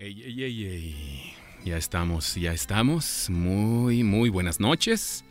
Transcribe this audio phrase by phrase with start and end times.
[0.00, 1.34] Ey, ey, ey, ey.
[1.64, 3.28] Ya estamos, ya estamos.
[3.30, 5.24] Muy, muy buenas noches.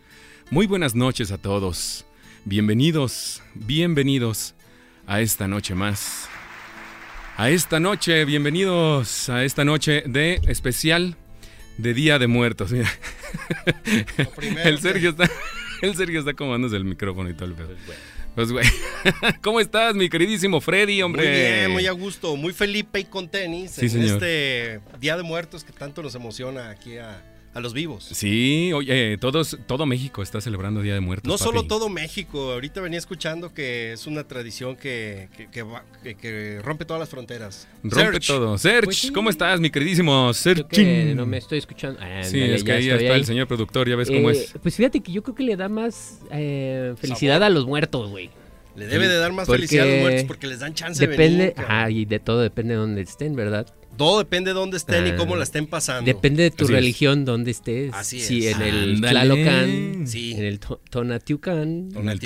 [0.51, 2.05] Muy buenas noches a todos.
[2.43, 4.55] Bienvenidos, bienvenidos
[5.05, 6.27] a esta noche más.
[7.37, 11.15] A esta noche, bienvenidos a esta noche de especial
[11.77, 12.73] de Día de Muertos.
[12.73, 12.91] Mira.
[14.65, 15.31] El Sergio está,
[15.81, 16.33] el Sergio está
[16.75, 17.69] el micrófono y todo el pedo.
[18.37, 18.67] Pues, güey.
[19.41, 21.23] ¿Cómo estás, mi queridísimo Freddy, hombre?
[21.23, 24.23] Muy bien, muy a gusto, muy Felipe y con tenis Sí, en señor.
[24.23, 27.19] este Día de Muertos que tanto nos emociona aquí a,
[27.57, 28.03] a los vivos.
[28.11, 31.27] Sí, oye, todos, todo México está celebrando Día de Muertos.
[31.27, 31.43] No papi.
[31.43, 36.15] solo todo México, ahorita venía escuchando que es una tradición que, que, que va- que-
[36.15, 37.67] que rompe todas las fronteras.
[37.83, 38.57] Rompe todo.
[38.57, 39.11] Serge, Pues sí.
[39.11, 41.13] ¿cómo estás, mi queridísimo Serge?
[41.15, 41.99] no me estoy escuchando.
[42.01, 43.19] Ah, Sí, es que ya ahí está ahí.
[43.19, 44.53] el señor productor, ya ves cómo Eh, es.
[44.61, 47.43] Pues fíjate que yo creo que le da más eh, felicidad Sabor.
[47.47, 48.29] a los muertos, güey.
[48.77, 51.07] Le debe de dar más Porque felicidad a los muertos porque les dan chance de
[51.11, 51.53] Depende, venir.
[51.55, 51.71] cabrón.
[51.77, 53.65] ah, y de todo depende de donde estén, ¿verdad?
[53.97, 55.15] Todo depende de dónde estén y Ah.
[55.17, 56.05] cómo la estén pasando.
[56.05, 56.79] Depende de tu Así es.
[56.79, 57.91] religión, donde estés.
[57.95, 58.55] Así Si es.
[58.55, 59.01] en el.
[59.01, 60.33] Tlalocan, Sí.
[60.33, 62.19] en el To- Tonatiucan, En el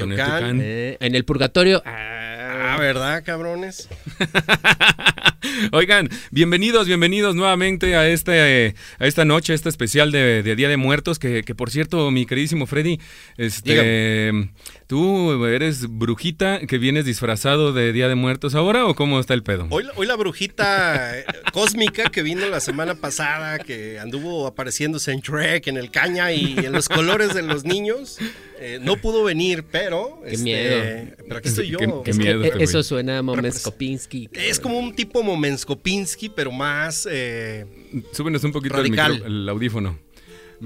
[0.62, 1.82] eh, en el Purgatorio.
[1.86, 2.31] Ah,
[2.74, 3.90] Ah, ¿verdad, cabrones?
[5.74, 10.78] Oigan, bienvenidos, bienvenidos nuevamente a este, a esta noche, este especial de, de Día de
[10.78, 13.00] Muertos, que, que por cierto, mi queridísimo Freddy,
[13.38, 14.50] este,
[14.88, 19.44] tú eres brujita que vienes disfrazado de Día de Muertos ahora o cómo está el
[19.44, 19.68] pedo?
[19.70, 25.12] Hoy, la- hoy la brujita eh, cósmica que vino la semana pasada, que anduvo apareciéndose
[25.12, 28.18] en Shrek, en el caña y en los colores de los niños,
[28.62, 30.22] eh, no pudo venir, pero...
[30.24, 30.82] Qué este, miedo.
[31.28, 31.78] Pero aquí estoy yo.
[31.80, 34.30] Qué- qué es que, miedo eso suena a Momenskopinski.
[34.34, 37.08] Es como un tipo Momenskopinski, pero más...
[37.12, 37.66] eh,
[38.14, 39.98] Súbenos un poquito el, micro- el audífono.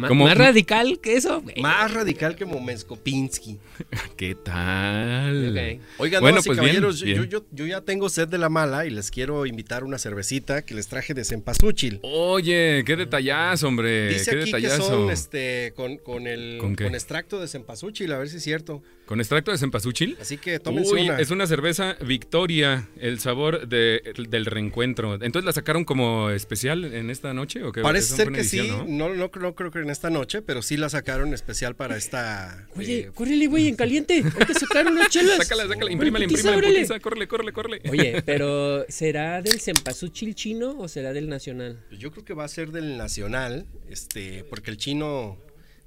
[0.07, 0.25] ¿Cómo?
[0.25, 1.61] Más radical que eso, güey.
[1.61, 3.57] más radical que Momenskopinski.
[4.17, 5.79] ¿Qué tal?
[5.97, 7.17] Oigan, Bueno, pues bien, caballeros, yo- bien.
[7.17, 10.63] Yo, yo- yo ya tengo sed de la mala y les quiero invitar una cervecita
[10.63, 11.99] que les traje de Cempasúchil.
[12.03, 14.09] Oye, qué detallazo, hombre.
[14.09, 16.85] Dice qué aquí que son este, con, con el ¿Con qué?
[16.87, 18.81] extracto de cempasúchil, a ver si es cierto.
[19.05, 20.17] ¿Con extracto de cempasúchil?
[20.19, 21.19] Así que tómense Uy, una.
[21.19, 25.13] es una cerveza Victoria, el sabor de- del reencuentro.
[25.15, 27.81] Entonces la sacaron como especial en esta noche o qué?
[27.81, 29.09] Parece ser que edición, sí, ¿no?
[29.09, 31.97] no, no, creo- no creo que en esta noche, pero sí la sacaron especial para
[31.97, 32.67] esta...
[32.75, 34.23] Oye, eh, córrele, güey, en caliente.
[34.39, 35.37] Hay que sacar unas chelas.
[35.47, 36.55] Sácala, sácala, imprímale, imprímale,
[36.99, 37.81] córrele, córrele, córrele.
[37.91, 41.79] Oye, pero ¿será del cempasúchil chino o será del nacional?
[41.91, 45.37] yo creo que va a ser del nacional, este, porque el chino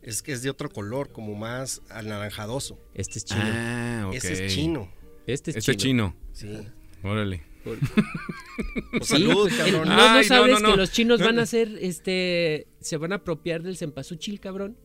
[0.03, 2.78] es que es de otro color, como más anaranjadoso.
[2.94, 3.41] Este es chino.
[3.44, 4.14] Ah, ok.
[4.14, 4.92] Ese es chino.
[5.26, 6.14] este es Este chino.
[6.14, 6.16] chino.
[6.32, 6.69] Sí.
[7.03, 7.42] Órale.
[7.64, 7.78] Pues
[9.03, 9.88] Sí, salud, el- cabrón.
[9.88, 10.70] no, no Ay, no, sabes no, no.
[10.72, 14.76] que los chinos No, van a hacer, este, se van a apropiar del cempasúchil, cabrón.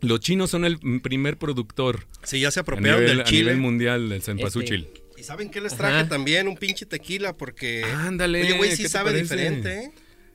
[0.00, 3.44] Los chinos son el primer productor Sí, ya se a apropiaron nivel, del a nivel
[3.48, 3.56] chile.
[3.60, 4.88] mundial del cempasúchil.
[5.18, 6.08] ¿Y saben qué les traje Ajá.
[6.08, 6.48] también?
[6.48, 7.84] Un pinche tequila porque...
[7.84, 9.92] Ándale, Oye, güey, ¿qué sí sabe diferente, ¿eh?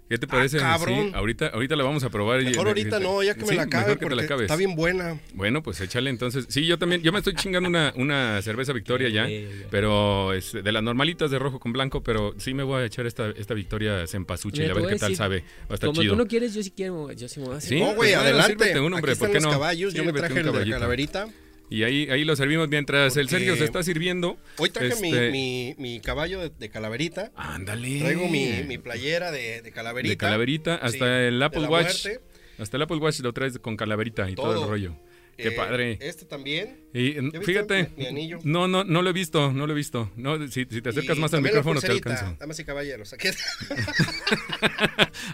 [0.07, 0.57] ¿Qué te parece?
[0.59, 1.07] Ah, cabrón.
[1.07, 2.41] Sí, ahorita, ahorita la vamos a probar.
[2.41, 4.21] y- Mejor ahorita no, ya que me Sí, la acabe mejor que te porque la
[4.23, 4.43] acabes.
[4.43, 5.19] está bien buena.
[5.33, 6.45] Bueno, pues échale entonces.
[6.47, 9.27] Sí, yo también, yo me estoy chingando una, una cerveza Victoria ya,
[9.71, 13.07] pero es de las normalitas de rojo con blanco, pero sí me voy a echar
[13.07, 15.39] esta, esta Victoria Cempasúchil, Mira, a ver qué tal sabe.
[15.39, 16.13] Va a estar Como chido.
[16.13, 17.69] tú no quieres, yo sí quiero, yo sí me voy a hacer.
[17.69, 18.51] Sí, no, güey, pues bueno, adelante.
[18.51, 19.49] sírvete hombre, Aquí ¿por qué los no?
[19.49, 21.27] caballos, yo me traje el de la calaverita.
[21.69, 24.37] Y ahí, ahí lo servimos mientras el Sergio se está sirviendo.
[24.57, 27.31] Hoy traje mi- Este- mi, mi caballo de, de calaverita.
[27.35, 27.99] Ándale.
[27.99, 30.11] Traigo mi, mi playera de, de calaverita.
[30.11, 32.05] De calaverita, hasta Sí, el Apple Watch.
[32.05, 32.21] muerte.
[32.59, 34.63] Hasta el Apple Watch lo traes con calaverita y todo, Todo.
[34.63, 34.95] el rollo.
[35.37, 35.97] Qué Eh, padre.
[35.99, 36.85] Este también.
[36.93, 38.39] Y fíjate, mi- mi anillo?
[38.45, 40.09] no, no, no lo he visto, no lo he visto.
[40.15, 42.37] No, si, si te acercas Y más al micrófono te alcanzo.
[42.39, 43.11] Damas y caballeros.
[43.11, 43.27] Aquí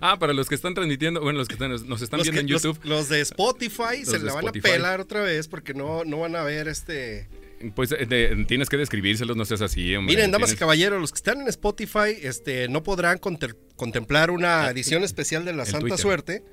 [0.01, 2.41] Ah, para los que están transmitiendo, bueno, los que están- nos están los, viendo que-
[2.41, 4.69] en YouTube, los de Spotify se de la van Spotify.
[4.69, 7.27] a pelar otra vez porque no, no van a ver este.
[7.75, 10.15] pues eh, de- tienes que describírselos, no seas así, hombre.
[10.15, 14.67] Miren, damas y caballeros, los que están en Spotify este, no podrán conter- contemplar una
[14.71, 15.99] edición especial de la el Santa Twitter.
[15.99, 16.43] Suerte,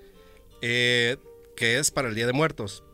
[0.61, 1.17] eh,
[1.57, 2.85] que es para el Día de Muertos.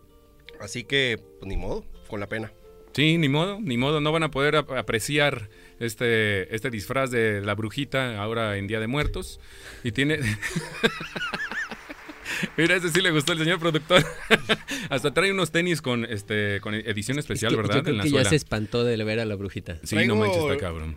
[0.60, 2.53] Así que, pues ni modo, con la pena.
[2.92, 5.48] Sí, ni modo, ni modo, no van a poder ap- apreciar
[5.81, 9.41] este, este disfraz de la brujita ahora en Día de Muertos.
[9.83, 10.21] Y tiene...
[12.56, 14.04] Mira, ese sí le gustó al señor productor.
[14.91, 17.77] Hasta trae unos tenis con este con edición especial, Es que ¿verdad?
[17.77, 18.24] Yo creo en la que suela.
[18.24, 19.78] ya se espantó de ver a la brujita.
[19.83, 20.97] Sí, Traigo- no manches, está cabrón.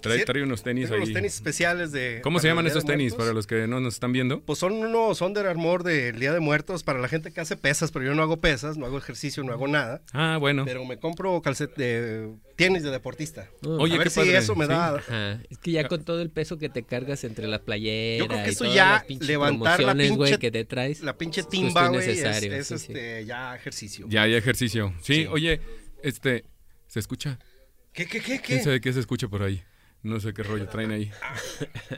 [0.00, 1.00] Trae, trae unos tenis Tengo ahí.
[1.00, 2.20] los tenis especiales de.
[2.22, 3.18] ¿Cómo se llaman esos tenis Muertos.
[3.18, 4.40] para los que no nos están viendo?
[4.42, 7.90] Pues son unos Under Armour del Día de Muertos para la gente que hace pesas,
[7.90, 10.02] pero yo no hago pesas, no hago ejercicio, no hago nada.
[10.12, 10.64] Ah, bueno.
[10.64, 13.48] Pero me compro calcet de tenis de deportista.
[13.64, 14.70] Oye, a ver qué si padre, eso me sí.
[14.70, 14.96] da.
[14.96, 18.28] Ajá, es que ya con todo el peso que te cargas entre la playera Yo
[18.28, 21.00] creo que y eso todas ya las levantar la promociones, güey, pinche- que te traes.
[21.02, 22.36] La pinche timba, güey, es, es,
[22.68, 22.92] sí, sí.
[22.92, 24.06] este, ya ejercicio.
[24.08, 24.92] Ya hay ejercicio.
[25.02, 25.26] Sí, Sí.
[25.30, 25.60] oye,
[26.02, 26.44] este,
[26.86, 27.38] ¿se escucha?
[27.92, 28.64] ¿Qué, qué, qué, ¿Quién qué?
[28.64, 29.62] sabe qué se escucha por ahí?
[30.08, 31.10] No sé qué rollo traen ahí.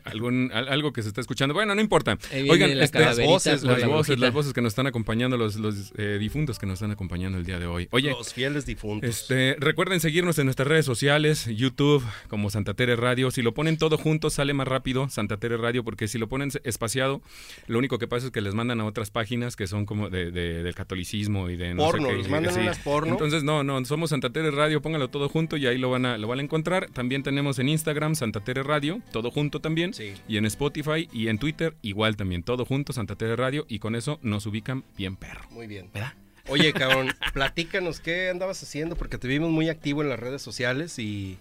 [0.05, 1.55] Algún, al- algo que se está escuchando.
[1.55, 2.19] Bueno, no importa.
[2.49, 5.57] Oigan, la este, calaverita voces, las la voces, las voces que nos están acompañando, los,
[5.57, 7.89] los eh, difuntos que nos están acompañando el día de hoy.
[7.91, 9.09] Oye, Los fieles difuntos.
[9.09, 13.31] este, recuerden seguirnos en nuestras redes sociales, YouTube como Santa Tere Radio.
[13.31, 16.51] Si lo ponen todo junto sale más rápido Santa Tere Radio porque si lo ponen
[16.65, 17.23] espaciado,
[17.67, 20.31] lo único que pasa es que les mandan a otras páginas que son como de,
[20.31, 22.19] de- del catolicismo y de no Porno, sé qué.
[22.23, 22.61] les mandan sí.
[22.61, 23.13] unas porno.
[23.13, 26.19] Entonces no, no, somos Santa Tere Radio, pónganlo todo junto y ahí lo van a
[26.19, 26.89] lo van a encontrar.
[26.93, 29.95] También tenemos en Instagram Santa Tere Radio, todo junto también.
[29.95, 30.15] Sí.
[30.29, 33.95] Y en Spotify y en Twitter igual también, todo junto Santa Tere Radio y con
[33.95, 35.49] eso nos ubican bien perro.
[35.51, 35.91] Muy bien.
[35.93, 36.15] ¿Verdad?
[36.49, 40.99] Oye, cabrón, platícanos qué andabas haciendo porque te vimos muy activo en las redes sociales
[40.99, 41.39] y,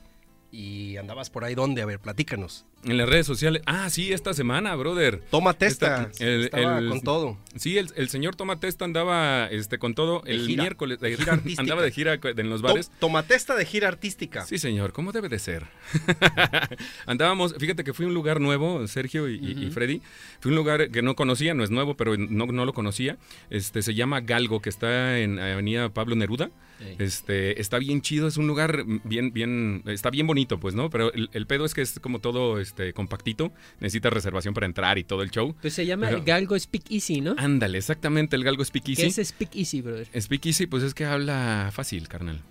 [0.51, 1.55] y andabas por ahí.
[1.55, 1.81] ¿Dónde?
[1.81, 2.65] A ver, platícanos.
[2.85, 3.61] En las redes sociales.
[3.65, 5.21] Ah, sí, esta semana, brother.
[5.29, 6.09] Toma testa.
[6.11, 7.37] Esta- el- estaba el- con todo.
[7.57, 10.99] Sí, el, el señor Toma Testa andaba este, con todo De el gira, miércoles.
[11.01, 11.61] de eh, gira artística.
[11.61, 12.89] andaba de gira en los bares.
[12.99, 14.45] Toma testa de gira artística.
[14.45, 15.65] Sí, señor, ¿cómo debe de ser?
[17.05, 20.01] Andábamos, fíjate que fui a un lugar nuevo, Sergio y, y- y Freddy.
[20.39, 23.17] Fui a un lugar que no conocía, no es nuevo, pero no, no lo conocía.
[23.49, 26.49] Este se llama Galgo, que está en Avenida Pablo Neruda.
[26.97, 30.89] Este, está bien chido, es un lugar bien, bien, está bien bonito, pues, ¿no?
[30.89, 34.97] Pero el, el pedo es que es como todo este compactito, necesita reservación para entrar
[34.97, 35.55] y todo el show.
[35.61, 37.35] Pues se llama Pero- Galgo Speak Easy, ¿no?
[37.37, 39.05] Ándale, exactamente, el Galgo ¿Qué Speakeasy.
[39.21, 40.07] es Speak Easy, brother?
[40.19, 42.41] Speakeasy, pues es que habla fácil, carnal.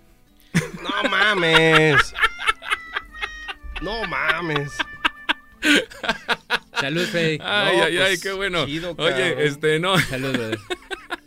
[0.83, 2.13] No mames.
[3.81, 4.71] No mames.
[6.79, 7.37] Salud, Freddy.
[7.41, 8.65] Ay, No, ay, ay, pues, qué bueno.
[8.65, 8.95] chido.
[8.97, 10.59] Oye, este, no, Salud, brother.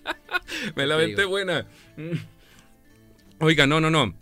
[0.77, 1.29] me la digo?
[1.29, 1.67] buena.
[1.97, 2.13] Mm.
[3.41, 4.15] Oiga, no, no, no.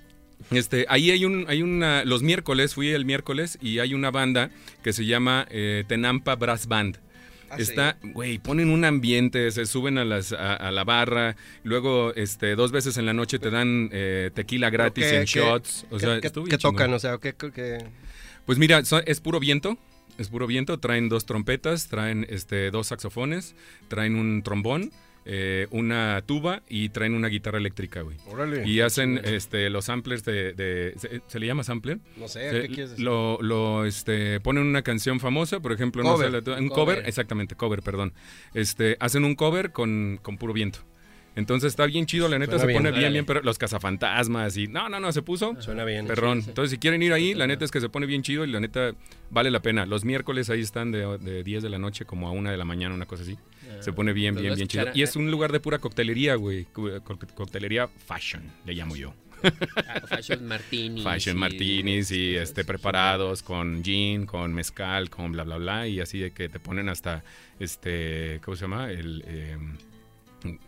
[0.51, 4.51] Este, ahí hay un, hay una, los miércoles, fui el miércoles y hay una banda
[4.83, 6.99] que se llama eh, Tenampa Brass Band.
[7.51, 7.57] Ah.
[7.59, 12.55] Está, güey, ponen un ambiente, se suben a, las, a, a la barra, luego este,
[12.55, 15.85] dos veces en la noche te dan eh, tequila gratis ¿Qué- en shots.
[15.91, 16.93] O ¿Qué- sea, qué, tocan?
[16.95, 17.79] O sea, ¿qué, qué-?
[18.47, 19.77] Pues mira, es puro viento.
[20.17, 20.79] Es puro viento.
[20.79, 23.55] Traen dos trompetas, traen este, dos saxofones,
[23.89, 24.93] traen un trombón,
[25.27, 28.17] eh, una tuba y traen una guitarra eléctrica, güey.
[28.27, 28.67] Órale.
[28.67, 30.53] Y hacen este, los samplers de.
[30.55, 31.99] de- ¿se, se le llama sampler?
[32.17, 33.05] No sé, Se- ¿qué quieres decir?
[33.05, 36.27] lo, lo, este, ponen una canción famosa, por ejemplo, no Cover.
[36.27, 36.97] sé, la- un cover.
[36.97, 37.09] Cover.
[37.09, 38.13] exactamente, cover, perdón.
[38.55, 40.81] Este, hacen un cover con, con puro viento.
[41.37, 42.83] Entonces está bien chido, la neta Suena se bien.
[42.83, 44.67] pone bien, bien, pero los cazafantasmas y.
[44.67, 45.55] No, no, no, se puso.
[45.61, 46.07] Suena bien.
[46.07, 46.43] Perrón.
[46.47, 48.59] Entonces, si quieren ir ahí, la neta es que se pone bien chido y la
[48.59, 48.93] neta
[49.31, 49.87] vale la pena.
[49.87, 52.65] Los miércoles ahí están de, de 10 de la noche como a 1 de la
[52.65, 53.39] mañana, una cosa así.
[53.81, 54.87] Se pone bien, bien, bien chido.
[54.95, 56.65] Y es un lugar de pura coctelería, güey.
[56.67, 59.15] Co- co- Coctelería fashion, le llamo yo.
[59.43, 61.03] Ah, Fashion Martini.
[61.03, 66.19] Fashion martinis y este preparados con gin, con mezcal, con bla bla bla y así
[66.19, 67.25] de que te ponen hasta
[67.59, 68.91] este, ¿cómo se llama?
[68.91, 69.57] El eh,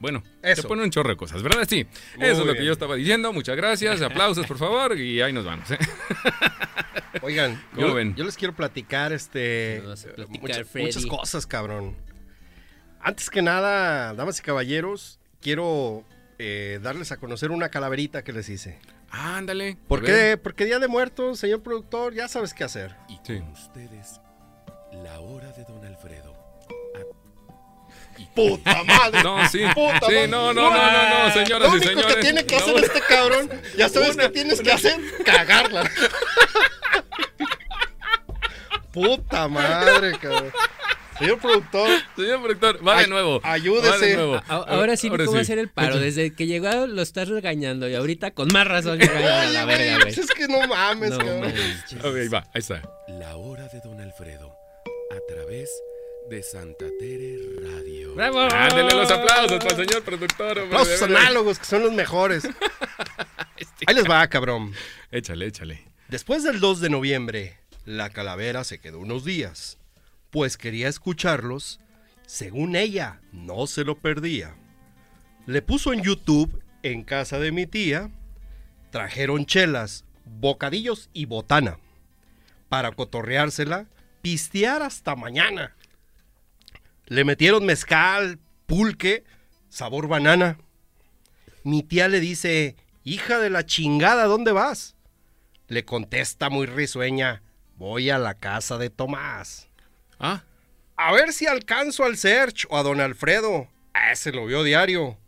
[0.01, 0.69] bueno, te Eso.
[0.69, 1.67] ponen un chorro de cosas, ¿verdad?
[1.69, 1.87] Sí.
[2.17, 2.65] Muy Eso es lo que bien.
[2.67, 3.33] yo estaba diciendo.
[3.35, 4.01] Muchas gracias.
[4.03, 5.71] Aplausos, por favor, y ahí nos vamos.
[5.71, 5.79] ¿eh?
[7.23, 8.15] Oigan, ¿Cómo yo, ven?
[8.15, 9.83] yo les quiero platicar este
[10.17, 11.95] platicar, muchas cosas, cabrón.
[13.03, 16.05] Antes que nada, damas y caballeros, quiero
[16.39, 18.79] eh, darles a conocer una calaverita que les hice.
[19.11, 19.77] Ándale.
[19.89, 20.39] ¿Por qué?
[20.43, 22.95] Porque Día de Muertos, señor productor, ya sabes qué hacer.
[23.09, 23.39] Y Sí.
[23.41, 24.21] con ustedes,
[25.05, 26.33] la hora de Don Alfredo.
[28.37, 29.23] ¡Puta madre!
[29.25, 29.63] No, sí.
[29.75, 30.29] Puta sí, madre.
[30.29, 32.15] no, no, no, no, no, señoras Lo y único señores.
[32.15, 35.91] que tiene que hacer No, este cabrón, ya sabes Una- qué tienes que hacer, cagarla.
[38.93, 40.53] Puta madre, cabrón.
[41.19, 43.41] Señor productor, Señor productor, va de nuevo.
[43.45, 43.89] ayúdese.
[43.91, 44.35] Va de nuevo.
[44.49, 45.43] A- ahora sí, Ahora ¿cómo sí.
[45.43, 45.99] hacer el paro?
[45.99, 49.99] Desde que llegó lo estás regañando y ahorita con más razón regañan a la verga,
[49.99, 51.53] güey, es que no mames, No cabrón.
[52.01, 52.83] Ok, va, ahí está.
[53.09, 54.57] La hora de Don Alfredo.
[55.11, 55.71] A través
[56.31, 58.15] de Santa Tere Radio.
[58.15, 58.41] ¡Bravo!
[58.41, 60.59] Ándele los aplausos para el señor productor.
[60.59, 62.45] hombre, Aplausos análogos, que son los mejores.
[63.87, 64.73] Ahí les va, cabrón.
[65.11, 65.85] Échale, échale.
[66.09, 69.79] Después del 2 de noviembre, la calavera se quedó unos días,
[70.33, 71.79] pues quería escucharlos.
[72.27, 74.57] Según ella, no se lo perdía.
[75.47, 78.11] Le puso en YouTube, en casa de mi tía,
[78.91, 81.79] trajeron chelas, bocadillos y botana.
[82.71, 83.87] Para cotorreársela,
[84.23, 85.77] pistear hasta mañana.
[87.07, 89.25] Le metieron mezcal, pulque,
[89.69, 90.59] sabor banana.
[91.63, 94.97] Mi tía le dice, hija de la chingada, ¿dónde vas?
[95.69, 97.43] Le contesta muy risueña,
[97.77, 99.69] voy a la casa de Tomás.
[100.23, 100.43] Ah,
[100.97, 103.69] A ver si alcanzo al Serge o a don Alfredo.
[103.93, 105.19] A ese lo veo diario.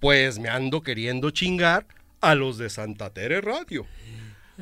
[0.00, 1.86] Pues me ando queriendo chingar
[2.20, 3.86] a los de Santa Tere Radio.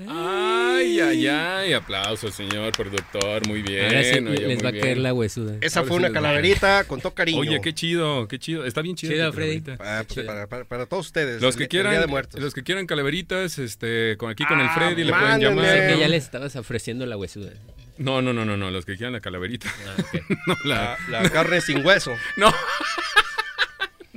[0.06, 1.72] Ay, ay, ay.
[1.72, 3.46] Aplausos, señor productor.
[3.48, 3.86] Muy bien.
[3.86, 5.56] Ahora sí oye, les muy va a caer la huesuda.
[5.60, 7.40] Esa Ahora fue sí una calaverita con todo cariño.
[7.40, 8.64] Oye, qué chido, qué chido.
[8.64, 9.12] Está bien chido.
[9.12, 9.62] Chido, Freddy.
[9.80, 11.42] Ah, pues, para, para- para todos ustedes.
[11.42, 12.40] Los el- que el quieran, Día de Muertos.
[12.40, 15.88] los que quieran calaveritas, este, con aquí con el Ah, Freddy le pueden llamar.
[15.88, 17.50] Que ya les estabas ofreciendo la huesuda.
[17.98, 19.68] No, no, no, no, no, los que quieran la calaverita.
[20.46, 22.12] no, la, la, la carne sin hueso.
[22.36, 22.52] no.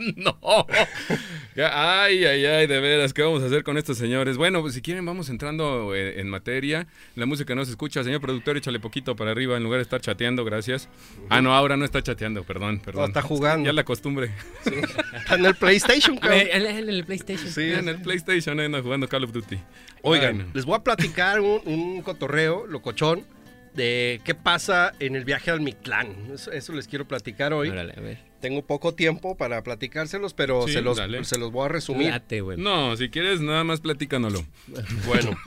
[0.15, 0.37] no.
[1.57, 4.37] Ay, ay, ay, de veras, ¿qué vamos a hacer con estos señores?
[4.37, 6.87] Bueno, pues si quieren vamos entrando eh, en materia.
[7.15, 10.01] La música no se escucha, señor productor, échale poquito para arriba en lugar de estar
[10.01, 10.87] chateando, gracias.
[11.29, 13.09] Ah, no, ahora no está chateando, perdón, perdón.
[13.09, 13.65] está jugando.
[13.67, 14.31] Ya la costumbre.
[15.13, 16.39] Está en el PlayStation, cabrón.
[16.51, 17.49] En en el PlayStation.
[17.49, 19.57] Sí, en el PlayStation anda jugando Call of Duty.
[20.03, 20.51] Oigan, Bueno.
[20.53, 23.23] les voy a platicar un, un cotorreo locochón
[23.73, 26.31] de qué pasa en el viaje al Mictlán.
[26.33, 27.69] Eso, eso les quiero platicar hoy.
[27.69, 28.19] Órale, a ver.
[28.41, 31.23] Tengo poco tiempo para platicárselos, pero Sí, se, los, dale.
[31.23, 32.09] se los voy a resumir.
[32.09, 32.57] Late, güey.
[32.57, 34.43] No, si quieres nada más platícanoslo.
[35.05, 35.37] Bueno.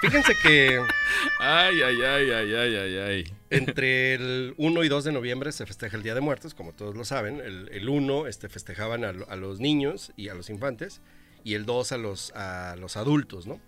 [0.00, 0.80] Fíjense que
[1.40, 3.24] Ay, ay, ay, ay, ay, ay, ay.
[3.48, 6.94] entre el 1 y 2 de noviembre se festeja el Día de Muertos, como todos
[6.94, 7.40] lo saben.
[7.40, 11.00] El, el 1 este, festejaban a los niños y a los infantes,
[11.42, 13.60] y el 2 a los, a los adultos, ¿no?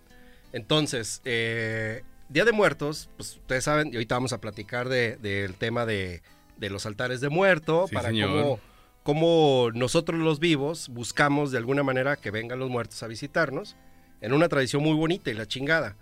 [0.53, 5.55] Entonces, eh, Día de Muertos, pues ustedes saben, y ahorita vamos a platicar de- del
[5.55, 6.21] tema de,
[6.57, 8.59] de los altares de muerto, Sí, para cómo,
[9.03, 13.75] cómo nosotros los vivos buscamos de alguna manera que vengan los muertos a visitarnos,
[14.19, 15.95] en una tradición muy bonita y la chingada.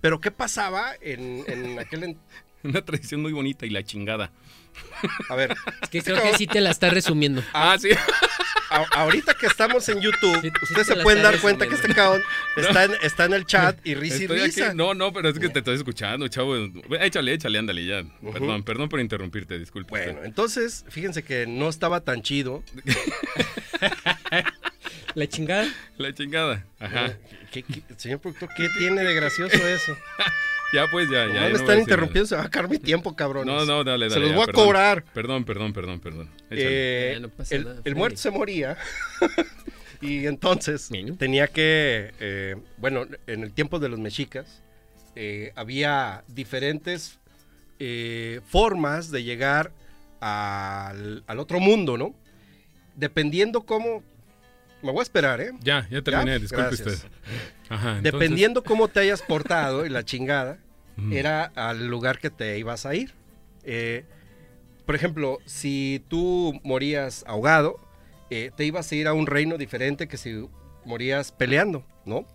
[0.00, 2.04] Pero ¿qué pasaba en, en aquel...
[2.04, 2.18] en-
[2.64, 4.30] Una tradición muy bonita y la chingada.
[5.28, 7.42] A ver, Es que creo que sí te la está resumiendo.
[7.52, 7.90] Ah, sí.
[8.70, 11.92] A- ahorita que estamos en YouTube, Sí, ustedes te se pueden dar cuenta que este
[11.94, 12.22] cabrón
[12.56, 14.72] está en, está en el chat y risa y risa.
[14.74, 16.56] No, no, pero es que te estoy escuchando, chavo.
[17.00, 18.02] Échale, échale, ándale ya.
[18.32, 19.90] Perdón, perdón por interrumpirte, disculpe.
[19.90, 22.62] Bueno, entonces, fíjense que no estaba tan chido.
[25.14, 25.68] La chingada.
[25.98, 26.64] La chingada.
[26.80, 27.12] Ajá.
[27.50, 29.96] ¿Qué- qué- señor productor, ¿qué tiene de gracioso eso?
[30.72, 31.40] Ya pues, ya, No ya.
[31.40, 33.46] me no voy a están interrumpiendo, se va a acabar mi tiempo, cabrón.
[33.46, 34.10] No, no, dale, dale.
[34.14, 34.64] Se los ya, voy a perdón.
[34.64, 35.04] cobrar.
[35.12, 36.30] Perdón, perdón, perdón, perdón.
[36.50, 37.98] Eh, Ya no pasa el, nada, el Freddy.
[37.98, 38.76] muerto se moría.
[40.00, 40.88] y entonces
[41.18, 44.62] tenía que, eh, bueno, en el tiempo de los mexicas,
[45.14, 47.18] eh, había diferentes
[47.78, 49.72] eh, formas de llegar
[50.20, 52.14] al, al otro mundo, ¿no?
[52.96, 54.02] Dependiendo cómo...
[54.82, 55.52] Me voy a esperar, ¿eh?
[55.60, 56.38] ya, ya terminé, ¿Ya?
[56.40, 56.88] disculpe Gracias.
[56.88, 57.08] usted.
[57.74, 57.96] Ajá.
[57.98, 60.58] entonces- Dependiendo cómo te hayas portado y la chingada,
[61.10, 63.14] era al lugar que te ibas a ir.
[63.64, 64.04] Eh,
[64.84, 67.80] por ejemplo, si tú morías ahogado,
[68.30, 70.46] eh, te ibas a ir a un reino diferente que si
[70.84, 72.26] morías peleando, ¿no?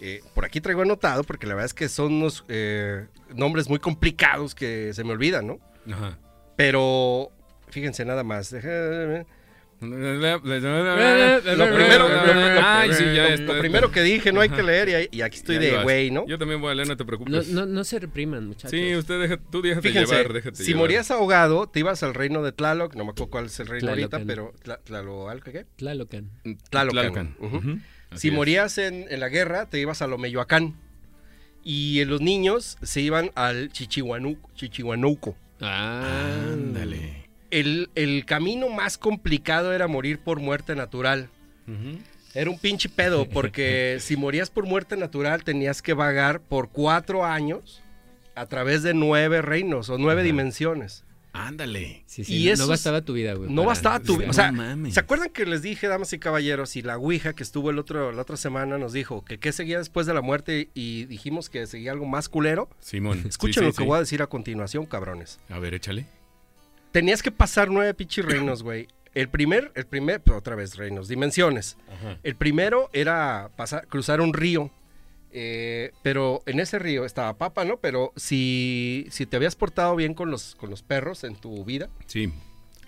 [0.00, 3.78] Eh, por aquí traigo anotado porque la verdad es que son unos eh, nombres muy
[3.78, 5.58] complicados que se me olvidan, ¿no?
[5.92, 6.18] Ajá.
[6.56, 7.30] Pero
[7.68, 8.52] fíjense nada más.
[9.80, 13.52] Lo primero, primero, lo- Ay, sí, ya lo- está.
[13.52, 16.26] lo primero que dije, no hay que leer y, aquí estoy de güey, ¿no?
[16.26, 17.48] Yo también voy a leer, no te No, preocupes.
[17.48, 18.70] no, no se repriman, muchachos.
[18.72, 20.80] Sí, usted deja, tú déjate Fíjense, llevar, déjate si llevar.
[20.80, 23.90] morías ahogado, te ibas al reino de Tlaloc, no me acuerdo cuál es el reino
[23.90, 25.66] ahorita, pero Tla- Tlaloal, ¿qué?
[25.76, 26.28] Tlalocan.
[26.70, 27.36] Tlalocan.
[27.38, 27.84] Tlalocan.
[28.16, 28.34] Si es.
[28.34, 30.74] morías en, en la guerra, te ibas a Lomeyoacán.
[31.62, 35.36] Y los niños se iban al Chichihuanu- Chichihuanuco.
[35.60, 37.27] Ah, Ándale.
[37.50, 41.28] El, el camino más complicado era morir por muerte natural.
[42.34, 47.24] Era un pinche pedo, porque si morías por muerte natural tenías que vagar por cuatro
[47.24, 47.82] años
[48.34, 50.26] a través de nueve reinos o nueve Ajá.
[50.26, 51.04] dimensiones.
[51.34, 52.02] Ándale.
[52.06, 53.50] Sí, sí, Y no- esos- no bastaba tu vida, güey.
[53.50, 54.30] No bastaba tu vida.
[54.30, 54.94] O sea, mames.
[54.94, 58.12] ¿se acuerdan que les dije, damas y caballeros, y la Ouija que estuvo el otro,
[58.12, 61.66] la otra semana nos dijo que qué seguía después de la muerte y dijimos que
[61.66, 62.68] seguía algo más culero?
[62.80, 63.24] Simón.
[63.28, 63.84] Escuchen sí, lo que sí.
[63.84, 65.38] voy a decir a continuación, cabrones.
[65.50, 66.06] A ver, échale.
[66.92, 68.88] Tenías que pasar nueve pinches reinos, güey.
[69.14, 71.76] El primer, el primer, pero otra vez reinos, dimensiones.
[71.92, 72.18] Ajá.
[72.22, 74.70] El primero era pasar, cruzar un río.
[75.30, 77.76] eh, pero en ese río estaba papa, ¿no?
[77.76, 81.88] Pero si, si te habías portado bien con los, con los perros en tu vida,
[82.06, 82.32] Sí.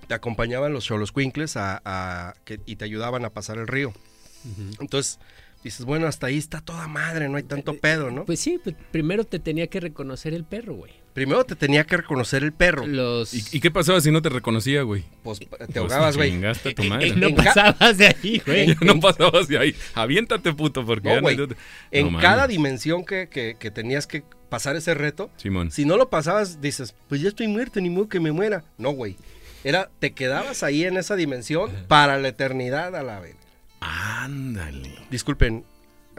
[0.08, 3.90] te acompañaban los Xoloscuincles a, a- que- y te ayudaban a pasar el río.
[3.90, 4.70] Ujú.
[4.80, 5.18] Entonces
[5.62, 8.24] dices, bueno, hasta ahí está toda madre, no hay tanto pedo, ¿no?
[8.24, 10.94] Pues sí, pues primero te tenía que reconocer el perro, güey.
[11.12, 12.86] Primero te tenía que reconocer el perro.
[12.86, 13.34] Los...
[13.34, 15.04] ¿Y, y qué pasaba si no te reconocía, güey?
[15.24, 16.30] Pues te Pues ahogabas, güey.
[16.30, 17.16] Chingaste a tu madre.
[17.16, 18.76] no en pasabas de ahí, güey.
[18.80, 19.74] No pasabas de ahí.
[19.94, 21.36] Aviéntate, puto, porque No, ya güey.
[21.36, 21.48] no-
[21.90, 25.70] En No cada dimensión que, que- que tenías que pasar ese reto, Simón.
[25.70, 28.64] si no lo pasabas, dices, pues ya estoy muerto, ni modo que me muera.
[28.78, 29.16] No, güey.
[29.64, 33.36] Era, te quedabas ahí en esa dimensión para la eternidad a la vez.
[33.80, 34.94] Ándale.
[35.10, 35.64] Disculpen.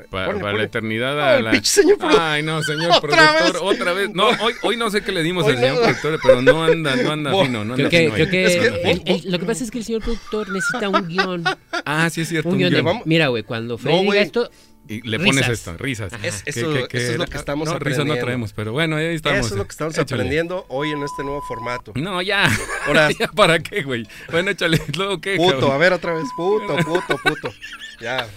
[0.09, 0.57] Pa- Ponle, para ponle.
[0.57, 1.51] la eternidad a Ay, la...
[1.51, 2.21] pinche señor productor.
[2.23, 3.61] Ay, no, señor ¿Otra productor, vez?
[3.79, 4.09] otra vez.
[4.13, 6.95] No, hoy, hoy no sé qué le dimos Hoy al señor productor, pero no anda,
[6.95, 8.31] no anda fino, no anda Creo que, fino creo ahí.
[8.31, 11.07] que, Es que- el- el- lo que pasa es que el señor productor necesita un
[11.07, 11.43] guion.
[11.85, 12.49] Ah, sí es cierto.
[12.49, 13.01] Un un guion.
[13.05, 14.49] Mira, güey, cuando Freddy No, diga esto,
[14.87, 16.11] Y le pones esto, risas.
[16.23, 18.25] Es- eso- es lo que estamos no, risas no aprendiendo.
[18.25, 19.39] traemos, pero bueno, ahí estamos.
[19.45, 20.21] Eso es lo que estamos Échale.
[20.23, 21.93] aprendiendo hoy en este nuevo formato.
[21.95, 22.49] No, ya.
[22.87, 24.05] Ahora- ¿Ya ¿Para qué, güey?
[24.31, 24.81] Bueno, échale.
[24.97, 25.37] Luego, ¿qué?
[25.37, 25.71] Puto, cabrón?
[25.71, 26.25] a ver otra vez.
[26.35, 27.53] Puto, puto, puto.
[28.01, 28.27] Ya.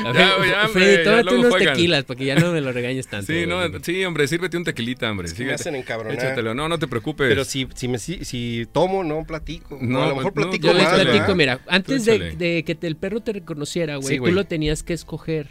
[0.06, 1.74] Ya, ya, hombre, Freddy, tómate unos juegan.
[1.76, 3.32] tequilas para que ya no me lo regañes tanto.
[3.32, 3.82] Sí, no, güey.
[3.84, 5.32] sí, hombre, sírvete un tequilita, hombre.
[5.32, 6.18] que me hacen encabronar.
[6.18, 6.54] Échatelo.
[6.54, 7.28] No, no te preocupes.
[7.28, 9.78] Pero si, si, me, si, si tomo, no platico.
[9.82, 11.36] No, No, a lo mejor pues, no, platico Yo platico, ¿verdad?
[11.36, 14.94] mira, antes de, que te- el perro te reconociera, güey, Sí, tú lo tenías que
[14.94, 15.50] escoger.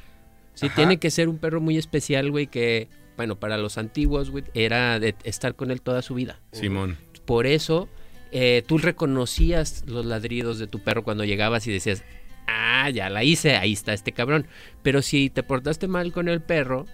[0.55, 0.75] Sí, Ajá.
[0.77, 4.99] tiene que ser un perro muy especial, güey, que, bueno, para los antiguos, güey, era
[5.01, 6.41] de estar con él toda su vida.
[6.53, 6.97] Simón.
[7.27, 7.89] Por eso,
[8.33, 12.05] eh, tú reconocías los ladridos de tu perro cuando llegabas y decías,
[12.47, 14.47] ah, ya la hice, ahí está este cabrón.
[14.83, 16.87] Pero si te portaste mal con el perro,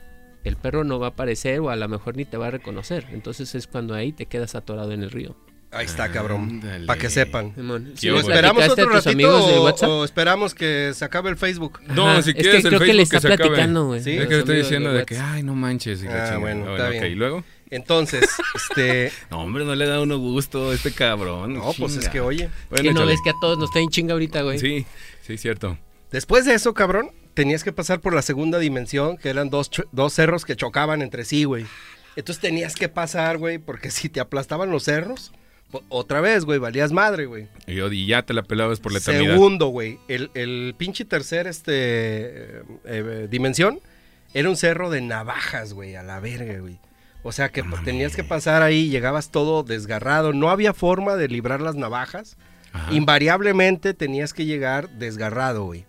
[0.45, 3.07] el perro no va a aparecer o a lo mejor ni te va a reconocer.
[3.13, 5.37] Entonces es cuando ahí te quedas atorado en el río.
[5.73, 6.61] Ahí está, cabrón.
[6.85, 7.55] Para que sepan.
[7.55, 8.17] Simón, ¿Qué ¿sí hubo?
[8.17, 9.89] le ¿Esperamos otro a tus ratito amigos de o, WhatsApp?
[9.89, 11.79] o esperamos que se acabe el Facebook?
[11.87, 13.49] No, Ajá, si es quieres que el creo que le Facebook que está se acabe.
[13.51, 14.03] platicando, güey.
[14.03, 16.03] Sí, Es que le estoy diciendo de que, ay, no manches.
[16.03, 17.07] y Ah, bueno, está ok, bien.
[17.07, 17.45] ¿y luego?
[17.71, 19.13] Entonces, este...
[19.31, 21.55] No, hombre, no le da uno gusto a este cabrón.
[21.55, 22.49] No, pues es que oye.
[22.69, 24.59] Bueno, que no ves que a todos nos está en chinga ahorita, güey.
[24.59, 24.85] Sí,
[25.31, 25.79] sí, cierto.
[26.11, 30.13] Después de eso, cabrón, tenías que pasar por la segunda dimensión, que eran dos, dos
[30.13, 31.67] cerros que chocaban entre sí, güey.
[32.17, 35.33] Entonces tenías que pasar, güey, porque si te aplastaban los cerros,
[35.89, 37.47] otra vez, güey, valías madre, güey.
[37.67, 39.35] Y, ya te la pelabas por la eternidad.
[39.35, 43.79] Segundo, güey, el, el pinche tercer, este, eh, eh, dimensión,
[44.35, 46.79] era un cerro de navajas, güey, a la verga, güey.
[47.23, 51.29] O sea que No tenías que pasar ahí, llegabas todo desgarrado, no había forma de
[51.29, 52.37] librar las navajas.
[52.91, 55.85] Invariablemente tenías que llegar desgarrado, güey.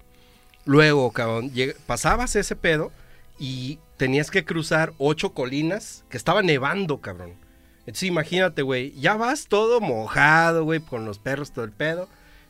[0.66, 1.52] Luego, cabrón,
[1.86, 2.92] pasabas ese pedo
[3.40, 7.34] y tenías que cruzar ocho colinas que estaba nevando, cabrón.
[7.82, 12.08] Entonces imagínate, güey, ya vas todo mojado, güey, con los perros, todo el pedo.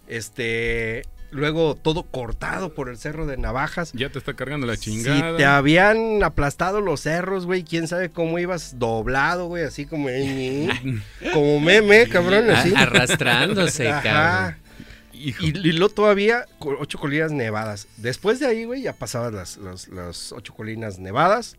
[0.07, 3.91] Este, luego todo cortado por el cerro de navajas.
[3.93, 5.38] Ya te está cargando la Si chingada.
[5.38, 10.07] te habían aplastado los cerros, güey, quién sabe cómo ibas doblado, güey, así como,
[11.33, 12.73] como meme, cabrón, así.
[12.75, 14.01] arrastrándose, Ajá.
[14.01, 14.61] cabrón.
[15.13, 15.45] Hijo.
[15.45, 17.88] Y, y luego todavía ocho colinas nevadas.
[17.97, 21.57] Después de ahí, güey, ya pasabas las, las- las ocho colinas nevadas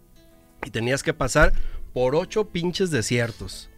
[0.64, 1.52] y tenías que pasar
[1.92, 3.68] por ocho pinches desiertos.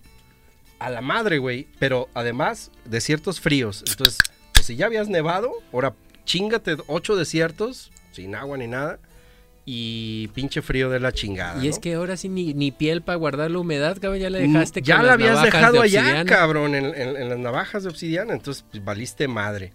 [0.79, 1.69] A la madre, güey.
[1.79, 3.85] Pero además, desiertos fríos.
[3.87, 4.19] Entonces,
[4.65, 8.99] si ya habías nevado, ahora chingate ocho desiertos, sin agua ni nada.
[9.67, 11.65] Y pinche frío de la chingada.
[11.65, 11.81] Y es ¿no?
[11.81, 14.97] que ahora sí ni, ni piel para guardar la humedad, cabrón, ya la dejaste Ya
[14.97, 18.35] con la habías dejado de allá, cabrón, en, en- en las navajas de obsidiana.
[18.35, 19.73] Entonces, pues, valiste madre.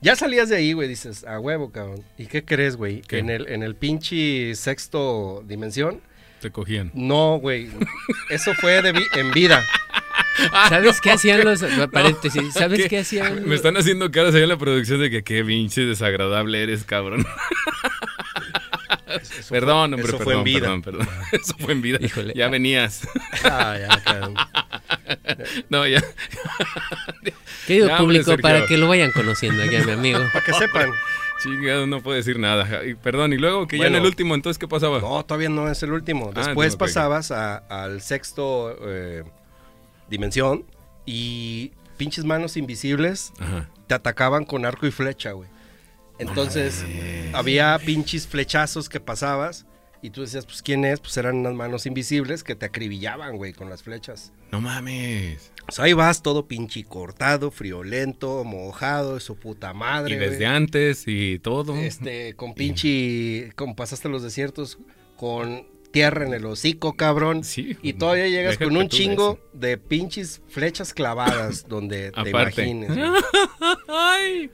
[0.00, 2.02] Ya salías de ahí, güey, dices, a huevo, cabrón.
[2.18, 3.02] ¿Y qué crees, güey?
[3.02, 3.18] ¿Qué?
[3.18, 6.00] En el, en el pinche sexto dimensión.
[6.40, 6.90] Te cogían.
[6.94, 7.68] No, güey.
[8.30, 9.62] Eso fue de vi- en vida.
[10.68, 11.60] ¿Sabes qué hacían los
[11.92, 12.52] paréntesis?
[12.54, 12.88] ¿Sabes ¿Qué?
[12.88, 13.46] qué, hacían?
[13.46, 17.26] Me están haciendo caras ahí en la producción de que qué pinche desagradable eres, cabrón.
[19.48, 20.60] perdón, hombre, eso perdón, fue en vida.
[20.60, 21.08] perdón, perdón.
[21.32, 21.98] Eso fue en vida.
[22.00, 22.32] Híjole.
[22.36, 23.06] Ya venías.
[23.44, 24.34] Ah, ya, cabrón.
[25.68, 26.02] No, ya.
[27.66, 30.20] Querido Ya, público, para que lo vayan conociendo aquí a mi amigo.
[30.32, 30.90] Para que sepan.
[31.42, 32.84] Chingado, no puedo decir nada.
[32.84, 35.00] Y Perdón, y luego que ya en el último, entonces, ¿qué pasaba?
[35.00, 36.30] No, todavía no es el último.
[36.34, 39.24] Ah, Después pasabas a- al sexto eh,
[40.10, 40.64] dimensión
[41.06, 43.70] y pinches manos invisibles Ajá.
[43.86, 45.48] te atacaban con arco y flecha, güey.
[46.18, 46.84] Entonces,
[47.32, 49.64] había pinches flechazos que pasabas
[50.02, 51.00] y tú decías, pues, ¿quién es?
[51.00, 54.32] Pues eran unas manos invisibles que te acribillaban, güey, con las flechas.
[54.50, 55.50] No mames.
[55.68, 60.46] O sea, ahí vas todo pinche cortado, friolento, mojado, eso puta madre, Y desde güey.
[60.48, 61.76] antes y todo.
[61.76, 64.78] Este, con pinche, como pasaste los desiertos,
[65.16, 67.42] con tierra en el hocico, cabrón.
[67.44, 67.76] Sí.
[67.82, 69.58] Y todavía llegas con un chingo eso.
[69.58, 72.66] de pinches flechas clavadas donde te Aparte.
[72.66, 72.90] imagines.
[73.88, 74.50] Ay.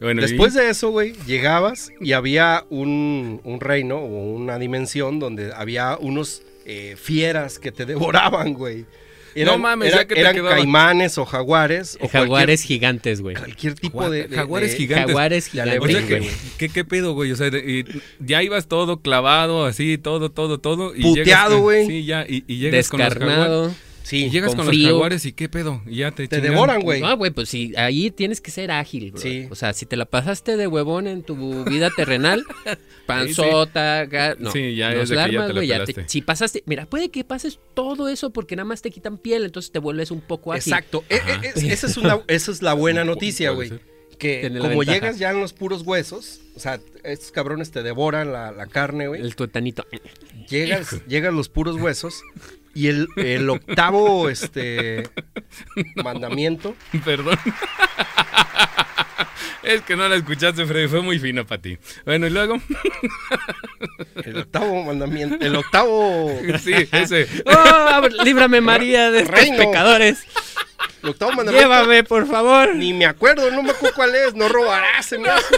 [0.00, 5.18] Bueno, y- Después de eso, güey, llegabas y había un, un reino o una dimensión
[5.18, 8.86] donde había unos eh, fieras que te devoraban, güey.
[9.36, 10.50] No mames, ya que te eran quedaba.
[10.56, 11.98] caimanes o jaguares.
[12.00, 13.36] O Jaguares gigantes, güey.
[13.36, 15.06] Cualquier, tipo de, de- jaguares de- gigantes.
[15.08, 16.30] Jaguares gigantes, O sea, ¿qué, güey.
[16.58, 17.32] qué, qué pedo, güey?
[17.32, 20.94] O sea, de- y ya ibas todo clavado, así, todo, todo, todo.
[20.94, 21.86] Y Puteado, güey.
[21.86, 23.34] Sí, ya, y, y llegas con los jaguares.
[23.36, 23.74] Descarnado.
[24.02, 24.88] Sí, Y llegas con con, frío.
[24.88, 25.82] los jaguares y qué pedo.
[25.86, 26.52] Y ya te te chingan.
[26.52, 27.00] devoran, güey.
[27.00, 29.20] No, güey, pues sí, ahí tienes que ser ágil, bro.
[29.20, 29.46] Sí.
[29.50, 32.44] O sea, si te la pasaste de huevón en tu vida terrenal,
[33.06, 34.06] panzota,
[34.38, 34.50] no.
[34.52, 36.10] Sí, ya los ya te la güey, ya te- pelaste.
[36.12, 39.70] si pasaste, mira, puede que pases todo eso porque nada más te quitan piel, entonces
[39.72, 40.72] te vuelves un poco ágil.
[40.72, 41.04] Exacto.
[41.08, 43.72] E- e- es- esa, es una, esa es la buena noticia, güey.
[44.18, 48.52] Que como llegas ya en los puros huesos, o sea, estos cabrones te devoran la,
[48.52, 49.20] la carne, güey.
[49.22, 49.86] El tuetanito.
[50.48, 52.22] Llegas, llegas los puros huesos
[52.74, 55.08] y el, el octavo este
[55.96, 56.74] mandamiento.
[57.04, 57.38] Perdón.
[59.62, 61.76] Es que no la escuchaste, Freddy, fue muy fino para ti.
[62.06, 62.58] Bueno, y luego.
[64.24, 65.44] El octavo mandamiento.
[65.44, 66.30] El octavo.
[66.62, 67.28] Sí, ese.
[67.46, 69.58] ¡Oh, líbrame María de estos Reino.
[69.58, 70.24] pecadores!
[71.02, 71.68] El octavo mandamiento.
[71.68, 72.74] Llévame, por favor.
[72.74, 74.34] Ni me acuerdo, no me acuerdo cuál es.
[74.34, 75.54] No robarás, se me hace.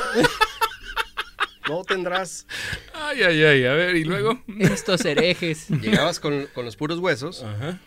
[1.69, 2.47] No tendrás.
[2.95, 3.65] Ay, ay, ay.
[3.67, 4.41] A ver, y luego.
[4.59, 5.69] Estos herejes.
[5.69, 7.81] Llegabas con, con los puros huesos Ajá.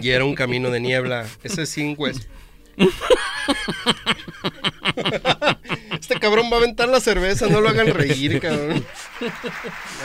[0.00, 1.26] y era un camino de niebla.
[1.42, 2.22] Ese sin hueso.
[6.00, 8.84] Este cabrón va a aventar la cerveza, no lo hagan reír, cabrón.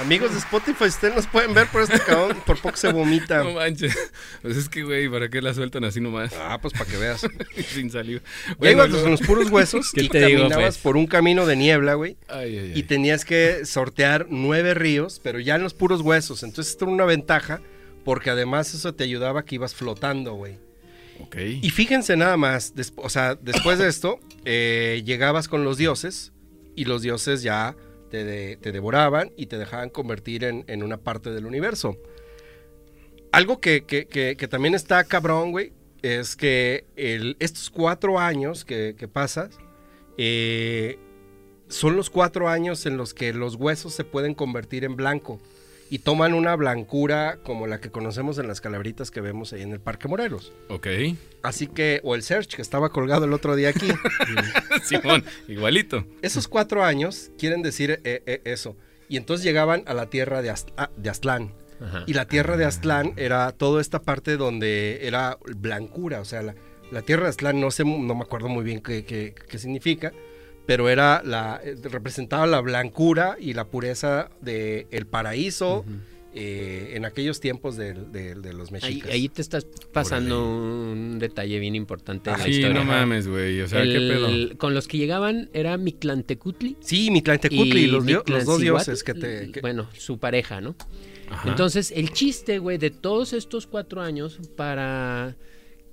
[0.01, 3.43] Amigos de Spotify, ustedes nos pueden ver, pero este cabrón por poco se vomita.
[3.43, 3.95] No manches.
[4.41, 6.34] Pues es que, güey, ¿para qué la sueltan así nomás?
[6.39, 7.21] Ah, pues para que veas.
[7.67, 8.21] Sin salir.
[8.60, 10.77] Ya ibas con los puros huesos ¿Qué y te digo, caminabas pues?
[10.79, 12.17] por un camino de niebla, güey.
[12.27, 12.79] Ay, ay, ay.
[12.79, 16.43] Y tenías que sortear nueve ríos, pero ya en los puros huesos.
[16.43, 17.62] Entonces esto era una ventaja,
[18.03, 20.57] porque además eso te ayudaba que ibas flotando, güey.
[21.62, 26.31] Y fíjense nada más, o sea, después de esto, eh, llegabas con los dioses
[26.75, 27.75] y los dioses ya
[28.10, 31.97] te, de- te devoraban y te dejaban convertir en, en una parte del universo.
[33.31, 36.86] Algo que, que- que- también está cabrón, güey, es que
[37.39, 39.57] estos cuatro años que, que pasas
[40.17, 40.97] eh,
[41.69, 45.39] son los cuatro años en los que los huesos se pueden convertir en blanco
[45.91, 49.71] y toman una blancura como la que conocemos en las calabritas que vemos ahí en
[49.73, 50.54] el Parque Morelos.
[50.69, 50.88] Ok.
[51.43, 53.91] Así que, o el Search que estaba colgado el otro día aquí.
[54.84, 56.06] Simón, igualito.
[56.21, 58.75] Esos cuatro años quieren decir eh, eh, eso.
[59.10, 61.54] Y entonces llegaban a la tierra de, ah, de Aztlán.
[61.82, 62.04] Ajá.
[62.08, 66.21] Y la tierra de Aztlán era toda esta parte donde era blancura.
[66.21, 66.56] O sea, la,
[66.91, 70.13] la tierra de Aztlán no sé, no me acuerdo muy bien qué, qué- qué significa.
[70.71, 75.84] Pero era la, representaba la blancura y la pureza del el paraíso
[76.34, 77.93] eh, en aquellos tiempos de,
[78.53, 79.12] los mexicas.
[79.12, 82.79] ahí te estás pasando un detalle bien importante de la Sí, historia.
[82.79, 83.60] no mames, güey.
[83.60, 84.27] O sea, ¿qué pedo?
[84.27, 89.03] El- Con los que llegaban era Mictlantecutli Sí, mi Tlantecutli, los, dio- los dos dioses
[89.03, 89.51] que te...
[89.51, 90.75] que- Bueno, su pareja, ¿no?
[91.29, 91.49] Ajá.
[91.49, 95.36] Entonces, el chiste, güey, de todos estos cuatro años, para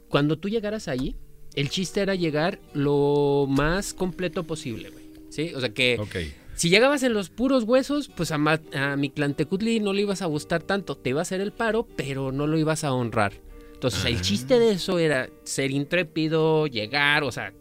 [0.09, 1.17] cuando tú llegaras ahí,
[1.61, 5.05] el chiste era llegar lo más completo posible, güey.
[5.31, 5.53] ¿Sí?
[5.55, 6.17] O sea que Ok.
[6.55, 10.27] si llegabas en los puros huesos, pues a, Ma- a Mictlantecutli no le ibas a
[10.27, 10.97] gustar tanto.
[10.97, 13.33] Te iba a hacer el paro, pero no lo ibas a honrar.
[13.75, 14.09] Entonces, Ah.
[14.09, 17.53] el chiste de eso era ser intrépido, llegar, o sea,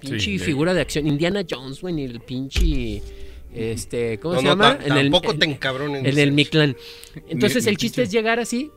[0.00, 1.06] pinche Sí, figura de acción.
[1.06, 3.02] Indiana Jones, güey, ni el pinche.
[3.54, 4.78] Este, ¿cómo No, se no, llama?
[4.78, 6.06] ta- tampoco te encabronen.
[6.06, 6.74] En el Mictlán.
[7.28, 8.70] Entonces el chiste es llegar así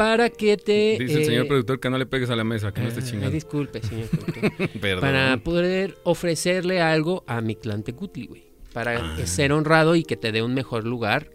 [0.00, 0.96] para que te...
[0.98, 3.04] Dice el eh, señor productor que no le pegues a la mesa, que no estés
[3.04, 3.32] ay, chingando.
[3.32, 4.98] disculpe, señor productor.
[4.98, 8.44] Para poder ofrecerle algo a Mictlantecutli, güey.
[8.72, 9.26] Para Ah.
[9.26, 11.28] ser honrado y que te dé un mejor lugar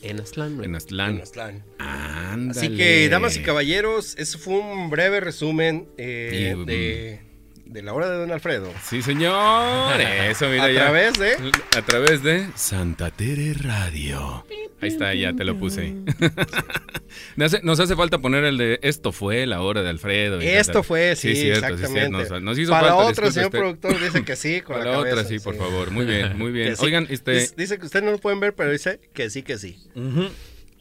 [0.00, 0.68] en Aztlán, güey.
[0.68, 1.16] En Aztlán.
[1.16, 1.64] En Aztlán.
[1.78, 2.60] Ándale.
[2.60, 7.20] Así que, damas y caballeros, eso fue un breve resumen eh, de,
[7.72, 8.70] de la hora de Don Alfredo.
[8.84, 10.00] Sí, señor.
[10.28, 10.80] Eso, mira A ya.
[10.80, 11.36] través de...
[11.76, 14.44] A través de Santa Tere Radio.
[14.80, 15.94] Ahí está, ya te lo puse.
[17.36, 20.40] nos, hace, falta poner el de esto fue la hora de Alfredo.
[20.40, 20.84] Esto tal.
[20.84, 22.16] fue, sí, cierto, sí, exactamente.
[22.16, 22.34] cierto.
[22.34, 23.58] Nos, nos hizo Para falta, otro, señor usted.
[23.58, 25.20] productor dice que sí, con Para la la cabeza.
[25.20, 25.90] otra, sí, por favor.
[25.92, 26.76] Muy bien, muy bien.
[26.76, 26.84] Sí.
[26.84, 27.48] Oigan, este...
[27.56, 29.78] Dice, que ustedes no lo pueden ver, pero dice que sí, que sí.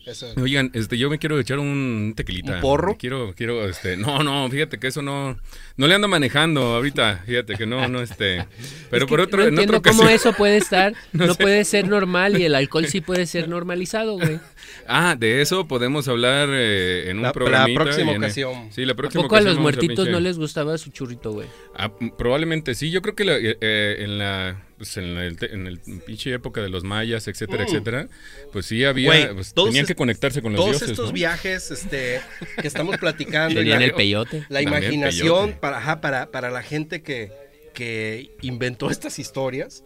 [0.06, 0.34] Eso.
[0.42, 2.56] Oigan, este, yo me quiero echar un tequilita.
[2.56, 2.98] ¿Un porro?
[2.98, 5.38] Quiero, quiero, este, no, no, fíjate que eso no,
[5.82, 8.46] no le ando manejando ahorita, fíjate que no, no, este,
[8.92, 11.42] pero Es por que otro, no en entiendo cómo eso puede estar, No no, sé.
[11.44, 14.40] puede ser normal y el alcohol sí puede ser normalizado, güey.
[14.88, 18.70] Ah, de eso podemos hablar eh, en un La- la próxima en- ocasión.
[18.72, 20.92] Sí, la ¿A próxima poco a los ocasión vamos muertitos pinche- no les gustaba su
[20.92, 21.48] churrito, güey?
[21.76, 25.38] Ah, probablemente sí, yo creo que la- eh, eh, en la, pues en la, el
[25.42, 27.68] en el pinche época de los mayas, etcétera, Mm.
[27.68, 28.08] etcétera,
[28.52, 31.14] pues sí había, Güey, pues, todos tenían que conectarse con los Todos dioses, estos ¿no?
[31.14, 32.22] viajes este,
[32.60, 33.54] que estamos platicando.
[33.54, 34.46] y Tenían la, el peyote.
[34.50, 35.60] la imaginación peyote.
[35.62, 37.32] para, ajá, para, para la gente que,
[37.74, 39.84] que inventó estas historias,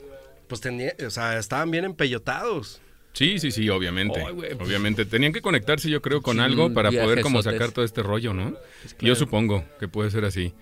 [0.48, 2.82] pues tenía, o sea, estaban bien empellotados.
[3.14, 4.22] Sí, sí, sí, obviamente.
[4.36, 5.06] Pues- obviamente.
[5.06, 8.34] Tenían que conectarse, yo creo, con Sí, algo para poder como sacar todo este rollo,
[8.34, 8.52] ¿no?
[8.52, 8.58] Yo
[8.98, 9.16] claro.
[9.16, 10.54] supongo que puede ser así.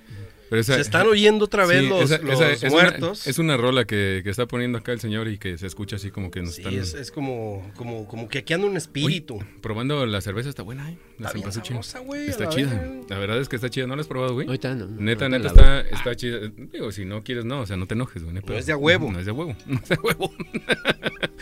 [0.54, 3.26] Pero esa- Se están oyendo otra vez sí, los, esa- los esa- es una- muertos.
[3.26, 6.12] es una rola que, que está poniendo acá el señor y que se escucha así
[6.12, 9.40] como que nos Sí, están es, es como, como, como que aquí anda un espíritu.
[9.64, 10.50] probando la cerveza.
[10.50, 10.98] Está buena, ¿eh?
[11.18, 12.92] La Está sabrosa, güey, Está la chida.
[13.10, 13.88] La verdad es que está chida.
[13.88, 14.46] ¿No la has probado, güey?
[14.46, 14.86] Ahorita no.
[14.86, 16.38] Neta, neta, está, está chida.
[16.72, 17.62] Digo, si no quieres, no.
[17.62, 18.36] O sea, no te enojes, güey.
[18.36, 19.12] No es de a huevo.
[19.12, 19.56] No es de a huevo.
[19.66, 20.32] No es de a huevo.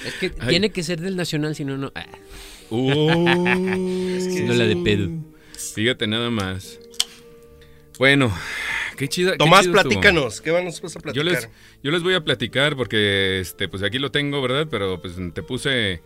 [0.06, 0.48] Es que Ay.
[0.48, 1.92] tiene que ser del nacional, si no, no.
[1.96, 2.06] ah,
[2.70, 3.36] Uh,
[4.22, 5.10] si no la de pedo.
[5.76, 6.80] Fíjate nada más.
[8.00, 8.34] Bueno,
[9.02, 9.32] qué chida.
[9.32, 9.82] qué Tomás, estuvo.
[9.82, 10.42] platícanos.
[10.42, 11.26] ¿Qué nos vas a Yo platicar?
[11.26, 11.50] les,
[11.84, 14.68] yo les voy a platicar porque este, pues aquí lo tengo, ¿verdad?
[14.70, 16.02] Pero pues te puse.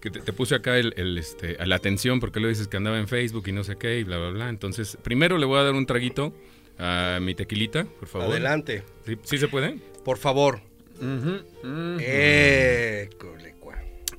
[0.00, 2.76] Que te, te puse acá el, el, este, a la atención porque lo dices que
[2.76, 4.48] andaba en Facebook y no sé qué y bla, bla, bla.
[4.48, 6.32] Entonces, primero le voy a dar un traguito
[6.78, 8.30] a mi tequilita, por favor.
[8.30, 8.84] Adelante.
[9.04, 9.78] ¿Sí, sí se puede?
[10.04, 10.60] Por favor.
[11.98, 13.37] École, cua.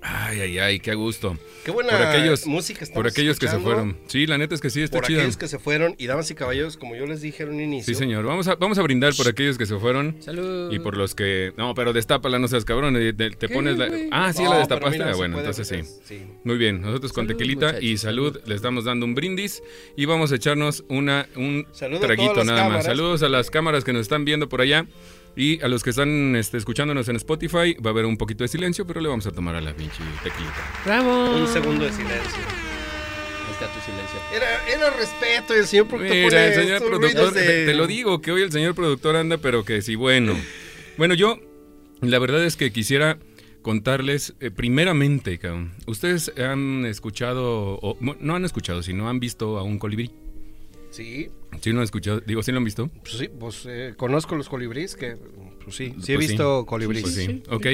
[0.01, 1.37] Ay, ay, ay, qué gusto.
[1.65, 3.97] Qué buena Por aquellos- música estamos Por aquellos que se fueron.
[4.07, 5.17] Sí, la neta es que sí, está Por chida.
[5.19, 5.95] aquellos que se fueron.
[5.97, 7.93] Y damas y caballeros, como yo les dije en un inicio.
[7.93, 8.25] Sí, señor.
[8.25, 10.15] Vamos a, vamos a brindar por aquellos que se fueron.
[10.21, 10.71] Salud.
[10.71, 11.51] Y por los que.
[11.57, 12.95] No, pero destápala, no seas cabrón.
[12.95, 13.89] y Te, te ¿Qué, pones la.
[14.11, 14.99] Ah, sí, No, la destapaste.
[14.99, 15.81] mira, Ah, bueno, entonces sí.
[16.05, 16.21] sí.
[16.45, 18.47] Muy bien, nosotros con Salud, tequilita y muchachos, salud, salud.
[18.47, 19.61] le estamos dando un brindis
[19.97, 22.85] y vamos a echarnos una, un Saludo traguito todas las nada más.
[22.85, 24.85] Saludos a las cámaras que nos están viendo por allá
[25.39, 27.73] y a los que están este, escuchándonos en Spotify.
[27.75, 30.03] Va a haber un poquito de silencio, pero le vamos a tomar a la pinche
[30.21, 30.53] tequilita.
[30.83, 31.37] ¡Bravo!
[31.37, 32.43] Un segundo de silencio.
[33.47, 34.19] Ahí está tu silencio.
[34.35, 37.87] Era, era respeto y el señor productor Mira, el señor productor, de- te, te lo
[37.87, 40.35] digo, que hoy el señor productor anda, pero que sí, bueno.
[40.97, 41.39] Bueno, yo,
[42.01, 43.17] la verdad es que quisiera
[43.61, 49.63] contarles, eh, primeramente, cabrón, ustedes han escuchado, o, no han escuchado, sino han visto a
[49.63, 50.11] un colibrí.
[50.91, 51.29] Sí,
[51.61, 52.21] ¿Sí lo han escuchado?
[52.21, 52.89] Digo, ¿sí lo han visto?
[53.01, 55.17] pues sí, pues eh, conozco los colibríes que,
[55.63, 57.03] pues sí, sí he Pues visto colibríes.
[57.03, 57.65] Pues sí, Sí, ok.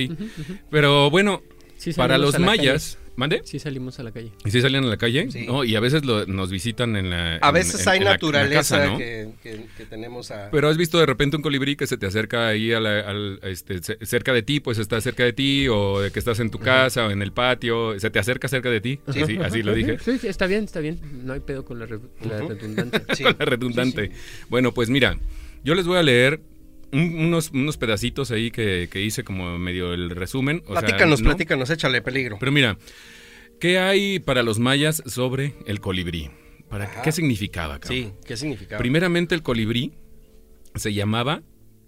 [0.70, 1.42] Pero bueno,
[1.78, 3.42] Sí para los mayas, ¿mande?
[3.46, 4.32] Sí salimos a la calle.
[4.46, 5.32] ¿Y sí salían a la calle?
[5.32, 5.46] Sí.
[5.48, 8.04] No, y a veces lo- nos visitan en la A en- veces en- hay en
[8.04, 8.98] la- en la naturaleza casa, ¿no?
[8.98, 10.50] que, que- que tenemos a...
[10.52, 13.40] Pero has visto de repente un colibrí que se te acerca ahí a la- al,
[13.44, 16.50] este, ce- cerca de ti, pues está cerca de ti, o de que estás en
[16.50, 19.00] tu casa o en el patio, se te acerca cerca de ti.
[19.12, 19.22] Sí.
[19.22, 19.98] Así, así lo dije.
[20.00, 21.00] Sí, sí, está bien, está bien.
[21.24, 22.50] No hay pedo con la, re- la Ujú.
[22.50, 23.02] redundancia.
[23.16, 23.24] Sí.
[23.24, 24.12] Con la redundante.
[24.50, 25.18] Bueno, pues mira,
[25.64, 26.40] yo les voy a leer
[26.96, 30.62] un- unos, unos pedacitos ahí que, que hice como medio el resumen.
[30.66, 31.26] o sea, platícanos, ¿no?
[31.30, 32.38] platícanos, échale peligro.
[32.40, 32.78] Pero mira,
[33.60, 36.30] ¿qué hay para los mayas sobre el colibrí?
[36.70, 37.02] ¿Para Ajá.
[37.04, 37.80] ¿Qué significaba?
[37.80, 37.98] cabrón?
[37.98, 38.78] Sí, ¿qué significa?
[38.78, 39.94] Primeramente el colibrí
[40.74, 41.44] se llamaba,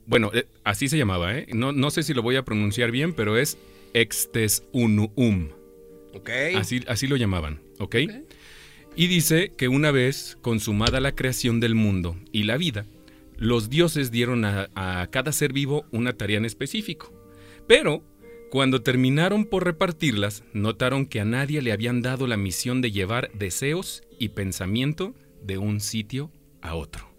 [0.05, 1.47] bueno, eh, así se llamaba, ¿eh?
[1.53, 3.57] No, no sé si lo voy a pronunciar bien, pero es
[3.93, 5.49] Extesunuum.
[6.13, 6.29] Ok.
[6.55, 7.95] Así, así lo llamaban, ¿ok?
[8.95, 12.85] Y dice que una vez consumada la creación del mundo y la vida,
[13.37, 17.13] los dioses dieron a, cada ser vivo una tarea en específico.
[17.67, 18.03] Pero
[18.49, 23.31] cuando terminaron por repartirlas, notaron que a nadie le habían dado la misión de llevar
[23.33, 27.09] deseos y pensamiento de un sitio a otro.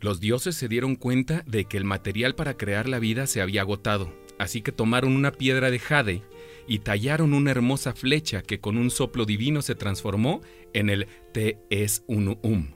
[0.00, 3.62] Los dioses se dieron cuenta de que el material para crear la vida se había
[3.62, 6.22] agotado, así que tomaron una piedra de jade
[6.68, 10.40] y tallaron una hermosa flecha que con un soplo divino se transformó
[10.72, 12.75] en el Te es Unum.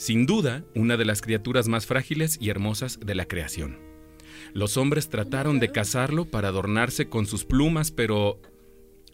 [0.00, 3.78] Sin duda, una de las criaturas más frágiles y hermosas de la creación.
[4.54, 8.40] Los hombres trataron de cazarlo para adornarse con sus plumas, pero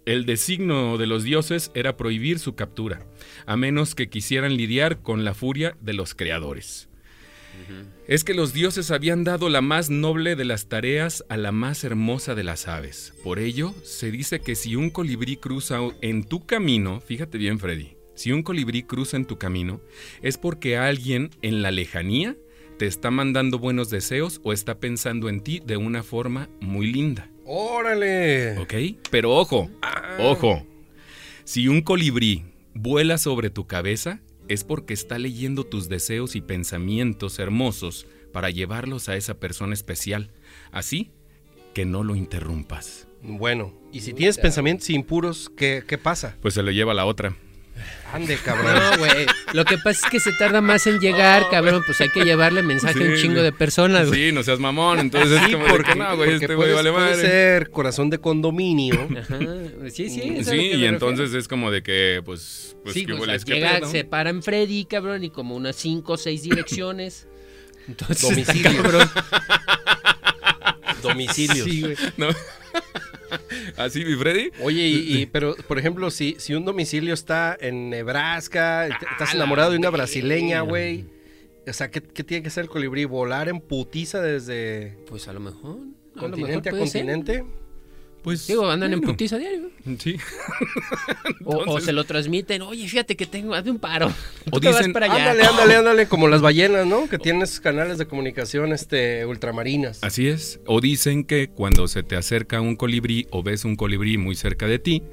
[0.04, 3.04] el designio de los dioses era prohibir su captura,
[3.46, 6.88] a menos que quisieran lidiar con la furia de los creadores.
[8.06, 11.82] Es que los dioses habían dado la más noble de las tareas a la más
[11.82, 13.12] hermosa de las aves.
[13.24, 17.95] Por ello, se dice que si un colibrí cruza en tu camino, fíjate bien Freddy,
[18.16, 19.80] si un colibrí cruza en tu camino,
[20.22, 22.36] es porque alguien en la lejanía
[22.78, 27.30] te está mandando buenos deseos o está pensando en ti de una forma muy linda.
[27.44, 28.58] ¡Órale!
[28.58, 28.74] ¿Ok?
[29.10, 30.16] Pero ojo, Ah.
[30.20, 30.66] ojo.
[31.44, 37.38] Si un colibrí vuela sobre tu cabeza, es porque está leyendo tus deseos y pensamientos
[37.38, 40.30] hermosos para llevarlos a esa persona especial.
[40.72, 41.10] Así
[41.72, 43.06] que no lo interrumpas.
[43.22, 46.36] Bueno, y si tienes pensamientos impuros, ¿qué, qué pasa?
[46.42, 47.36] Pues se lo lleva a la otra.
[48.12, 48.74] Ande, cabrón.
[48.74, 49.26] No, güey.
[49.52, 51.82] Lo que pasa es que se tarda más en llegar, cabrón.
[51.84, 54.28] Pues hay que llevarle mensaje a un chingo de personas, güey.
[54.28, 54.98] Sí, no seas mamón.
[55.00, 57.20] Entonces es Sí, de porque, que no, güey, este güey vale puede madre.
[57.20, 59.08] ser corazón de condominio.
[59.18, 59.38] Ajá.
[59.90, 60.34] Sí, sí.
[60.38, 63.26] es Sí, que y entonces es como de que, pues, pues sí, ¿qué o sea,
[63.26, 63.44] hueles?
[63.44, 63.90] ¿Qué llega, pedo?
[63.90, 67.26] se para en Freddy, cabrón, y como unas cinco o seis direcciones.
[67.88, 68.82] Entonces, está Domicilios.
[68.82, 69.10] cabrón.
[71.02, 71.64] Domicilios.
[71.68, 71.96] Sí, güey.
[72.16, 72.28] No.
[73.76, 74.50] Así, mi Freddy.
[74.62, 79.34] Oye, y, y- pero por ejemplo, si, si un domicilio está en Nebraska, Ah, estás
[79.34, 81.04] enamorado de una brasileña, güey.
[81.68, 83.04] O sea, ¿qué, qué tiene que hacer el colibrí?
[83.06, 85.78] ¿Volar en putiza desde Pues a lo mejor.
[86.16, 87.44] A lo mejor continente a ser.
[88.26, 88.48] Pues.
[88.48, 89.70] Digo, andan en bueno, putiza diario.
[90.00, 90.16] Sí.
[91.44, 92.60] O, se lo transmiten.
[92.62, 94.12] Oye, fíjate que tengo, hazme un paro.
[94.50, 95.30] O dicen, para allá.
[95.30, 97.08] Ándale, ándale, ándale, como las ballenas, ¿no?
[97.08, 100.02] Que tienen esos canales de comunicación este, ultramarinas.
[100.02, 100.58] Así es.
[100.66, 104.66] O dicen que cuando se te acerca un colibrí o ves un colibrí muy cerca
[104.66, 105.04] de ti,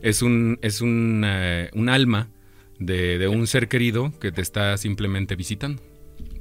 [0.00, 2.28] es un, es un, eh, un alma
[2.78, 5.82] de, de un ser querido que te está simplemente visitando.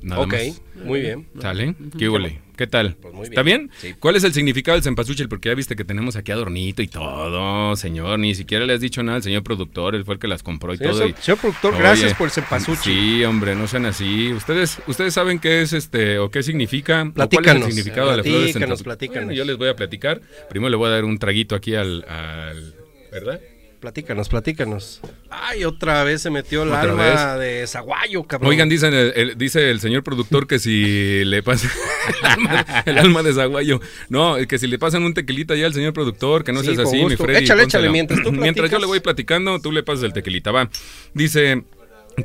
[0.01, 0.61] Nada ok, más.
[0.85, 1.27] muy bien.
[1.41, 1.75] ¿Sale?
[1.97, 2.39] ¿Qué huele?
[2.57, 2.95] ¿Qué tal?
[3.01, 3.67] Pues muy ¿Está bien.
[3.67, 3.71] bien?
[3.79, 3.93] Sí.
[3.99, 5.29] ¿Cuál es el significado del cempasúchil?
[5.29, 8.19] Porque ya viste que tenemos aquí adornito y todo, señor.
[8.19, 9.95] Ni siquiera le has dicho nada al señor productor.
[9.95, 11.07] Él fue el que las compró y Señor, todo.
[11.07, 12.93] y- señor productor, Oye, gracias por el cempasúchil.
[12.93, 14.33] Sí, hombre, no sean así.
[14.33, 17.03] Ustedes, ustedes saben qué es este o qué significa.
[17.03, 18.83] o ¿Cuál es Platícanos, el significado de la flor de platícanos, cempasúchil?
[18.85, 19.25] platícanos.
[19.25, 20.21] Bueno, yo les voy a platicar.
[20.49, 22.75] Primero le voy a dar un traguito aquí al, al-
[23.11, 23.39] ¿verdad?
[23.79, 24.99] Platícanos, platícanos.
[25.29, 28.49] Ay, otra vez se metió el ¿Otra alma de Zaguayo, cabrón.
[28.49, 31.69] Oigan, dice el, el- dice el señor productor que si le pasa
[32.19, 33.79] el alma, el alma de Zaguayo.
[34.09, 36.79] No, que si le pasan un tequilita ya al señor productor, que no Sí, seas
[36.79, 37.15] así, mi.
[37.15, 37.43] Freddy.
[37.45, 37.83] Échale, pónselo.
[37.85, 40.69] échale, mientras tú Mientras yo le voy platicando, tú le pasas el tequilita, va.
[41.13, 41.63] Dice,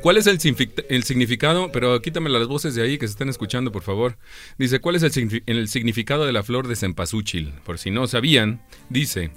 [0.01, 1.71] ¿cuál es el, significado?
[1.71, 4.17] Pero quítame las voces de ahí que se están escuchando, por favor.
[4.57, 7.53] Dice, ¿cuál es el significado de la flor de cempasúchil?
[7.63, 9.31] Por si no sabían, dice...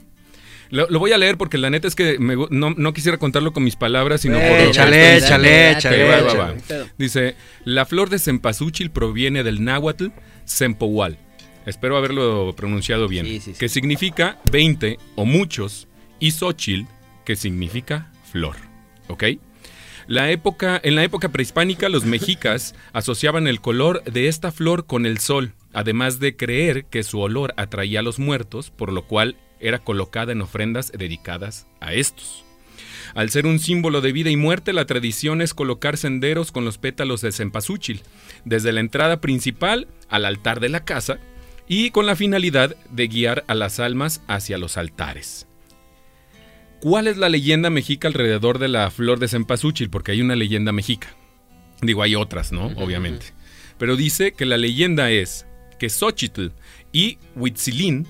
[0.71, 3.53] Lo, lo voy a leer porque la neta es que me no, no quisiera contarlo
[3.53, 6.57] con mis palabras, sino por lo que Échale, échale, échale.
[6.99, 10.09] Dice, la flor de cempasúchil proviene del náhuatl
[10.45, 11.19] Sempohual.
[11.67, 13.27] Espero haberlo pronunciado bien.
[13.27, 13.59] Sí, sí, sí.
[13.59, 15.87] Que significa 20 o muchos
[16.19, 16.87] y xochil,
[17.25, 18.57] que significa flor.
[19.09, 19.25] ¿Ok?
[20.07, 25.05] La época, en la época prehispánica, los mexicas asociaban el color de esta flor con
[25.05, 29.37] el sol, además de creer que su olor atraía a los muertos, por lo cual
[29.61, 32.45] era colocada en ofrendas dedicadas a estos.
[33.15, 36.79] Al ser un símbolo de vida y muerte, la tradición es colocar senderos con los
[36.79, 38.03] pétalos de cempasúchil,
[38.45, 41.19] desde la entrada principal al altar de la casa,
[41.67, 45.47] y con la finalidad de guiar a las almas hacia los altares.
[46.81, 49.91] ¿Cuál es la leyenda mexica alrededor de la flor de cempasúchil?
[49.91, 51.09] Porque hay una leyenda mexica.
[51.83, 52.67] Digo, hay otras, ¿no?
[52.77, 53.27] Obviamente.
[53.79, 55.47] Pero dice que la leyenda es
[55.79, 56.49] que Xochitl
[56.93, 58.07] y Huitzilín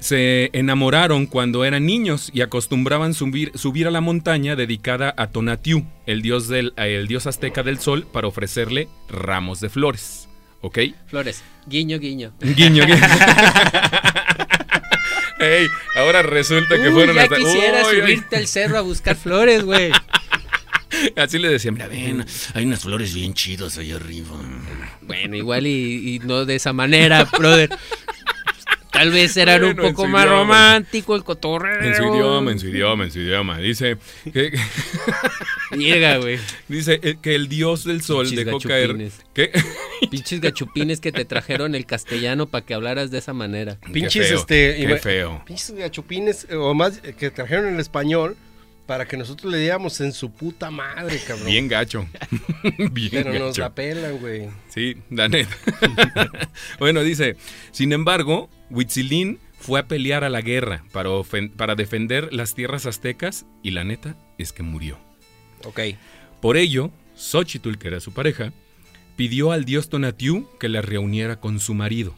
[0.00, 5.84] se enamoraron cuando eran niños y acostumbraban subir, subir a la montaña dedicada a Tonatiuh,
[6.06, 10.28] el dios, del, el dios azteca del sol, para ofrecerle ramos de flores.
[10.60, 10.78] ¿Ok?
[11.06, 12.32] Flores, guiño, guiño.
[12.40, 12.98] Guiño, guiño.
[15.40, 18.00] Ey, ahora resulta que Uy, fueron ya hasta- quisiera Uy, ay.
[18.00, 19.92] subirte al cerro a buscar flores, güey.
[21.16, 24.30] Así le decía, mira, ven, Ven, hay unas flores bien chidas allá arriba.
[25.02, 27.70] Bueno, igual y, y no de esa manera, brother.
[28.98, 30.40] Tal vez era Bueno, un poco más idioma.
[30.40, 31.80] romántico el cotorreo.
[31.82, 33.58] En su idioma, en su idioma, en su idioma.
[33.58, 33.96] Dice
[34.32, 34.50] que,
[35.76, 36.40] Llega, güey.
[36.66, 38.88] dice eh, que el dios del sol Pinches dejó caer.
[38.88, 39.20] gachupines.
[39.34, 39.52] ¿Qué?
[40.10, 43.78] Pinches gachupines que te trajeron el castellano para que hablaras de esa manera.
[43.92, 45.42] Pinches, Qué feo, este, Qué feo.
[45.46, 48.36] Pinches gachupines, eh, o más, eh, que trajeron el español
[48.88, 51.46] para que nosotros le diéramos en su puta madre, cabrón.
[51.46, 52.08] Bien gacho.
[52.90, 54.48] Bien Pero nos la pelan, güey.
[54.70, 55.54] Sí, la neta.
[56.78, 57.36] bueno, dice,
[57.70, 61.10] sin embargo, Huitzilín fue a pelear a la guerra para,
[61.54, 64.98] para defender las tierras aztecas y la neta es que murió.
[65.64, 65.80] Ok.
[66.40, 68.54] Por ello, Xochitl, que era su pareja,
[69.16, 72.14] pidió al dios Tonatiuh que la reuniera con su marido.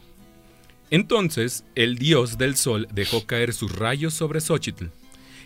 [0.89, 4.85] Entonces, el dios del sol dejó caer sus rayos sobre Xochitl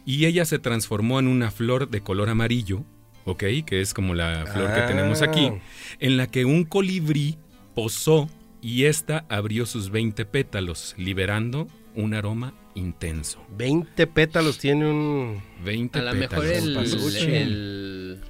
[0.06, 2.84] y ella se transformó en una flor de color amarillo,
[3.26, 3.44] ¿ok?
[3.66, 4.88] Que es como la flor que Ah.
[4.88, 5.52] tenemos aquí,
[6.00, 7.38] en la que un colibrí
[7.74, 8.30] posó
[8.62, 13.42] y ésta abrió sus 20 pétalos, liberando un aroma intenso.
[13.58, 15.42] 20 pétalos tiene un.
[15.62, 16.34] A 20 lo pétalos.
[16.36, 16.78] mejor el,
[17.34, 18.22] el,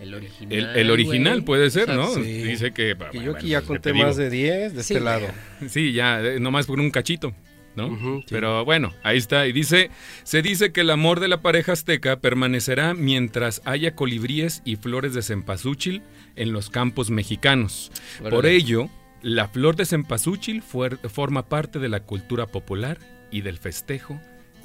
[0.00, 0.52] el original.
[0.52, 1.44] El, el original güey.
[1.44, 2.08] puede ser, ¿no?
[2.14, 2.22] sí.
[2.22, 2.96] Dice que...
[3.10, 5.26] Que yo bueno, aquí ya pues, conté más de 10 de Sí, este lado.
[5.68, 7.34] Sí, ya, eh, nomás por un cachito,
[7.76, 8.20] ¿no?
[8.20, 8.24] Sí.
[8.30, 9.46] Pero bueno, ahí está.
[9.46, 9.90] Y dice,
[10.22, 15.14] se dice que el amor de la pareja azteca permanecerá mientras haya colibríes y flores
[15.14, 16.02] de cempasúchil
[16.36, 17.90] en los campos mexicanos.
[18.28, 18.88] Por ello,
[19.22, 22.98] la flor de cempasúchil forma parte de la cultura popular
[23.30, 24.20] y del festejo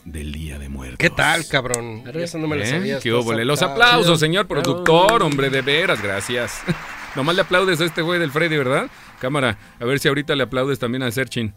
[0.06, 0.98] del Día de Muertos.
[1.00, 2.04] ¿Qué tal, cabrón?
[2.13, 2.68] Eso no me lo ¿Eh?
[2.68, 3.00] sabía.
[3.00, 3.44] ¿Qué estás óvole?
[3.44, 6.62] Los aplausos, señor productor, hombre, de veras, gracias.
[7.15, 8.89] Nomás le aplaudes a este güey del Freddy, ¿verdad?
[9.20, 11.54] Cámara, a ver si ahorita le aplaudes también a Serchin.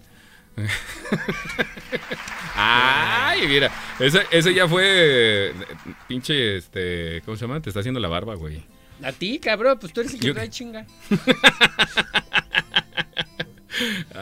[2.54, 5.52] Ay, mira, ese, ese ya fue
[6.06, 7.60] pinche, este, ¿cómo se llama?
[7.60, 8.62] Te está haciendo la barba, güey.
[9.02, 10.84] A ti, cabrón, pues tú eres el que Yo- trae chinga.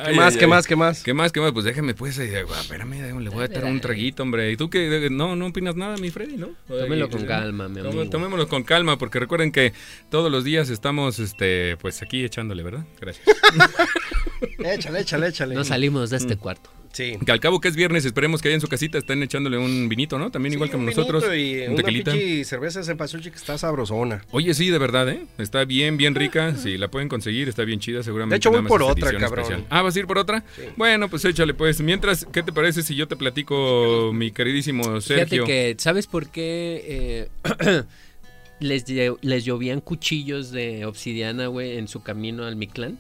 [0.07, 1.03] ¿Qué más, qué más, qué más?
[1.03, 1.53] ¿Qué más, qué más?
[1.53, 4.51] Pues déjame, pues, eh, ah, espérame, le voy a dar un traguito, hombre.
[4.53, 5.09] ¿Y tú qué?
[5.11, 6.51] No, no opinas nada, mi Freddy, ¿no?
[6.69, 8.09] Tómelo Ay, con calma, mi amigo.
[8.09, 9.73] Tomémoslo con calma, porque recuerden que
[10.11, 12.85] todos los días estamos, este, pues aquí echándole, ¿verdad?
[13.01, 13.27] Gracias.
[14.59, 15.55] Échale, échale, échale.
[15.55, 16.21] No salimos de Mm.
[16.21, 16.71] este cuarto.
[16.97, 17.19] Sí.
[17.27, 19.87] que al cabo que es viernes, esperemos que allá en su casita estén echándole un
[19.87, 20.31] vinito, ¿no?
[20.31, 21.25] También igual Sí, que un nosotros.
[21.37, 22.13] Y un una tequilita.
[22.45, 24.25] cerveza cempasúchil que está sabrosona.
[24.31, 25.27] Oye, sí, de verdad, ¿eh?
[25.37, 26.55] Está bien, bien rica.
[26.57, 28.35] Si la pueden conseguir, está bien chida, seguramente.
[28.35, 29.41] De hecho, voy por otra, cabrón.
[29.45, 29.67] especial.
[29.69, 30.43] Ah, ¿vas a ir por otra?
[30.57, 30.63] Sí.
[30.77, 31.83] Bueno, pues échale, pues.
[31.83, 35.45] Mientras, ¿qué te parece si yo te platico, mi queridísimo Sergio?
[35.45, 37.85] Fíjate que, ¿sabes por qué eh,
[38.61, 38.85] les,
[39.21, 42.99] les llovían cuchillos de obsidiana, güey, en su camino al Mictlán?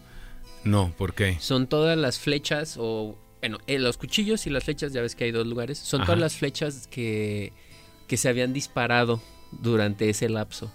[0.64, 1.38] No, ¿por qué?
[1.40, 3.16] Son todas las flechas o...
[3.48, 6.06] Bueno, eh, los cuchillos y las flechas, ya ves que hay dos lugares, son Ajá.
[6.06, 7.52] todas las flechas que,
[8.08, 9.22] que se habían disparado
[9.52, 10.72] durante ese lapso.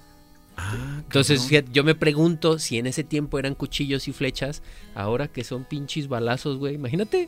[0.56, 1.74] Ah, Entonces, cabrón.
[1.74, 4.64] yo me pregunto si en ese tiempo eran cuchillos y flechas,
[4.96, 6.76] ahora que son pinches balazos, güey.
[6.76, 7.28] Imagínate.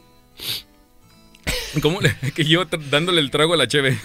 [1.82, 3.98] ¿Cómo le- que yo dándole el trago a la cheve?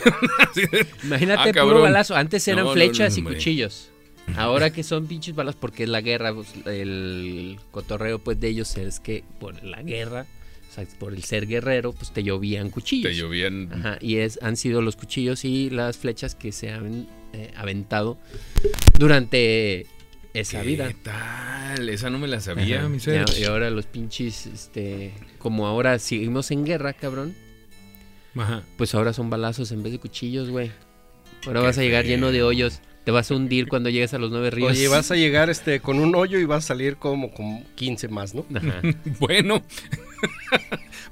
[1.05, 2.16] Imagínate Ah, puro balazo.
[2.16, 3.91] Antes eran No, flechas no, y cuchillos.
[4.36, 8.76] Ahora que son pinches balas porque es la guerra, pues, el cotorreo pues de ellos
[8.76, 10.26] es que por la guerra,
[10.85, 13.11] sea, por el ser guerrero, pues te llovían cuchillos.
[13.12, 13.70] Te llovían.
[13.72, 18.18] Ajá, y es, han sido los cuchillos y las flechas que se han eh, aventado
[18.99, 19.87] durante
[20.35, 20.93] esa ¿Qué vida.
[21.03, 21.89] tal?
[21.89, 23.24] Esa no me la sabía, Ajá, mi y, ser.
[23.29, 27.35] a- y ahora los pinches, este, como ahora seguimos en guerra, cabrón,
[28.37, 28.62] Ajá.
[28.76, 30.70] pues ahora son balazos en vez de cuchillos, güey.
[31.47, 32.81] Ahora Qué vas a llegar lleno de hoyos.
[33.05, 34.72] Te vas a hundir cuando llegues a los nueve ríos.
[34.72, 38.09] Oye, vas a llegar este con un hoyo y vas a salir como con 15
[38.09, 38.45] más, ¿no?
[38.55, 38.83] Ajá.
[39.18, 39.62] Bueno,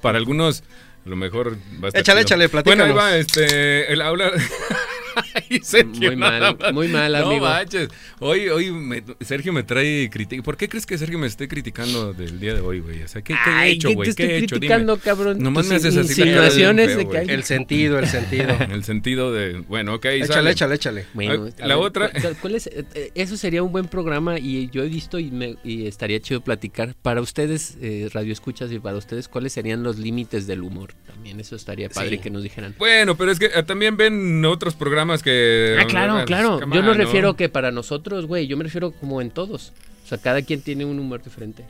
[0.01, 0.63] para algunos
[1.05, 1.53] a lo mejor
[1.83, 2.43] va a estar Échale, chido.
[2.43, 2.97] échale, Bueno, ahí platícanos.
[2.99, 4.33] va, este, el habla...
[5.63, 7.45] Sergio, Muy mal, muy mal, No amigo.
[7.47, 7.89] manches.
[8.21, 10.43] Hoy, hoy me- Sergio me trae crítica.
[10.43, 13.03] ¿Por qué crees que Sergio me esté criticando del día de hoy, güey?
[13.03, 14.15] O sea, ¿qué, qué he hecho, ¿qué güey?
[14.15, 14.57] ¿Qué he hecho?
[14.57, 14.67] Dime.
[14.67, 15.39] criticando, cabrón?
[15.39, 17.21] Nomás me haces así la cara de Insinuaciones feo, de que güey.
[17.21, 17.31] hay...
[17.31, 18.49] El sentido, el sentido.
[18.61, 20.51] En el sentido de, bueno, ok, échale, sale.
[20.51, 21.07] échale, échale.
[21.15, 22.67] Bueno, Ah, a la ver, otra- ¿cuál- cuál es?
[22.69, 26.21] Eh, eh, eso sería un buen programa y yo he visto y, me, y estaría
[26.21, 26.95] chido platicar.
[27.03, 30.95] Para ustedes, eh, Radio Escuchas, y para ustedes, ¿cuáles serían los límites del humor?
[31.07, 32.19] También eso estaría padre Sí.
[32.19, 32.75] que nos dijeran.
[32.79, 35.77] Bueno, pero es que eh, también ven otros programas que...
[35.79, 36.61] Ah, claro, claro.
[36.73, 38.47] Yo no refiero que para nosotros, güey.
[38.47, 39.73] Yo me refiero como en todos.
[40.05, 41.65] O sea, cada quien tiene un humor diferente.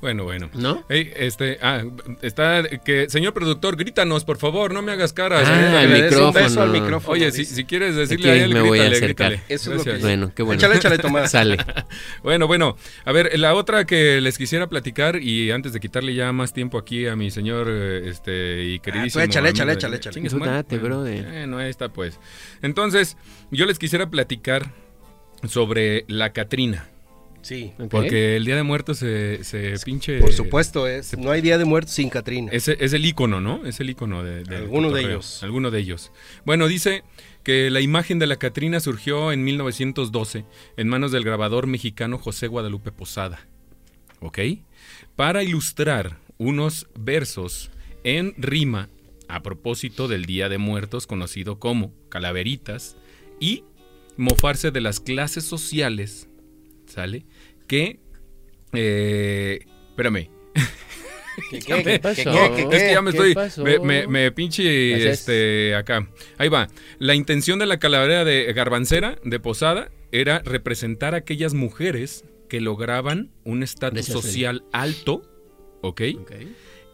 [0.00, 0.50] Bueno, bueno.
[0.54, 0.84] ¿No?
[0.88, 1.82] Ey, este, ah,
[2.22, 5.46] está que, señor productor, grítanos, por favor, no me hagas caras.
[5.48, 6.62] Ah, el micrófono.
[6.62, 7.12] al micrófono.
[7.14, 9.30] Oye, si, quieres decirle Aquí a él, me voy a grítale, acercar.
[9.32, 9.54] grítale.
[9.54, 9.98] Eso es lo que.
[10.00, 10.58] Bueno, qué bueno.
[10.58, 11.30] Échale, échale, Tomás.
[11.36, 11.56] Sale.
[12.22, 16.32] Bueno, bueno, a ver, la otra que les quisiera platicar y antes de quitarle ya
[16.32, 19.20] más tiempo aquí a mi señor eh, este y queridísimo.
[19.20, 20.14] pues échale, amigo échale, de- échale, échale.
[20.14, 20.54] Chingue su Tú madre.
[20.54, 21.24] date, brother.
[21.24, 22.18] Bueno, ahí está pues.
[22.62, 23.16] Entonces,
[23.50, 24.70] yo les quisiera platicar
[25.46, 26.88] sobre la Catrina,
[27.46, 27.72] Sí.
[27.90, 31.16] Porque el Día de Muertos se, se pinche Por supuesto, es.
[31.16, 32.50] No hay día de muertos sin Catrina.
[32.50, 33.64] Es, es el icono, ¿no?
[33.64, 35.44] Es el icono de, del Alguno de ellos.
[35.44, 36.10] Alguno de ellos.
[36.44, 37.04] Bueno, dice
[37.44, 40.44] que la imagen de la Catrina surgió en 1912
[40.76, 43.46] en manos del grabador mexicano José Guadalupe Posada.
[44.18, 44.40] ¿Ok?
[45.14, 47.70] Para ilustrar unos versos
[48.02, 48.88] en rima
[49.28, 52.96] a propósito del Día de Muertos conocido como calaveritas
[53.38, 53.62] y
[54.16, 56.28] mofarse de las clases sociales,
[56.86, 57.24] ¿sale?
[57.66, 58.00] Que...
[58.72, 59.60] Eh,
[59.90, 60.28] espérame.
[61.50, 62.22] ¿Qué, ¿Qué qué, pasó?
[62.24, 63.34] qué, qué, Es que ya me ¿Qué estoy.
[63.34, 63.62] pasó?
[63.62, 66.08] Me, me, me pinche este acá.
[66.38, 66.68] Ahí va.
[66.98, 72.60] La intención de la calavera de Garbancera, de Posada, era representar a aquellas mujeres que
[72.60, 75.22] lograban un estatus social alto,
[75.82, 76.02] ¿ok?
[76.20, 76.32] Ok.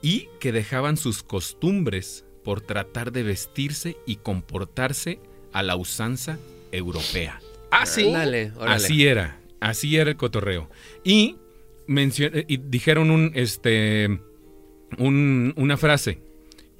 [0.00, 5.20] Y que dejaban sus costumbres por tratar de vestirse y comportarse
[5.52, 6.38] a la usanza
[6.72, 7.40] europea.
[7.70, 8.06] Ah, sí.
[8.06, 8.74] Órale, órale.
[8.74, 10.68] Así era, así era el cotorreo.
[11.04, 11.36] Y,
[11.88, 14.20] y dijeron un, este,
[14.98, 16.20] un- una frase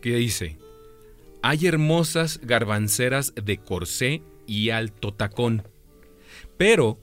[0.01, 0.59] que dice,
[1.43, 5.63] hay hermosas garbanceras de corsé y alto tacón,
[6.57, 6.99] pero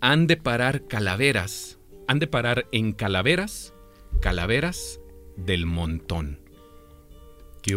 [0.00, 3.74] han de parar calaveras, han de parar en calaveras,
[4.20, 5.00] calaveras
[5.36, 6.38] del montón.
[7.62, 7.74] ¿Qué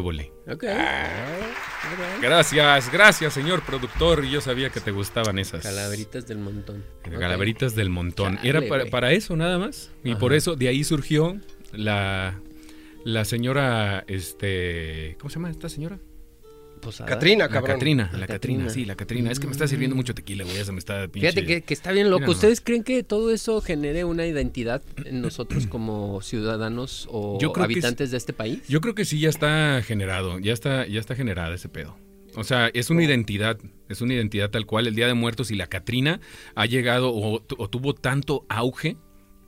[0.50, 0.64] Ok.
[2.22, 4.24] Gracias, gracias, señor productor.
[4.26, 5.64] Yo sabía que te gustaban esas.
[5.64, 6.84] Calaveritas del montón.
[7.02, 8.38] Calaveritas del montón.
[8.38, 9.92] Chale, Era para, eso nada más.
[10.04, 10.20] Y Ajá.
[10.20, 11.38] por eso de ahí surgió
[11.74, 12.40] la,
[13.04, 16.00] la señora, este, ¿cómo se llama esta señora?
[16.78, 17.10] Posada.
[17.10, 17.76] Catrina, La cabrón.
[17.78, 18.70] Catrina, La la Catrina, Catrina.
[18.70, 19.32] sí, la Catrina.
[19.32, 21.32] Es que me está sirviendo mucho tequila, güey, ya se me está pinche...
[21.32, 22.32] Fíjate que, que está bien loco.
[22.32, 27.68] ¿Ustedes creen que todo eso genere una identidad en nosotros como ciudadanos o Yo creo
[27.68, 28.68] que habitantes de este país?
[28.68, 31.98] Yo creo que sí ya está generado, ya está, ya está generada ese pedo.
[32.36, 33.58] O sea, es una identidad,
[33.90, 34.86] es una identidad tal cual.
[34.86, 36.20] El Día de Muertos y la Catrina
[36.54, 38.98] ha llegado o tuvo tanto auge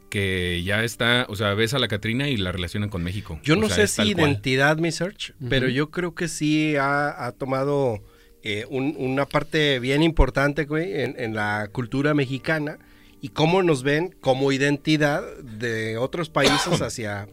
[0.10, 3.40] que ya está, o sea, ves a la Catrina y la relacionan con México.
[3.44, 7.26] Yo O no sea, sé si identidad, mi search, pero yo creo que sí ha,
[7.26, 8.02] ha tomado
[8.44, 12.80] eh, un- una parte bien importante, güey, en, en la cultura mexicana
[13.22, 17.28] y cómo nos ven como identidad de otros países hacia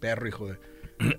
[0.00, 0.58] perro, hijo de.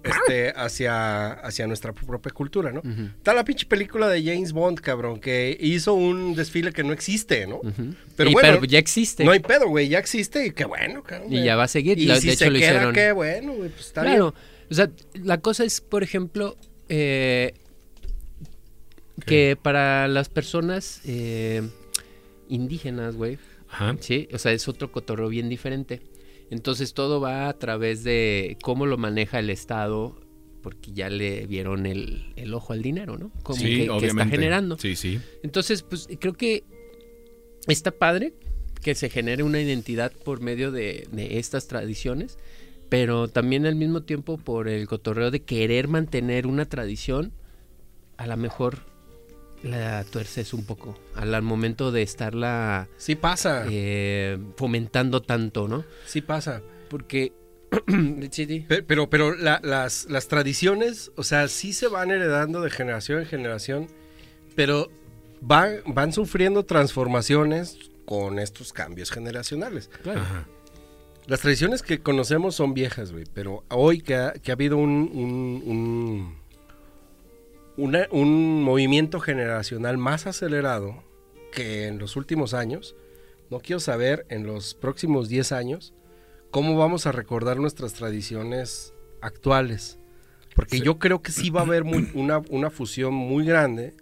[0.03, 2.82] Este, hacia, hacia nuestra propia cultura, ¿no?
[3.17, 7.47] Está la pinche película de James Bond, cabrón, que hizo un desfile que no existe,
[7.47, 7.61] ¿no?
[8.15, 9.23] Pero Y- bueno, ya existe.
[9.25, 11.34] No hay pedo, güey, ya existe y qué bueno, cabrón.
[11.34, 11.97] y ya va a seguir.
[11.97, 12.93] Y La- si de hecho se lo queda, hicieron.
[12.93, 14.32] qué bueno, güey, pues está claro.
[14.34, 14.43] bien.
[14.69, 14.89] O sea,
[15.23, 16.55] la cosa es, por ejemplo,
[16.89, 17.53] eh,
[19.25, 21.61] que para las personas eh,
[22.49, 23.38] indígenas, güey,
[23.69, 23.95] Ajá.
[24.01, 26.01] Sí, o sea, es otro cotorreo bien diferente.
[26.52, 30.20] Entonces todo va a través de cómo lo maneja el Estado,
[30.62, 33.32] porque ya le vieron el, el ojo al dinero, ¿no?
[33.41, 34.36] Como Sí, que, que está obviamente.
[34.36, 34.78] generando.
[34.78, 35.20] Sí, sí.
[35.41, 36.64] Entonces, pues creo que
[37.68, 38.34] está padre
[38.84, 42.38] que se genere una identidad por medio de, de estas tradiciones,
[42.89, 47.32] pero también al mismo tiempo por el cotorreo de querer mantener una tradición,
[48.18, 48.80] a lo mejor
[49.64, 55.84] la tuerces un poco al, al momento de estarla Sí pasa, eh, fomentando tanto, ¿no?
[56.05, 56.62] sí pasa.
[56.89, 57.34] Porque...
[58.86, 63.26] Pero, pero la- las, las tradiciones, o sea, sí se van heredando de generación en
[63.28, 63.88] generación,
[64.55, 64.89] pero
[65.39, 69.89] van, van sufriendo transformaciones con estos cambios generacionales.
[70.05, 70.47] Ajá.
[71.28, 75.09] Las tradiciones que conocemos son viejas, güey, pero hoy que ha, que ha habido un,
[75.14, 76.36] un, un,
[77.82, 81.03] una- un movimiento generacional más acelerado
[81.51, 82.95] que en los últimos años,
[83.49, 85.93] no quiero saber en los próximos 10 años
[86.51, 89.99] cómo vamos a recordar nuestras tradiciones actuales.
[90.55, 90.84] Porque Sí.
[90.84, 93.93] yo creo que sí va a haber muy- una, una fusión muy grande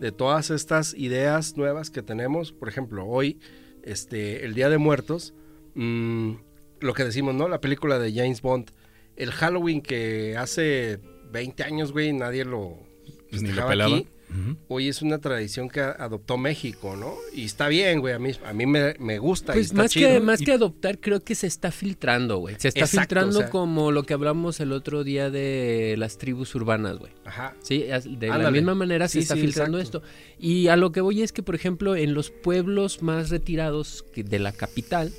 [0.00, 2.52] de todas estas ideas nuevas que tenemos.
[2.52, 3.38] Por ejemplo, hoy,
[3.82, 5.34] este, el Día de Muertos,
[5.74, 6.32] mm,
[6.80, 7.48] lo que decimos, ¿no?
[7.48, 8.70] La película de James Bond,
[9.16, 10.98] el Halloween que hace
[11.30, 12.87] 20 años, güey, nadie lo
[13.30, 13.96] ni lo festejaba pelaba.
[13.96, 14.06] aquí.
[14.30, 14.56] Ujú.
[14.68, 17.14] Hoy es una tradición que a- adoptó México, ¿no?
[17.32, 19.52] Y está bien, güey, a mí, a mí me, me gusta.
[19.52, 20.10] y Pues está más chido.
[20.10, 22.56] que, más que adoptar, creo que se está filtrando, güey.
[22.58, 26.18] Se está Exacto, filtrando o sea- como lo que hablamos el otro día de las
[26.18, 27.10] tribus urbanas, güey.
[27.24, 27.56] Ajá.
[27.62, 30.02] Sí, de la misma manera se está sí, filtrando exacto.
[30.06, 30.12] esto.
[30.38, 34.38] Y a lo que voy es que, por ejemplo, en los pueblos más retirados de
[34.38, 35.10] la capital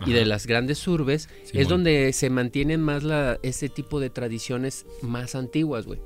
[0.00, 0.12] y Ajá.
[0.12, 5.34] de las grandes urbes, es donde se mantienen más la, ese tipo de tradiciones más
[5.34, 5.98] antiguas, güey.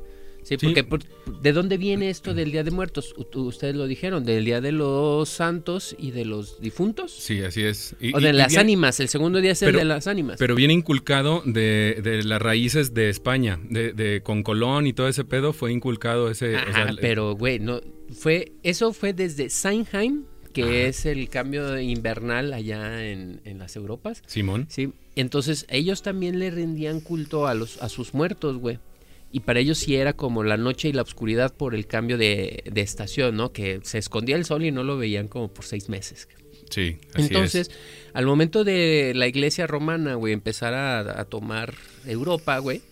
[0.48, 1.00] Sí, porque por-
[1.42, 3.14] ¿de dónde viene esto del Día de Muertos?
[3.16, 7.12] U- ustedes lo dijeron, del Día de los Santos y de los difuntos.
[7.12, 7.96] Sí, así es.
[8.00, 10.36] Y- o de y las ánimas, el segundo día es el de las ánimas.
[10.38, 15.08] Pero viene inculcado de, de las raíces de España, de, de- con Colón y todo
[15.08, 16.54] ese pedo fue inculcado ese...
[16.56, 17.80] o sea, Ajá, el- pero güey, no
[18.16, 20.72] fue eso fue desde Seinheim, que Ajá.
[20.74, 24.22] es el cambio invernal allá en, en las Europas.
[24.26, 24.66] Simón.
[24.70, 28.78] Sí, entonces ellos también le rendían culto a los a sus muertos, güey.
[29.32, 32.62] Y para ellos sí era como la noche y la oscuridad por el cambio de,
[32.70, 33.52] de estación, ¿no?
[33.52, 36.28] Que se escondía el sol y no lo veían como por seis meses.
[36.70, 37.70] Sí, así Entonces,
[38.12, 41.74] al momento de la iglesia romana, güey, empezar a, a tomar
[42.06, 42.82] Europa, güey,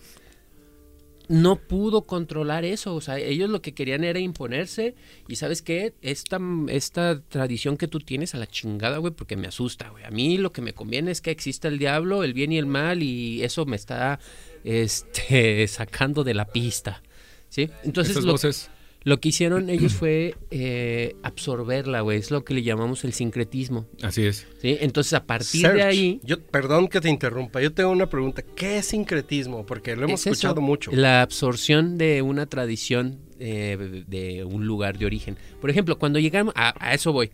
[1.27, 2.95] no pudo controlar eso.
[2.95, 4.95] O sea, ellos lo que querían era imponerse.
[5.27, 5.93] Y sabes qué?
[6.01, 10.03] Esta, esta tradición que tú tienes a la chingada, güey, porque me asusta, güey.
[10.03, 12.65] A mí lo que me conviene es que exista el diablo, el bien y el
[12.65, 14.19] mal, y eso me está
[14.65, 17.01] este, sacando de la pista.
[17.49, 17.63] ¿Sí?
[17.63, 17.71] es.
[17.83, 18.69] Entonces, lo, voces...
[19.03, 22.19] lo que hicieron ellos fue eh, absorberla, güey.
[22.19, 23.87] Es lo que le llamamos el sincretismo.
[24.01, 24.45] Así es.
[24.61, 24.77] ¿sí?
[24.81, 25.75] Entonces, a partir Search.
[25.75, 26.19] de ahí.
[26.23, 28.41] Yo, perdón que te interrumpa, yo tengo una pregunta.
[28.41, 29.65] ¿Qué es sincretismo?
[29.65, 30.91] Porque lo hemos es eso, escuchado mucho.
[30.91, 35.37] La absorción de una tradición eh, de un lugar de origen.
[35.61, 36.53] Por ejemplo, cuando llegamos.
[36.57, 37.31] A, a eso voy.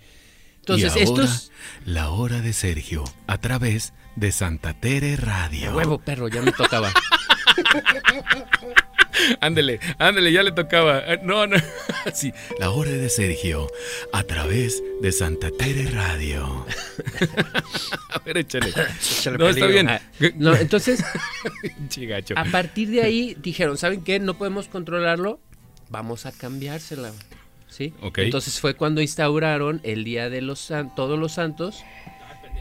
[0.62, 1.52] Entonces, y ahora, estos.
[1.86, 5.76] la hora de Sergio, a través de Santa Tere Radio.
[5.76, 6.92] Huevo, perro, ya me tocaba.
[9.40, 11.00] Ándele, ándele, ya le tocaba.
[11.06, 11.58] Eh, No, no.
[12.14, 12.34] Sí.
[12.60, 13.68] La hora de Sergio,
[14.14, 16.66] a través de Santa Tere Radio.
[18.10, 18.70] A ver, échale.
[18.70, 19.90] Échale No, está bien.
[19.90, 20.02] Ah,
[20.36, 21.04] no, entonces,
[21.90, 22.34] Chigacho.
[22.38, 24.20] a partir de ahí dijeron: ¿saben qué?
[24.20, 25.40] No podemos controlarlo.
[25.90, 27.12] Vamos a cambiársela.
[27.70, 27.94] ¿Sí?
[28.02, 28.20] Ok.
[28.20, 31.84] Entonces fue cuando instauraron el Día de los San- Todos los Santos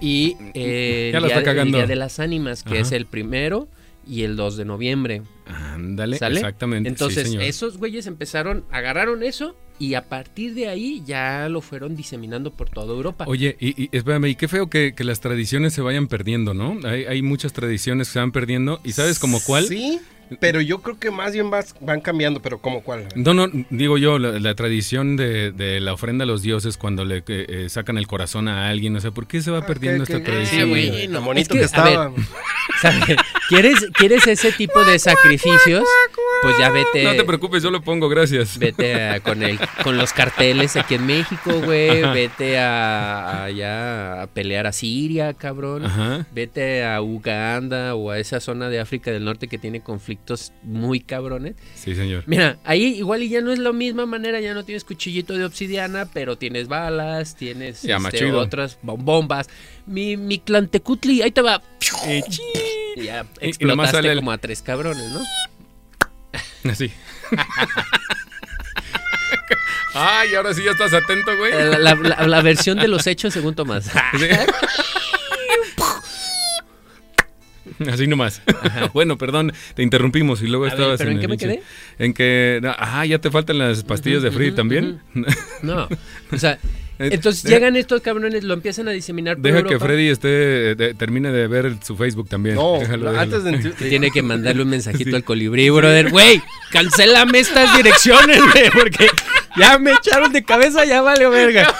[0.00, 2.80] y eh, el, día, el de las Ánimas, que Ajá.
[2.82, 3.68] es el primero
[4.10, 5.22] y el 2 de noviembre.
[5.46, 6.40] Ándale, ¿Sale?
[6.40, 6.88] exactamente.
[6.88, 12.52] Entonces, esos güeyes empezaron, agarraron eso y a partir de ahí ya lo fueron diseminando
[12.52, 13.24] por toda Europa.
[13.28, 16.76] Oye, y, y espérame, y qué feo que, que las tradiciones se vayan perdiendo, ¿no?
[16.84, 18.80] Hay, hay muchas tradiciones que se van perdiendo.
[18.84, 19.66] ¿Y sabes como cuál?
[19.66, 20.00] Sí,
[20.38, 23.06] pero yo creo que más bien vas- van cambiando, pero ¿como cuál?
[23.16, 27.04] No, no, digo yo, la, la tradición de, de la ofrenda a los dioses cuando
[27.04, 29.66] le eh, eh, sacan el corazón a alguien, o sea, ¿por qué se va Ah,
[29.66, 30.68] perdiendo que- esta que- tradición?
[30.70, 32.12] Güey, Sí, no, lo bonito es que, ver, estaba.
[32.80, 33.16] ¿Sabe?
[33.48, 35.84] ¿Quieres, ¿Quieres ese tipo de sacrificios?
[36.42, 37.04] Pues ya vete.
[37.04, 38.56] No te preocupes, yo lo pongo, gracias.
[38.58, 42.00] Vete a- con el, con los carteles aquí en México, güey.
[42.14, 45.84] Vete a, a allá a pelear a Siria, cabrón.
[45.84, 46.26] Ajá.
[46.32, 49.80] Vete a Uganda o a esa zona de África del Norte que tiene
[50.20, 51.54] conflictos muy cabrones.
[51.74, 52.24] Sí, señor.
[52.26, 55.44] Mira, ahí igual y ya no es la misma manera, ya no tienes cuchillito de
[55.44, 59.48] obsidiana, pero tienes balas, tienes Ya, este, otras bom- bombas.
[59.86, 61.62] Mi, mi clantecutli, ahí te va.
[62.06, 62.22] Eh,
[62.96, 65.20] Y ya Y- y nomás explotaste sale el- como a tres cabrones, ¿no?
[66.70, 66.90] Así.
[69.94, 71.52] Ay, ahora sí ya estás atento, güey.
[71.52, 73.90] La, la- la versión de los hechos según Tomás.
[74.18, 74.26] Sí.
[77.92, 78.42] Así nomás.
[78.92, 81.62] bueno, perdón, te interrumpimos y luego A ver, estabas ¿pero en el qué me quedé?
[81.98, 85.00] En que, ah, ya te faltan las pastillas de Free también.
[85.62, 85.88] No,
[86.32, 86.58] o sea,
[86.98, 89.78] Entonces Deja- llegan estos cabrones, lo empiezan a diseminar por Deja que.
[89.78, 90.28] Freddy esté,
[90.74, 92.56] de- termine de ver su Facebook también.
[92.56, 93.20] No, Déjalo, déjalo.
[93.36, 93.74] antes de...
[93.74, 96.10] Que Tiene que mandarle un mensajito al colibrí, brother.
[96.10, 99.06] Güey, cancélame estas direcciones, güey, porque
[99.58, 101.74] ya me echaron de cabeza, ya vale verga.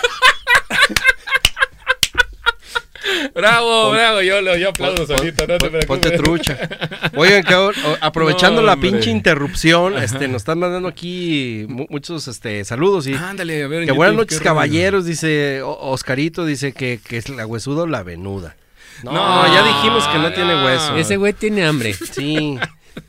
[3.35, 5.87] Bravo, bravo, yo, lo, yo aplaudo solito, no te preocupes.
[5.87, 6.59] Ponte trucha.
[7.17, 12.65] Oigan, cabrón, aprovechando No, la pinche interrupción, este, nos están mandando aquí mu- muchos este,
[12.65, 13.81] saludos y Ándale, a ver.
[13.83, 14.51] en que buenas noches qué rollo.
[14.51, 18.57] caballeros, dice Oscarito, dice que, que es la huesuda o la venuda.
[19.03, 20.97] No, No, ya dijimos que no tiene hueso.
[20.97, 21.95] Ese güey tiene hambre.
[21.95, 22.59] Sí.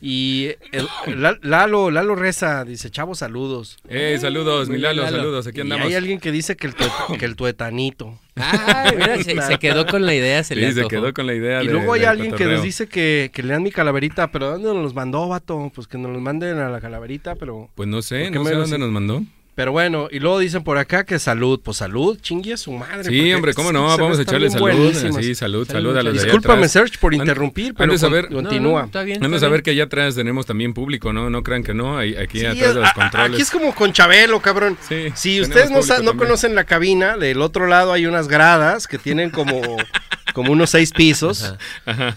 [0.01, 0.87] Y el-
[1.21, 3.77] La- Lalo, Lalo Reza dice, chavos, saludos.
[3.89, 5.87] Eh, saludos, mi Lalo, saludos, aquí Y andamos.
[5.87, 8.17] hay alguien que dice que el, tuet- que el tuetanito.
[8.35, 11.61] Ay, mira, se, se quedó con la idea, se le se quedó con la idea
[11.63, 14.67] Y de- luego hay alguien que nos dice que, que lean mi calaverita, pero ¿dónde
[14.73, 15.71] nos los mandó, vato?
[15.75, 17.69] Pues que nos los manden a la calaverita, pero...
[17.75, 19.23] Pues no sé, ¿Por qué no sé dónde nos mandó.
[19.53, 21.59] Pero bueno, y luego dicen por acá que salud.
[21.63, 23.03] Pues salud, chingue a su madre.
[23.09, 24.61] Sí, hombre, cómo no, vamos a echarle salud.
[24.61, 25.23] buenísimas.
[25.23, 26.69] Sí, salud, Salud, salud a los Discúlpame.
[26.69, 28.83] Serge, por interrumpir, pero de saber- con- No, no, continúa.
[28.85, 28.99] está
[29.39, 29.63] saber bien.
[29.63, 31.29] que allá atrás tenemos también público, ¿no?
[31.29, 33.33] No crean que no, hay- aquí Sí, atrás de los a- a- controles.
[33.33, 34.77] aquí es como con Chabelo, cabrón.
[34.87, 39.29] Sí, si ustedes no, conocen la cabina, del otro lado hay unas gradas que tienen
[39.31, 39.61] como,
[40.33, 41.55] como unos seis pisos.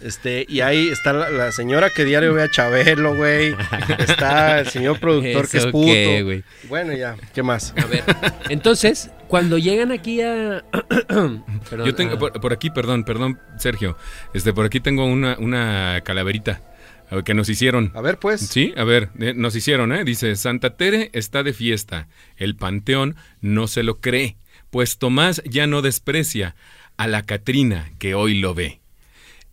[0.02, 3.56] Este, y ahí está la, la señora que diario ve a Chabelo, güey.
[3.98, 5.86] Está el señor productor que es ¿Eso puto.
[5.86, 6.44] qué, güey?
[6.68, 7.74] bueno, ya, ¿qué más?
[7.76, 8.04] A ver,
[8.48, 10.64] entonces, cuando llegan aquí a...
[11.08, 13.96] Perdón, Yo tengo por, por aquí, perdón, perdón, Sergio.
[14.34, 16.60] Este, por aquí tengo una, una calaverita
[17.10, 17.92] eh, que nos hicieron.
[17.94, 18.40] A ver, pues.
[18.40, 20.04] Sí, a ver, eh, nos hicieron, ¿eh?
[20.04, 22.08] Dice, Santa Tere está de fiesta.
[22.36, 24.36] El panteón no se lo cree,
[24.70, 26.54] pues Tomás ya no desprecia
[26.96, 28.80] a la Catrina que hoy lo ve.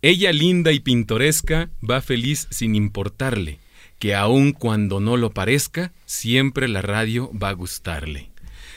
[0.00, 3.60] Ella linda y pintoresca va feliz sin importarle,
[4.02, 8.32] que aun cuando no lo parezca, siempre la radio va a gustarle.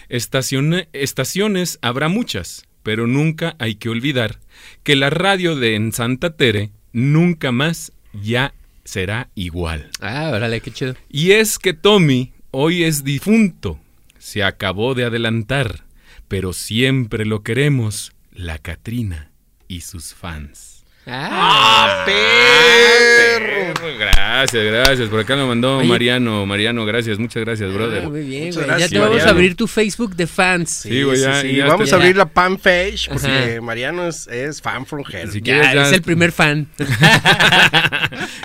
[0.08, 4.40] Estacione- estaciones habrá muchas, pero nunca hay que olvidar
[4.84, 8.54] que la radio de en Santa Tere nunca más ya
[8.84, 9.90] será igual.
[10.00, 10.94] Ah, órale, qué chido.
[11.10, 13.80] Y es que Tommy hoy es difunto,
[14.20, 15.86] se acabó de adelantar,
[16.28, 19.32] pero siempre lo queremos, la Catrina
[19.68, 20.75] y sus fans.
[21.08, 23.74] Ah, perro!
[24.00, 25.10] Gracias, gracias.
[25.10, 25.88] Por acá lo mandó Oye.
[25.88, 26.46] Mariano.
[26.46, 28.04] Mariano, gracias, muchas gracias, brother.
[28.06, 28.68] Ah, muy bien, Muchas güey.
[28.68, 30.70] gracias, ya te vamos a abrir tu Facebook de fans.
[30.72, 33.62] Sí, güey, ya- sí, ya Vamos a abrir la fanpage porque Ajá.
[33.62, 35.32] Mariano es, es fan from hell.
[35.32, 36.68] Si Ya, quieres, ya- es el primer fan.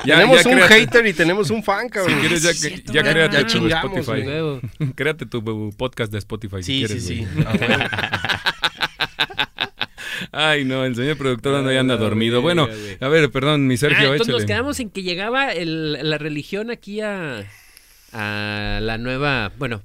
[0.05, 2.15] ya- tenemos ya un créate- hater y tenemos un fan, cabrón.
[2.15, 4.27] Si quieres, ya, Sí, es cierto, ya ya- créate ya tu chingamos, Spotify.
[4.27, 4.61] Huevo.
[4.95, 7.05] Créate tu podcast de Spotify si Sí, quieres.
[7.05, 7.27] sí, sí.
[7.35, 7.47] güey.
[10.33, 10.51] Ah.
[10.51, 12.41] Ay, no, el señor productor anda ya anda Ah, dormido.
[12.43, 12.69] Bueno,
[13.01, 16.71] a ver, perdón, mi Ah, Sergio, entonces nos quedamos en que llegaba el- la religión
[16.71, 17.45] aquí a,
[18.13, 19.83] a la nueva, bueno,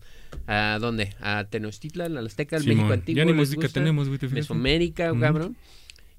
[0.47, 1.15] ¿a dónde?
[1.21, 3.17] A Tenochtitlan, a la Azteca, al México antiguo.
[3.17, 3.79] ya ni ¿les música gusta?
[3.79, 4.19] tenemos, güey.
[4.31, 5.55] Mesoamérica, cabrón.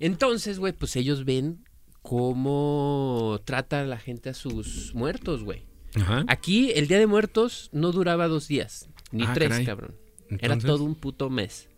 [0.01, 1.65] Entonces, güey, pues ellos ven
[2.03, 5.63] cómo trata la gente a sus muertos, güey.
[5.95, 6.25] Ajá.
[6.29, 9.65] Aquí el Día de Muertos no duraba dos días, ni Ah, tres, caray.
[9.67, 9.95] cabrón.
[10.41, 11.69] Era todo un puto mes.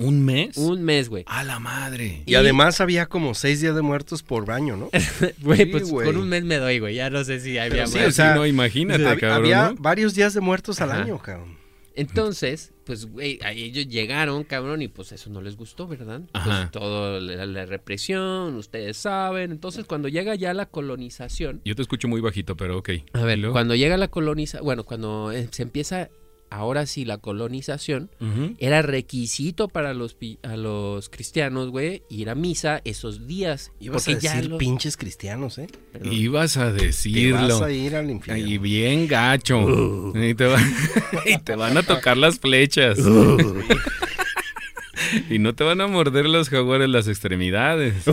[0.00, 0.56] ¿Un mes?
[0.56, 1.24] Un mes, güey.
[1.26, 2.22] A la madre.
[2.26, 4.90] Y además había como seis días de muertos por año, ¿no?
[5.42, 6.06] Güey, Sí, pues güey.
[6.06, 6.94] con un mes me doy, güey.
[6.94, 8.06] Ya no sé si había sí, más.
[8.08, 9.32] o sea, no, imagínate, Hab- cabrón.
[9.38, 9.74] había ¿no?
[9.78, 11.58] varios días de muertos al año, cabrón.
[11.94, 16.22] Entonces, pues, güey, a ellos llegaron, cabrón, y pues eso no les gustó, ¿verdad?
[16.32, 16.44] Ajá.
[16.60, 19.50] Pues todo la, la represión, ustedes saben.
[19.50, 22.90] Entonces, cuando llega ya la colonización, Yo te escucho muy bajito, pero ok.
[23.12, 26.08] a ver, cuando llega la colonización, bueno, cuando eh, se empieza,
[26.50, 28.10] ahora sí, la colonización,
[28.58, 33.72] era requisito para los, pi- a los cristianos, güey, ir a misa esos días.
[33.80, 35.68] Ibas porque a ya decir lo- pinches cristianos, ¿eh?
[35.92, 36.12] perdón.
[36.12, 37.60] Ibas a Te decirlo.
[37.60, 38.46] vas a ir al infierno.
[38.46, 40.12] Y bien gacho.
[40.14, 40.60] Y, te va-
[41.26, 42.98] y te van a tocar las flechas.
[45.30, 47.94] y no te van a morder los jaguares las extremidades.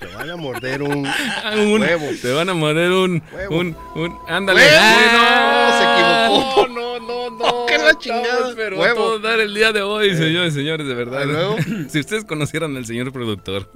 [0.00, 2.06] Te van a morder un Un- huevo.
[2.22, 3.22] Te van a morder un.
[3.32, 3.58] Huevo.
[3.58, 3.76] Un.
[3.96, 4.60] un ándale.
[4.60, 4.78] ¡Huevo!
[4.80, 6.68] ¡Ay, Se equivocó.
[6.68, 6.74] No, no, no.
[6.77, 6.77] ¡Qué
[8.06, 8.54] la chingada!
[8.56, 11.22] Pero a todo dar el día de hoy, señores, señores, de verdad.
[11.22, 11.56] ¿Ah, luego?
[11.88, 13.70] Si ustedes conocieran al señor productor.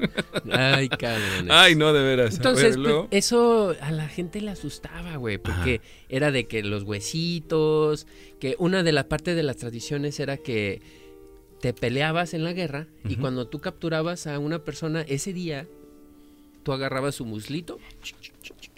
[0.51, 1.51] Ay, cabrón.
[1.51, 2.35] Ay, no, de veras.
[2.35, 6.63] A Entonces, ver, pues, eso a la gente le asustaba, güey, porque era de que
[6.63, 8.07] los huesitos,
[8.41, 10.81] que una de las partes de las tradiciones era que
[11.61, 15.69] te peleabas en la guerra y cuando tú capturabas a una persona ese día,
[16.65, 17.79] tú agarrabas su muslito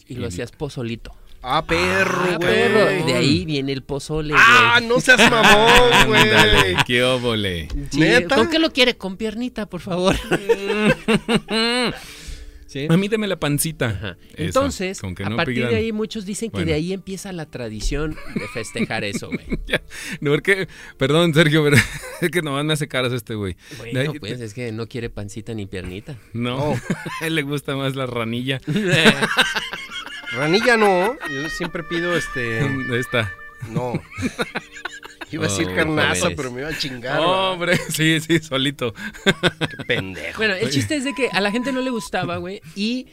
[0.07, 1.12] y lo hacías pozolito.
[1.47, 2.38] Ah, perro, Ah, güey.
[2.38, 3.07] perro.
[3.07, 4.42] De ahí viene el pozole, güey.
[4.45, 6.74] Ah, no seas mamón, güey.
[6.86, 7.68] Qué óvole.
[7.90, 8.36] Sí, ¿neta?
[8.36, 8.97] ¿Con qué lo quiere?
[8.97, 10.16] Con piernita, por favor.
[12.66, 12.88] ¿Sí?
[12.90, 13.86] A mí deme la pancita.
[13.90, 14.16] Ajá.
[14.36, 16.66] Entonces, con que a partir pidan- de ahí muchos dicen que Bueno.
[16.70, 19.47] de ahí empieza la tradición de festejar eso, güey.
[20.20, 20.66] No, porque,
[20.97, 21.76] perdón, Sergio, pero
[22.20, 23.57] es que nomás me hace caras este güey.
[23.78, 26.16] Bueno, ahí- pues es que no quiere pancita ni piernita.
[26.32, 26.80] No, No.
[27.20, 28.61] a él le gusta más la ranilla.
[30.37, 32.61] Ranilla no, yo siempre pido este.
[32.99, 33.32] Esta.
[33.70, 33.95] No.
[35.30, 37.18] Iba a decir Oh, carnaza, pero me iba a chingar.
[37.18, 37.51] ¿verdad?
[37.53, 38.95] Hombre, sí, sí, solito.
[39.24, 40.37] Qué pendejo.
[40.39, 43.07] bueno, el chiste es de que a la gente no le gustaba, güey, y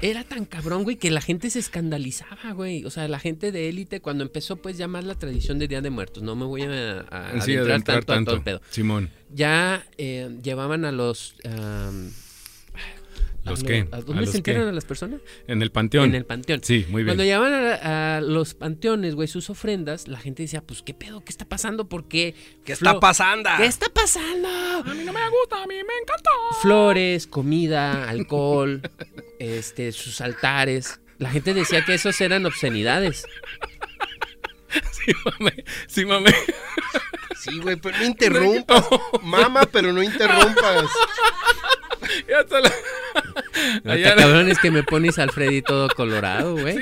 [0.00, 2.84] era tan cabrón, güey, que la gente se escandalizaba, güey.
[2.84, 5.80] O sea, la gente de élite, cuando empezó, pues, ya más la tradición de Día
[5.82, 8.60] de Muertos, no me voy a, a Sí, adentrar adentrar tanto, a todo el pedo.
[8.70, 9.10] Simón.
[9.32, 11.36] Ya eh, llevaban a los...
[13.44, 13.88] ¿Los lo- qué?
[13.92, 14.68] ¿A ¿A dónde los se entierran qué?
[14.70, 15.20] a las personas?
[15.46, 16.06] En el panteón.
[16.06, 16.60] En el panteón.
[16.62, 17.08] Sí, muy bien.
[17.16, 21.20] Cuando llevaban a, a los panteones, güey, sus ofrendas, la gente decía, pues, ¿qué pedo?
[21.24, 21.88] ¿Qué está pasando?
[21.88, 22.34] ¿Por qué?
[22.64, 23.50] ¿Qué está pasando?
[23.56, 24.48] ¿Qué está pasando?
[24.48, 26.30] A mí no me gusta, a mí me encanta.
[26.62, 28.80] Flores, comida, alcohol,
[29.38, 31.00] este, sus altares.
[31.18, 33.26] La gente decía que esos eran obscenidades.
[34.90, 35.64] Sí, mame.
[35.86, 36.34] Sí, mame.
[37.38, 38.84] Sí, güey, pero no interrumpas.
[39.22, 40.86] Mama, pero no interrumpas.
[42.28, 42.68] Ya está la...
[43.76, 46.78] Hasta Allá- cabrón es que me pones Alfredi todo colorado, güey.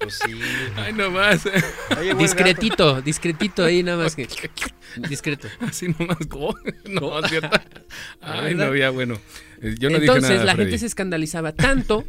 [0.00, 0.38] Pues sí.
[0.76, 1.46] Ay, nomás.
[1.46, 4.28] El Discretito, discretito ahí nada más que.
[5.08, 5.48] Discreto.
[5.60, 6.18] Así nomás.
[6.28, 6.54] go-
[6.84, 7.58] No, cierto.
[8.20, 9.14] Ay, no, ya, bueno.
[9.62, 10.70] Eh, Yo no Entonces dije nada, la Freddy.
[10.70, 12.04] gente se escandalizaba tanto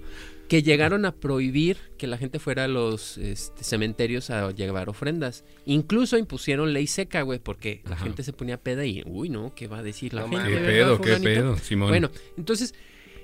[0.47, 5.43] que llegaron a prohibir que la gente fuera a los este, cementerios a llevar ofrendas.
[5.65, 8.05] Incluso impusieron ley seca, güey, porque la Ajá.
[8.05, 10.51] gente se ponía peda y, uy, no, ¿qué va a decir la No gente?
[10.51, 11.89] ¿Qué pedo, qué pedo, Simón?
[11.89, 12.75] Bueno, entonces,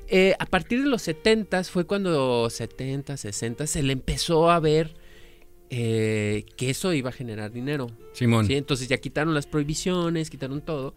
[0.08, 4.96] eh, a partir de los 70 fue cuando 70, 60 se le empezó a ver
[5.70, 7.88] eh, que eso iba a generar dinero.
[8.14, 8.48] Simón.
[8.48, 8.56] ¿sí?
[8.56, 10.96] Entonces ya quitaron las prohibiciones, quitaron todo.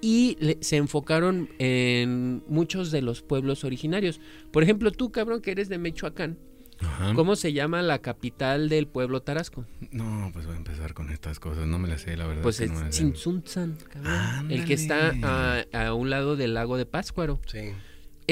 [0.00, 4.20] Y le- se enfocaron en muchos de los pueblos originarios.
[4.50, 6.38] Por ejemplo, tú, cabrón, que eres de Michoacán,
[6.78, 7.12] Ajá.
[7.14, 9.66] ¿cómo se llama la capital del pueblo Tarasco?
[9.90, 11.66] No, pues voy a empezar con estas cosas.
[11.66, 12.42] No me las sé, la verdad.
[12.42, 12.88] Pues que es no.
[12.88, 14.50] Tzintzuntzan, cabrón.
[14.50, 17.38] El que está a, a un lado del lago de Pátzcuaro.
[17.46, 17.72] Sí.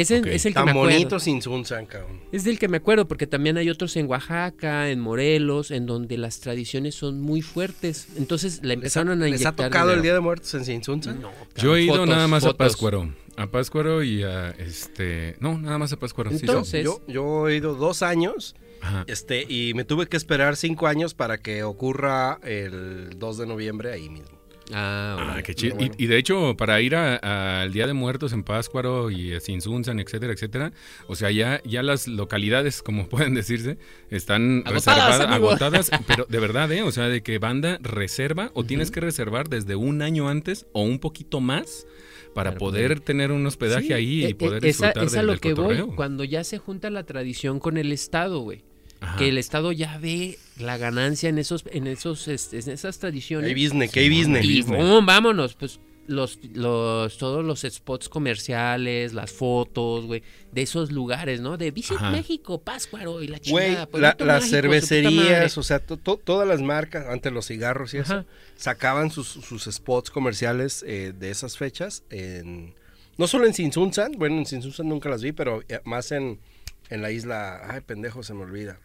[0.00, 0.26] Ese Ok.
[0.26, 0.90] es el que Tan me acuerdo.
[0.92, 2.20] bonito sin Sunsan, cabrón.
[2.32, 6.16] Es del que me acuerdo, porque también hay otros en Oaxaca, en Morelos, en donde
[6.18, 8.08] las tradiciones son muy fuertes.
[8.16, 10.02] Entonces le ¿Les ha, empezaron a les ha inyectar tocado el.
[10.02, 11.20] Día de Muertos en Sin Sunsan?
[11.20, 12.58] No, Yo he ido fotos, nada más a fotos.
[12.58, 13.12] Páscuaro.
[13.36, 15.36] A Páscuaro y a este.
[15.40, 16.36] No, nada más a sí.
[16.40, 19.04] Entonces- Yo, yo he ido dos años Ajá.
[19.06, 23.92] este, y me tuve que esperar cinco años para que ocurra el 2 de noviembre
[23.92, 24.37] ahí mismo.
[24.72, 25.76] Ah, Ah, qué chido.
[25.76, 25.92] bueno.
[25.96, 30.32] Y, y de hecho, para ir al Día de Muertos en Páscuaro y Sinsunzan, etcétera,
[30.32, 30.72] etcétera,
[31.06, 33.78] o sea, ya, ya las localidades, como pueden decirse,
[34.10, 36.82] están Agotadas, agotadas, pero de verdad, ¿eh?
[36.82, 40.82] O sea, de que banda reserva o tienes que reservar desde un año antes o
[40.82, 41.86] un poquito más
[42.34, 45.16] para poder tener un hospedaje Sí, ahí e- y e- poder esa- disfrutar es a
[45.16, 48.62] del, lo del que voy, cuando ya se junta la tradición con el Estado, güey.
[49.00, 49.16] Ajá.
[49.16, 53.48] Que el Estado ya ve la ganancia en esos, en esos, este, en esas tradiciones.
[53.48, 54.44] Hay business, que hay business.
[54.44, 55.78] Y vámonos, pues
[56.08, 60.22] los, los, todos los spots comerciales, las fotos, güey,
[60.52, 61.56] de esos lugares, ¿no?
[61.58, 62.10] De Visit Ajá.
[62.10, 63.80] México, Páscuaro y la Güey, chingada.
[63.80, 67.98] la- Pueblito las cervecerías, o sea, to- to- todas las marcas, antes los cigarros y
[67.98, 68.24] eso,
[68.56, 72.02] sacaban sus, sus spots comerciales eh, de esas fechas.
[72.10, 72.74] En,
[73.18, 76.40] no solo en Sinsunsan, bueno, en Sinsunsan nunca las vi, pero eh, más en,
[76.88, 77.60] en la isla.
[77.70, 78.80] Ay, pendejo, se me olvida.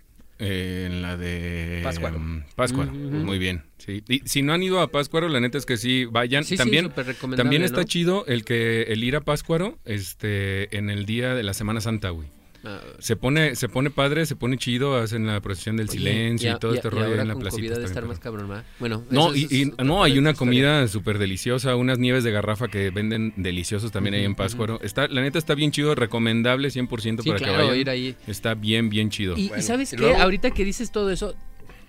[0.46, 2.20] Eh, en la de Páscuaro.
[2.20, 3.00] mm, Páscuaro, Ujú.
[3.18, 3.64] muy bien.
[3.78, 4.04] Sí.
[4.10, 6.44] Y si no han ido a Páscuaro, la neta es que sí, vayan.
[6.44, 7.84] Sí, sí, también recomendable, también está ¿no?
[7.88, 12.10] chido el que el ir a Páscuaro este, en el día de la Semana Santa,
[12.10, 12.28] güey.
[12.66, 16.50] Ah, Se pone, se pone padre, se pone chido, hacen la procesión del oye, silencio
[16.50, 17.58] y, a- todo este rollo ahora en la placita.
[17.58, 18.08] COVID está de bien estar padre.
[18.16, 18.66] más cabrón, ¿verdad?
[18.80, 22.24] Bueno, No, eso y, es y- otra no, hay una comida súper deliciosa, unas nieves
[22.24, 24.80] de garrafa que venden deliciosos también ahí en Ujú, Páscuaro.
[24.82, 27.80] Está, la neta está bien chido, recomendable 100% Sí, para que claro, vayan.
[27.82, 28.16] ir ahí.
[28.28, 29.38] Está bien, bien chido.
[29.38, 31.36] Y, Bueno, sabes y qué, luego- ahorita que dices todo eso,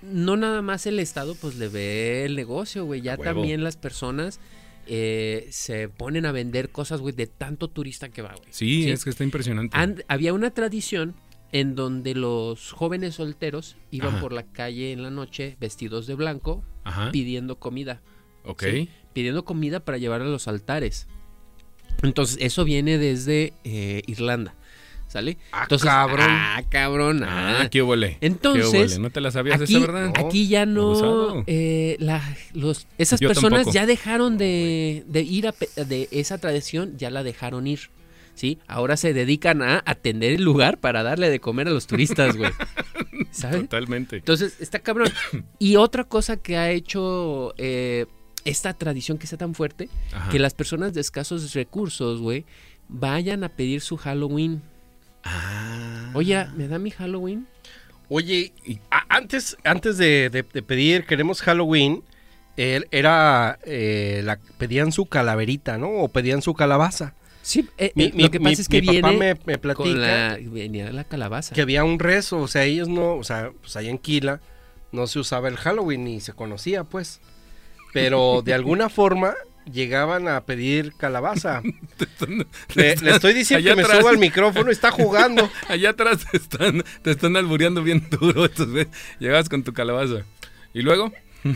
[0.03, 3.23] no nada más el Estado pues le ve el negocio, güey, ya huevo.
[3.23, 4.41] también las personas
[4.87, 8.49] eh, se ponen a vender cosas, güey, de tanto turista que va, güey.
[8.51, 8.91] Sí, Sí.
[8.91, 9.77] es que está impresionante.
[9.77, 11.15] And- había una tradición
[11.53, 14.21] en donde los jóvenes solteros iban Ajá.
[14.21, 18.03] por la calle en la noche vestidos de blanco Ajá, pidiendo comida.
[18.45, 18.63] ok.
[18.65, 18.89] sí.
[19.13, 21.07] Pidiendo comida para llevar a los altares.
[22.03, 24.55] Entonces, eso viene desde eh, Irlanda.
[25.15, 25.39] ¿Sale?
[25.53, 26.27] Ah, Entonces, cabrón.
[26.29, 27.23] Ah, cabrón.
[27.23, 27.69] Ah, ah.
[27.71, 28.19] qué huele.
[28.21, 30.13] Entonces, No te la sabías Aquí, esa, ¿verdad?
[30.17, 31.45] aquí ya no.
[31.47, 33.75] Eh, la- los, esas Yo personas tampoco.
[33.75, 35.55] ya dejaron de, de ir a
[35.85, 37.91] de esa tradición, ya la dejaron ir.
[38.35, 38.59] ¿Sí?
[38.67, 42.51] Ahora se dedican a atender el lugar para darle de comer a los turistas, güey.
[43.31, 43.61] ¿Sabes?
[43.61, 44.17] Totalmente.
[44.17, 45.13] Entonces, está cabrón.
[45.61, 48.07] Y otra cosa que ha hecho eh,
[48.45, 50.29] esta tradición que está tan fuerte, Ajá.
[50.33, 52.45] que las personas de escasos recursos, güey,
[52.89, 54.61] vayan a pedir su Halloween.
[55.25, 56.11] Ah.
[56.15, 57.47] Oye, ¿me da mi Halloween?
[58.09, 58.53] Oye,
[59.09, 62.03] antes, antes de, de- de pedir queremos Halloween,
[62.57, 65.89] él era eh, la, pedían su calaverita, ¿no?
[65.91, 67.15] O pedían su calabaza.
[67.43, 69.59] Sí, eh, Mi- eh, mi- lo que mi- pasa es que mi papá me, me
[69.59, 71.55] platica con la, venía la calabaza.
[71.55, 74.41] que había un rezo, o sea, ellos no, o sea, pues allá en Quila
[74.93, 77.21] no se usaba el Halloween ni se conocía, pues.
[77.93, 79.35] Pero de alguna forma
[79.73, 81.63] llegaban a pedir calabaza.
[82.75, 83.99] Le, le estoy diciendo que me atrás.
[84.01, 85.51] suba al micrófono, está jugando.
[85.69, 88.45] Allá atrás te están, te están albureando bien duro.
[88.45, 88.87] estos, güey.
[89.19, 90.25] Llegabas con tu calabaza.
[90.73, 91.13] ¿Y luego?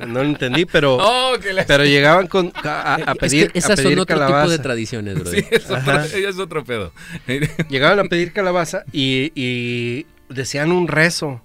[0.00, 1.66] No lo entendí, pero, ¡Oh, que la...
[1.66, 4.42] pero llegaban con, a, a Es pedir, que a esas son otro calabaza.
[4.44, 5.30] tipo de tradiciones, bro.
[5.30, 6.92] Sí, es otro, ella es otro pedo.
[7.68, 11.42] Llegaban a pedir calabaza y, y decían un rezo.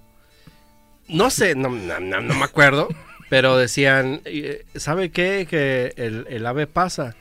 [1.08, 2.88] No sé, no, no- no- no me acuerdo,
[3.28, 5.46] pero decían, eh, ¿sabe qué?
[5.48, 7.14] Que el, el ave pasa.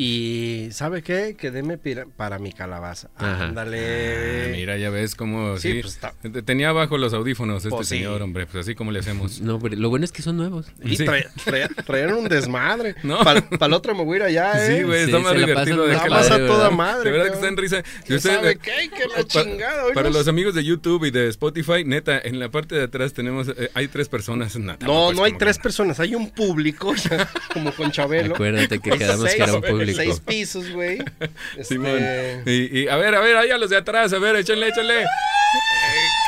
[0.00, 1.34] Y ¿sabe qué?
[1.36, 3.10] Que deme pira- para mi calabaza.
[3.16, 3.46] Ajá.
[3.46, 4.44] Ándale.
[4.46, 5.56] Ah, mira, ya ves cómo...
[5.58, 7.96] Sí, Sí, pues, está- Te- Tenía abajo los audífonos este Pues, sí.
[7.96, 8.46] señor, hombre.
[8.46, 9.40] Pues así como le hacemos.
[9.48, 10.66] No, pero lo bueno es que son nuevos.
[10.84, 11.04] Y Sí.
[11.04, 12.94] trae- trae- traían un desmadre.
[13.02, 13.18] No.
[13.24, 14.76] Para el otro me voy a ir allá, ¿eh?
[14.78, 16.58] Sí, güey, Sí, está más la divertido de La qué que vas padre, a toda
[16.62, 16.76] ¿verdad?
[16.76, 17.04] madre.
[17.04, 17.82] De verdad que está en risa.
[18.06, 18.90] ¿Quién Usted- sabe qué?
[18.96, 19.84] Que la Pa- chingada.
[19.84, 22.84] hoy Para nos- los amigos de YouTube y de Spotify, neta, en la parte de
[22.84, 24.54] atrás tenemos, eh, hay tres personas.
[24.56, 26.94] No, tampoco No, no hay tres que- personas, hay un público,
[27.52, 28.36] como con Chabelo.
[28.36, 30.14] Acuérdate que quedamos que era un seis- público.
[30.14, 30.98] Seis pisos, güey.
[31.56, 32.00] Este, Simón.
[32.46, 35.04] Y, y, a ver, a ver, allá los de atrás, a ver, échale, échale.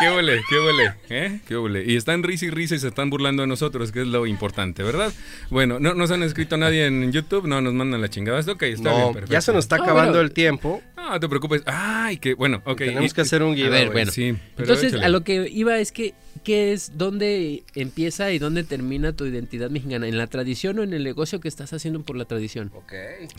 [0.00, 1.40] Qué huele, qué huele, ¿eh?
[1.46, 1.84] Qué huele.
[1.86, 4.82] Y están risa y risa y se están burlando de nosotros, que es lo importante,
[4.82, 5.12] ¿verdad?
[5.50, 8.40] Bueno, no nos han escrito nadie en YouTube, no nos mandan la chingada.
[8.50, 9.32] Ok, está bien, perfecto.
[9.32, 10.22] ya se nos está Ah, acabando bueno.
[10.26, 10.80] el tiempo.
[10.96, 11.62] No, no te preocupes.
[11.66, 12.78] Ay, que bueno, ok.
[12.78, 13.84] Tenemos que hacer un giveaway.
[13.84, 14.11] ver, bueno.
[14.11, 15.04] Sí, Entonces, échale.
[15.04, 19.68] a lo que iba es que, ¿qué es, dónde empieza y dónde termina tu identidad
[19.68, 20.08] mexicana?
[20.08, 22.70] ¿En la tradición o en el negocio que estás haciendo por la tradición?
[22.74, 22.92] Ok.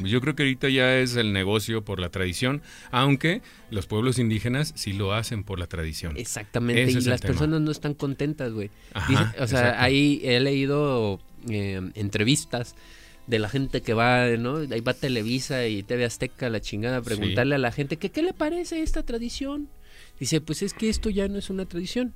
[0.04, 2.62] Yo creo que ahorita ya es el negocio por la tradición,
[2.92, 3.42] aunque
[3.72, 6.18] los pueblos indígenas sí lo hacen por la tradición.
[6.18, 7.34] Exactamente, Ese y las tema.
[7.34, 8.70] personas no están contentas, güey.
[8.94, 9.84] Ajá, o sea, exacto.
[9.84, 11.20] ahí he leído
[11.50, 12.76] eh, entrevistas
[13.28, 14.58] de la gente que va, ¿no?
[14.58, 18.22] Ahí va Televisa y TV Azteca, la chingada, a preguntarle a la gente que qué
[18.22, 19.70] le parece esta tradición.
[20.20, 22.14] Dice, pues es que esto ya no es una tradición.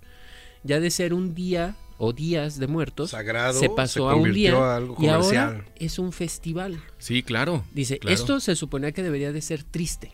[0.63, 4.23] Ya de ser un día o días de muertos, Sagrado se pasó se a un
[4.23, 5.65] convirtió día a algo y ahora comercial.
[5.77, 6.81] es un festival.
[6.97, 7.63] Sí, claro.
[7.73, 8.13] Dice, claro.
[8.13, 10.11] esto se suponía que debería de ser triste.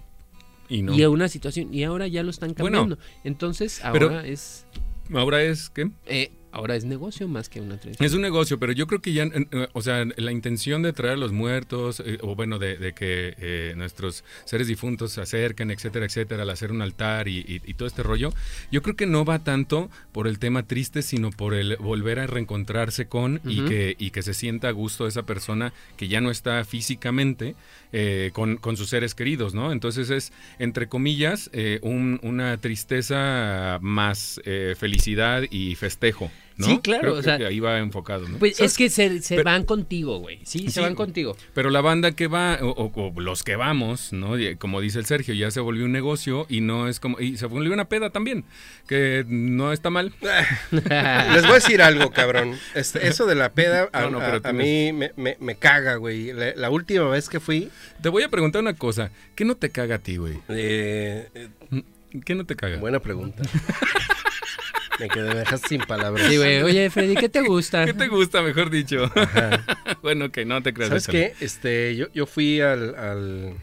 [0.71, 0.93] Y no.
[0.95, 3.03] Y a una situación, y ahora ya lo están Bueno, cambiando.
[3.23, 4.65] Entonces, pero- ahora es
[5.13, 8.05] Ahora es que eh, ahora es negocio más que una tradición.
[8.05, 9.27] es un negocio, pero yo creo que ya,
[9.73, 13.35] o sea, la intención de traer a los muertos, eh, o bueno, de, de que
[13.37, 17.73] eh, nuestros seres difuntos se acerquen, etcétera, etcétera, al hacer un altar y, y- y
[17.73, 18.33] todo este rollo,
[18.71, 22.27] yo creo que no va tanto por el tema triste, sino por el volver a
[22.27, 26.31] reencontrarse con y, que, y que se sienta a gusto esa persona que ya no
[26.31, 27.55] está físicamente
[27.93, 29.71] eh, con, con sus seres queridos, ¿no?
[29.71, 36.31] Entonces es, entre comillas, eh, un- una tristeza más eh, felicidad y festejo,
[36.61, 36.67] ¿no?
[36.67, 38.37] Sí, claro, Creo o sea, que ahí va enfocado, ¿no?
[38.37, 38.71] Pues ¿Sabes?
[38.71, 40.39] es que se, se Pero- van contigo, güey.
[40.43, 41.35] Sí, se van contigo.
[41.53, 44.35] Pero la banda que va, o, o- o los que vamos, ¿no?
[44.59, 47.19] Como dice el Sergio, ya se volvió un negocio y no es como.
[47.19, 48.45] Y se volvió una peda también,
[48.87, 50.13] que no está mal.
[50.71, 52.55] Les voy a decir algo, cabrón.
[52.75, 56.31] Este, eso de la peda a, No, pero a mí me, me- me caga, güey.
[56.33, 57.69] La, la última vez que fui,
[58.01, 60.35] Te voy a preguntar una cosa: ¿qué no te caga a ti, güey?
[60.49, 61.83] eh, eh,
[62.25, 62.77] ¿Qué no te caga?
[62.77, 63.41] buena pregunta.
[64.99, 66.27] me quedé, me dejaste sin palabras.
[66.27, 66.61] Sí, güey.
[66.61, 67.85] Oye, Freddy, ¿qué te gusta?
[67.85, 69.11] ¿Qué te gusta, mejor dicho?
[70.01, 70.89] bueno, que no te creas.
[70.89, 71.33] ¿Sabes qué?
[71.39, 73.55] Este, yo, yo fui al, al,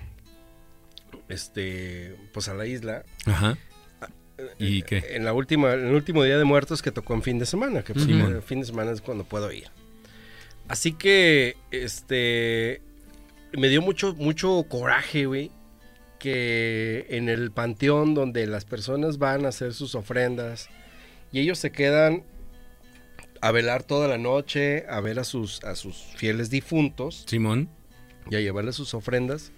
[1.29, 3.05] este, pues a la isla.
[3.26, 3.57] Ajá.
[4.59, 5.05] ¿Y eh, qué?
[5.11, 7.83] En la última, en el último día de muertos que tocó en fin de semana,
[7.83, 9.68] que pues, el fin de semana es cuando puedo ir.
[10.68, 12.83] Así que, este,
[13.53, 15.51] me dio mucho, mucho coraje, güey,
[16.18, 20.68] que en el panteón donde las personas van a hacer sus ofrendas
[21.33, 22.22] y ellos se quedan
[23.41, 27.68] a velar toda la noche, a ver a sus, a sus fieles difuntos Simón.
[28.31, 29.53] y a llevarle sus ofrendas.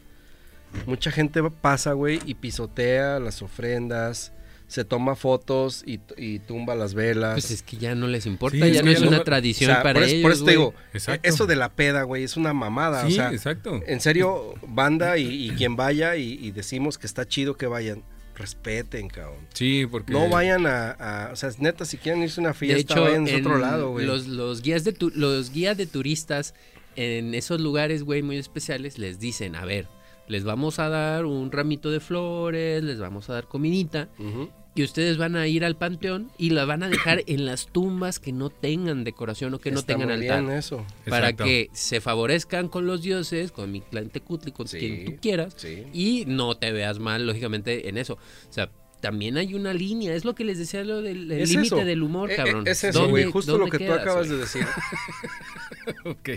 [0.86, 4.32] Mucha gente pasa, güey, y pisotea las ofrendas,
[4.68, 7.32] se toma fotos y, y tumba las velas.
[7.34, 9.24] Pues es que ya no les importa, Sí, ya es no es una no- O
[9.24, 10.22] tradición sea, para por, eso- ellos.
[10.22, 11.28] por eso te digo, Exacto.
[11.28, 13.04] eso de la peda, güey, es una mamada.
[13.06, 13.80] Sí, o sea, exacto.
[13.84, 18.04] en serio, banda y, y quien vaya y, y decimos que está chido que vayan,
[18.41, 19.47] respeten, cabrón.
[19.55, 20.12] Sí, porque.
[20.12, 23.03] No vayan a, a- o sea, neta, si quieren irse a una De fiesta, hecho,
[23.03, 24.07] vayan a en otro lado, güey.
[24.07, 26.55] los, los guías de tu- los guías de turistas
[26.97, 29.86] en esos lugares, güey, muy especiales, les dicen, a ver,
[30.26, 34.51] les vamos a dar un ramito de flores, les vamos a dar comidita, Ujú.
[34.74, 38.18] Y ustedes van a ir al panteón y la van a dejar en las tumbas
[38.20, 40.42] que no tengan decoración o que no tengan muy altar.
[40.44, 40.86] bien eso.
[41.08, 41.44] Para Exacto.
[41.44, 45.84] que se favorezcan con los dioses, con mi Tecutli, con Sí, quien tú quieras, sí.
[45.92, 48.14] y no te veas mal, lógicamente, en eso.
[48.48, 51.50] O sea, también hay una línea, es lo que les decía lo del el Es
[51.50, 51.84] límite eso.
[51.84, 52.66] del humor, E- e- cabrón.
[52.68, 53.24] Es eso, ¿Dónde- güey.
[53.32, 54.38] Justo lo que tú quedas, acabas güey?
[54.38, 54.66] de decir.
[56.04, 56.28] Ok.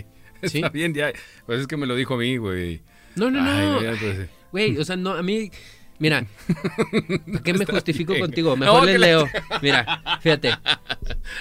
[0.44, 0.58] ¿Sí?
[0.58, 1.12] Está bien, ya.
[1.46, 2.80] Pues es que me lo dijo a mí, güey.
[3.16, 3.96] No, no, Ay, no.
[3.98, 5.50] pues, Güey, o sea, no, a mí.
[6.04, 6.26] Mira,
[7.32, 8.26] ¿para qué me justifico bien.
[8.26, 8.56] contigo?
[8.58, 9.26] Mejor No, les la- leo.
[9.62, 10.50] Mira, fíjate.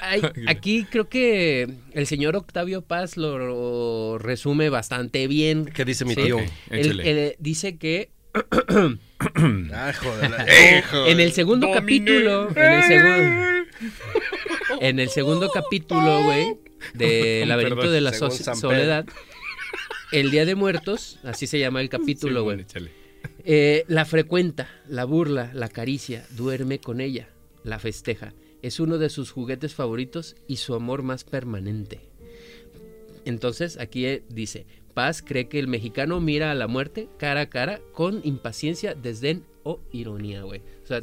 [0.01, 5.66] Ay, aquí creo que el señor Octavio Paz lo resume bastante bien.
[5.66, 6.22] ¿Qué dice mi Sí.
[6.24, 6.38] tío?
[6.38, 8.11] Ok, Él- él dice que
[9.74, 10.32] Ah, joder.
[10.32, 10.45] la-
[11.09, 11.82] en el segundo Dominé.
[11.82, 13.70] capítulo, en el segundo,
[14.80, 16.55] en el segundo capítulo, güey,
[16.93, 18.32] de Laberinto Perdón, de la So-.
[18.32, 19.05] Soledad,
[20.14, 22.66] el Día de Muertos, así se llama el capítulo, güey.
[23.45, 27.28] Eh, la frecuenta, la burla, la acaricia, duerme con ella,
[27.63, 28.34] la festeja.
[28.61, 31.99] Es uno de sus juguetes favoritos y su amor más permanente.
[33.26, 37.49] Entonces, aquí eh, dice, Paz cree que el mexicano mira a la muerte cara a
[37.49, 40.61] cara con impaciencia, desdén o ironía, güey.
[40.84, 41.01] O sea,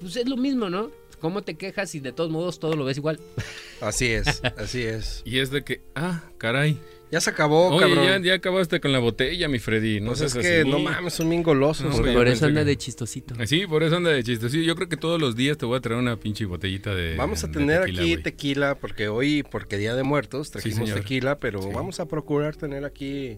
[0.00, 0.90] pues es lo mismo, ¿no?
[1.20, 3.20] ¿Cómo te quejas y de todos modos todo lo ves igual?
[3.80, 5.22] Así es, así es.
[5.24, 6.78] Y es de que, ah, caray.
[7.12, 8.04] Ya se acabó, Oye, cabrón.
[8.06, 10.00] ya, ya acabaste con la botella, mi Freddy.
[10.00, 10.68] No pues es seas que así.
[10.70, 11.94] no mames, son bien golosos.
[11.98, 13.34] No, Por eso anda que- de chistosito.
[13.46, 14.48] Sí, por eso anda de chiste.
[14.48, 17.14] Sí, yo creo que todos los días te voy a traer una pinche botellita de.
[17.16, 21.38] Vamos a de tener tequila, aquí tequila, porque hoy, porque Día de Muertos, trajimos tequila,
[21.38, 21.68] pero Sí.
[21.74, 23.36] vamos a procurar tener aquí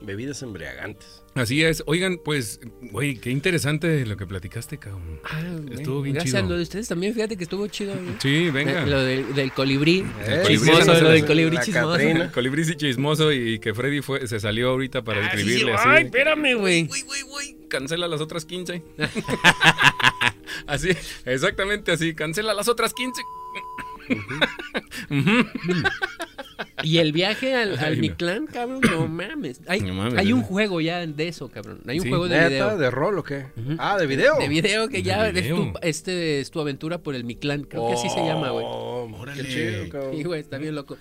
[0.00, 1.22] bebidas embriagantes.
[1.34, 1.82] Así es.
[1.86, 5.20] Oigan, pues, güey, qué interesante lo que platicaste, cabrón.
[5.24, 6.48] Ah, Estuvo bien Gracias, chido.
[6.50, 7.94] lo de ustedes también, fíjate que estuvo chido.
[8.20, 8.82] Sí, venga.
[8.82, 10.04] Eh, Lo del, del colibrí.
[10.26, 11.90] Eh, colibrí, chismoso, lo del colibrí la chismoso.
[11.92, 12.32] Catrina.
[12.32, 15.78] Colibrí sí chismoso y que Freddy fue, se salió ahorita para Ah, escribirle sí.
[15.78, 15.88] así.
[15.88, 16.86] Ay, espérame, güey.
[16.86, 18.82] Güey, güey, güey, cancela las otras 15.
[20.66, 20.90] así,
[21.26, 23.20] exactamente así, cancela las otras 15.
[26.82, 28.00] Y el viaje al, al Ay, no.
[28.00, 29.60] Mictlán, cabrón, no mames.
[29.66, 31.80] Hay, No mames, hay un juego ya de eso, cabrón.
[31.86, 32.08] Hay un Sí.
[32.08, 32.48] juego de ¿Neta?
[32.48, 32.78] video.
[32.78, 33.46] ¿De rol o qué?
[33.78, 34.38] Ah, ¿de video?
[34.38, 37.64] De video que De ya es tu, este es tu aventura por el Mictlán.
[37.64, 38.64] Creo que así se llama, güey.
[38.66, 39.42] Oh, Órale.
[39.42, 40.16] Qué chido, cabrón.
[40.16, 40.96] Sí, güey, está bien loco.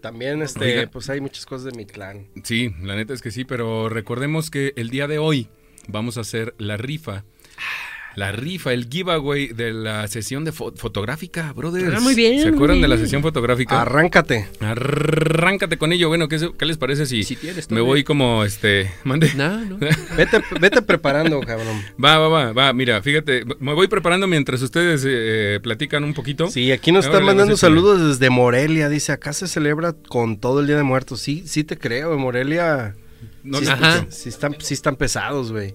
[0.00, 0.90] También, este, Oiga.
[0.90, 2.28] pues hay muchas cosas de mi clan.
[2.44, 5.48] Sí, la neta es que sí, pero recordemos que el día de hoy
[5.88, 7.24] vamos a hacer la rifa.
[8.16, 11.94] La rifa, el giveaway de la sesión de fo- fotográfica, brothers.
[11.96, 13.82] Ah, muy bien, ¿Se acuerdan de la sesión fotográfica?
[13.82, 14.48] Arráncate.
[14.60, 16.08] Arráncate con ello.
[16.08, 18.04] Bueno, ¿qué, les parece si, Si tienes me voy eh.
[18.04, 18.90] como este.
[19.04, 19.32] Mande.
[19.34, 19.76] No, no.
[20.16, 21.80] Vete, vete preparando, cabrón.
[22.02, 22.72] Va, va, va, va.
[22.72, 26.48] Mira, fíjate, me voy preparando mientras ustedes eh, platican un poquito.
[26.48, 28.88] Sí, aquí nos están mandando saludos desde Morelia.
[28.88, 31.20] Dice, acá se celebra con todo el Día de Muertos.
[31.20, 32.94] Sí, sí te creo, Morelia
[33.44, 34.06] No sí, Ajá.
[34.08, 35.74] sí están, sí están pesados, güey.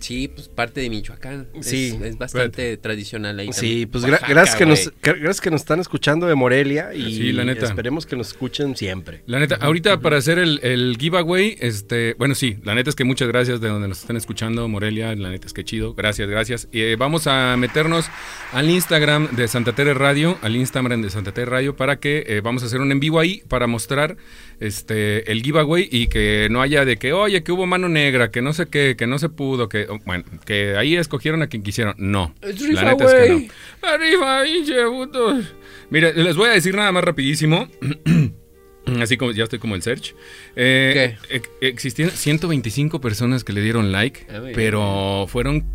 [0.00, 1.48] Sí, pues parte de Michoacán.
[1.54, 1.98] Es- Sí.
[2.02, 3.52] Es, bastante tradicional ahí.
[3.52, 3.88] Sí, también.
[3.90, 7.32] pues gra- Oaxaca, gracias, que nos, gracias que nos están escuchando de Morelia y Sí,
[7.32, 7.64] la neta.
[7.66, 9.22] esperemos que nos escuchen siempre.
[9.26, 13.04] La neta, ahorita para hacer el, el giveaway, este, bueno, sí, la neta es que
[13.04, 16.68] muchas gracias de donde nos están escuchando, Morelia, la neta es que chido, gracias, gracias.
[16.72, 18.06] Y, eh, vamos a meternos
[18.52, 22.40] al Instagram de Santa Tere Radio, al Instagram de Santa Tere Radio, para que eh,
[22.42, 24.16] vamos a hacer un en vivo ahí para mostrar
[24.60, 28.40] este el giveaway y que no haya de que, oye, que hubo mano negra, que
[28.42, 31.62] no sé qué, que no se pudo, que, oh, bueno, que ahí escogieron a quien
[31.62, 31.94] quisieron.
[31.98, 33.48] No, Es la neta es que
[33.82, 33.88] no.
[33.88, 35.44] Arriba, pinche putos.
[35.90, 37.68] Mire, les voy a decir nada más rapidísimo.
[39.00, 40.14] Así como ya estoy como el search.
[40.56, 45.70] Eh, ex- existieron 125 personas que le dieron like, Ah, pero fueron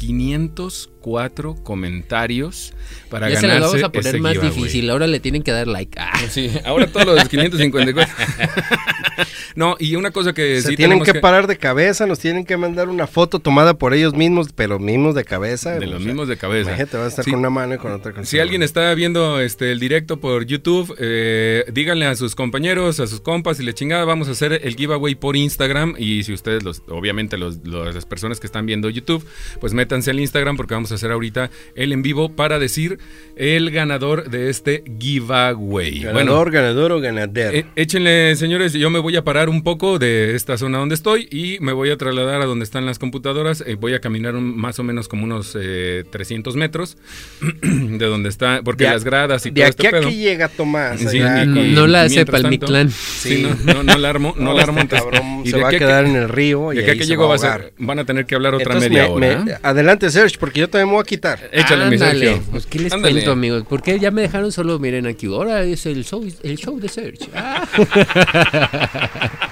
[1.02, 2.74] 504 comentarios
[3.10, 4.56] para Ya se lo ganarse vamos a poner más giveaway.
[4.56, 4.90] difícil.
[4.90, 5.98] Ahora le tienen que dar like.
[6.00, 6.12] Ah.
[6.30, 8.14] Sí, ahora todos los 554.
[9.56, 12.56] no, y una cosa que Se sí tienen que, parar de cabeza, nos tienen que
[12.58, 15.72] mandar una foto tomada por ellos mismos, pero mismos de cabeza.
[15.72, 16.70] de o los sea, mismos de cabeza.
[16.70, 17.32] Imagínate, vas a estar Sí.
[17.32, 20.46] con una mano y con otra con Si alguien está viendo este el directo por
[20.46, 24.62] YouTube, eh, díganle a sus compañeros, a sus compas y le chingada, vamos a hacer
[24.64, 25.96] el giveaway por Instagram.
[25.98, 29.26] Y si ustedes, los, obviamente los, los- las personas que están viendo YouTube,
[29.60, 33.00] pues métanse al Instagram porque vamos a hacer ahorita el en vivo para decir
[33.36, 36.00] el ganador de este giveaway.
[36.02, 37.58] Ganador, ganador o ganadero.
[37.58, 41.28] Eh, échenle, señores, yo me voy a parar un poco de esta zona donde estoy
[41.32, 43.64] y me voy a trasladar a donde están las computadoras.
[43.66, 46.98] Eh, voy a caminar un- más o menos como unos eh, 300 metros
[47.62, 50.10] de donde está, porque De las gradas y de todo aquí este a pedo.
[50.10, 51.00] que llega Tomás.
[51.00, 52.90] Sí, allá y No la el tanto- Mictlán.
[52.90, 54.82] Sí, no, no, no la armo, no, No, la este armo.
[54.82, 56.82] entonces- cabrón y se de va a aquí quedar que- en el río y de
[56.82, 58.66] aquí a ahí que se llego va a ser- van a tener que hablar otra
[58.74, 59.44] Entonces, media me- hora.
[59.46, 61.50] me- adelante, Serge, porque yo también me voy a quitar.
[61.52, 62.42] Échale, mi Sergio.
[62.52, 63.14] Pues, ¿qué les Ándale.
[63.14, 63.64] cuento, amigos?
[63.68, 65.28] Porque ya me dejaron solo, miren aquí.
[65.28, 67.30] Ahora es el show, el show de Search.
[67.34, 67.68] Ah.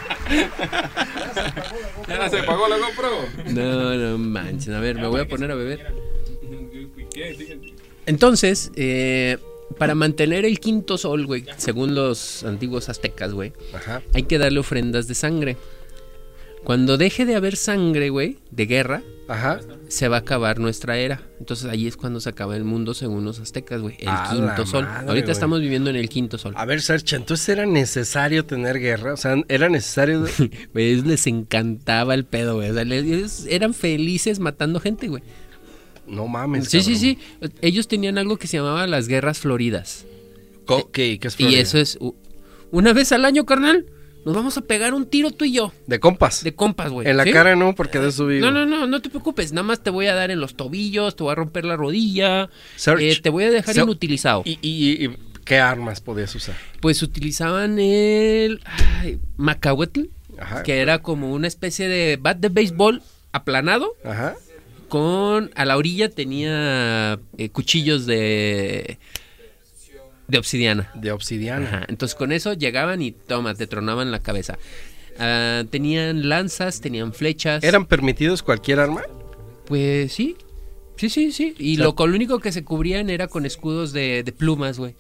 [2.08, 3.54] Ya se pagó la GoPro.
[3.54, 4.74] No, no manches.
[4.74, 5.94] A ver, me voy a poner a beber.
[8.06, 9.38] Entonces, eh,
[9.78, 13.52] para mantener el quinto sol, güey, según los antiguos aztecas, güey,
[14.14, 15.58] hay que darle ofrendas de sangre.
[16.68, 19.62] Cuando deje de haber sangre, güey, de guerra, Ajá.
[19.88, 21.22] se va a acabar nuestra era.
[21.40, 23.96] Entonces ahí es cuando se acaba el mundo según los aztecas, güey.
[24.00, 24.84] El quinto sol.
[24.84, 25.32] madre, Ahorita güey.
[25.32, 26.54] estamos viviendo en el quinto sol.
[26.58, 29.14] A ver, Sercha, entonces era necesario tener guerra.
[29.14, 30.26] O sea, era necesario.
[30.74, 32.70] Güey, ellos les encantaba el pedo, güey.
[32.70, 35.24] O sea, les- ellos eran felices matando gente, güey.
[36.06, 36.66] No mames.
[36.68, 37.52] Sí, sí, cabrón.
[37.54, 37.58] sí.
[37.62, 40.06] Ellos tenían algo que se llamaba las guerras floridas.
[40.66, 41.62] Co- ¿Qué, es Y Florida?
[41.62, 41.98] eso es
[42.72, 43.86] una vez al año, carnal.
[44.26, 45.72] Nos vamos a pegar un tiro tú y yo.
[45.86, 46.44] De compas.
[46.44, 47.08] De compas, güey.
[47.08, 47.32] en la ¿sí?
[47.32, 48.46] cara no, porque de vivo.
[48.46, 49.54] No, no, no, no te preocupes.
[49.54, 52.50] Nada más te voy a dar en los tobillos, te voy a romper la rodilla.
[53.00, 54.42] Eh, te voy a dejar inutilizado.
[54.44, 56.56] ¿Y, y- y qué armas podías usar?
[56.82, 60.02] Pues utilizaban el ay, macahuetl,
[60.38, 60.64] Ajá.
[60.64, 63.02] que era como una especie de bat de béisbol
[63.32, 63.94] aplanado.
[64.04, 64.36] Ajá.
[64.90, 69.00] Con a la orilla tenía eh, cuchillos de
[70.28, 70.92] de obsidiana.
[70.96, 71.68] De obsidiana.
[71.68, 74.58] Ajá, Entonces con eso llegaban y toma, te tronaban la cabeza.
[75.20, 77.64] Ah, tenían lanzas, tenían flechas.
[77.64, 79.02] ¿Eran permitidos cualquier arma?
[79.66, 80.36] Pues sí.
[80.98, 81.56] Sí, sí, sí.
[81.60, 84.32] Y O sea- lo, con lo único que se cubrían era con escudos de, de
[84.32, 84.96] plumas, güey.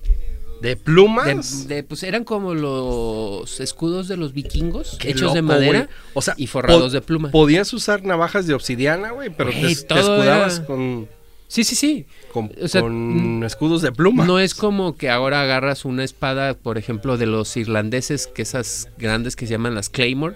[0.62, 1.68] ¿De plumas?
[1.68, 5.88] de- pues eran como los escudos de los vikingos, Qué hechos de madera.
[6.16, 7.30] O sea, y forrados de pluma.
[7.32, 11.08] Podías usar navajas de obsidiana, güey, pero te, escudabas era- con,
[11.48, 12.06] Sí, sí, sí.
[12.34, 14.26] con, O sea, con escudos de pluma.
[14.26, 18.90] No es como que ahora agarras una espada, por ejemplo, de los irlandeses, que esas
[18.98, 20.36] grandes que se llaman las Claymore.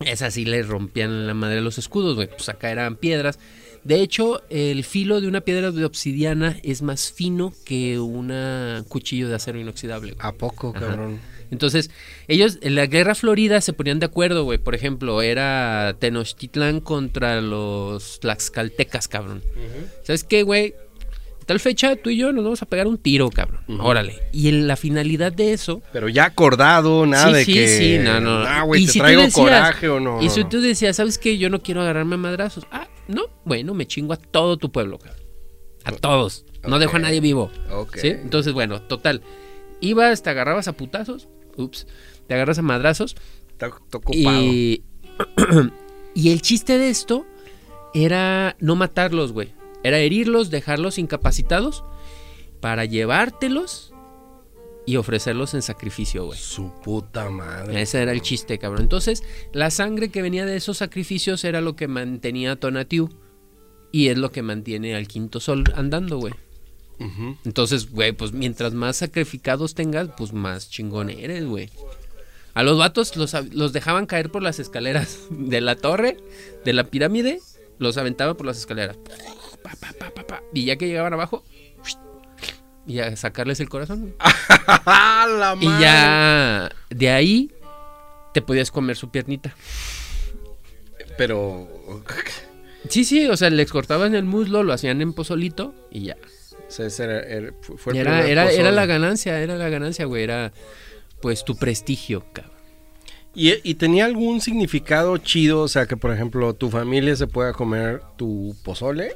[0.00, 2.28] Esas sí les rompían la madre los escudos, güey.
[2.28, 3.38] Pues acá eran piedras.
[3.84, 8.32] De hecho, el filo de una piedra de obsidiana es más fino que un
[8.88, 10.14] cuchillo de acero inoxidable.
[10.18, 11.08] ¿A poco, Ajá.
[11.52, 11.90] Entonces,
[12.28, 14.58] ellos en la guerra florida se ponían de acuerdo, güey.
[14.58, 19.42] Por ejemplo, era Tenochtitlán contra los tlaxcaltecas, cabrón.
[20.02, 20.74] ¿Sabes qué, güey?
[21.46, 23.60] Tal fecha, tú y yo nos vamos a pegar un tiro, cabrón.
[23.80, 24.22] Órale.
[24.32, 25.82] Y en la finalidad de eso.
[25.92, 27.68] Pero ya acordado, nada sí, de sí, que...
[27.68, 28.30] sí, no, no.
[28.46, 30.22] Ah, güey, te si traigo decías- coraje o no.
[30.22, 31.36] y si tú decías, ¿sabes qué?
[31.38, 32.64] Yo no quiero agarrarme a madrazos.
[32.70, 33.24] Ah, no.
[33.44, 35.20] Bueno, me chingo a todo tu pueblo, cabrón.
[35.84, 36.46] A todos.
[36.66, 37.50] No dejo a nadie vivo.
[37.72, 37.96] Ok.
[37.96, 38.08] ¿Sí?
[38.08, 39.20] Entonces, bueno, total.
[39.80, 41.28] Ibas, te agarrabas a putazos.
[41.56, 41.86] Ups.
[42.26, 43.16] Te agarras a madrazos.
[43.50, 44.42] Está, está ocupado.
[44.42, 44.82] Y,
[46.14, 47.26] y el chiste de esto
[47.94, 49.52] era no matarlos, güey.
[49.82, 51.84] Era herirlos, dejarlos incapacitados
[52.60, 53.92] para llevártelos
[54.86, 56.38] y ofrecerlos en sacrificio, güey.
[56.38, 57.82] Su puta madre.
[57.82, 58.82] Ese era el chiste, cabrón.
[58.82, 59.22] Entonces,
[59.52, 63.08] la sangre que venía de esos sacrificios era lo que mantenía a Tonatiuh.
[63.92, 66.32] Y es lo que mantiene al quinto sol andando, güey.
[67.44, 71.70] Entonces, güey, pues mientras más sacrificados tengas, pues más chingón eres, güey.
[72.54, 76.18] A los vatos los, los dejaban caer por las escaleras de la torre,
[76.64, 77.40] de la pirámide,
[77.78, 78.96] los aventaban por las escaleras.
[79.62, 80.42] Pa, pa, pa, pa, pa.
[80.52, 81.44] Y ya que llegaban abajo,
[82.86, 84.00] y a sacarles el corazón.
[84.02, 84.14] güey.
[84.18, 87.50] ¡Ah, la Y ya de ahí
[88.34, 89.54] te podías comer su piernita.
[91.16, 91.68] Pero...
[92.88, 96.16] Sí, sí, o sea, les cortaban el muslo, lo hacían en pozolito y ya.
[96.72, 99.68] O sea, ese era, era- fue el Era, primer era, era la ganancia, era la
[99.68, 100.22] ganancia, güey.
[100.22, 100.52] Era
[101.20, 102.52] pues tu prestigio, cabrón.
[103.34, 105.60] ¿Y, y tenía algún significado chido?
[105.60, 109.14] O sea, que por ejemplo tu familia se pueda comer tu pozole.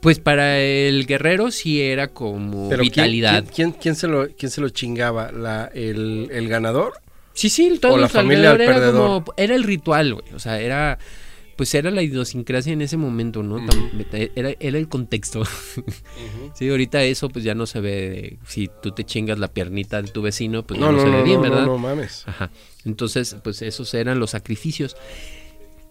[0.00, 3.44] Pues para el guerrero sí era como Pero ¿quién- vitalidad.
[3.44, 5.30] ¿quién, quién, quién se, lo, quién se lo chingaba?
[5.32, 6.92] ¿La, el, ¿El ganador?
[7.34, 9.22] Sí, sí, todo O la el familia era perdedor.
[9.22, 10.26] como era el ritual, güey.
[10.34, 10.98] O sea, era
[11.56, 13.58] pues era la idiosincrasia en ese momento, ¿no?
[13.58, 15.42] Tam- Era, era el contexto.
[16.54, 18.38] Sí, ahorita eso pues ya no se ve.
[18.46, 21.16] Si tú te chingas la piernita de tu vecino, pues no, no, no, se no,
[21.18, 21.60] ve bien, ¿verdad?
[21.60, 22.24] no, no mames.
[22.26, 22.50] Ajá.
[22.84, 24.96] Entonces, pues esos eran los sacrificios.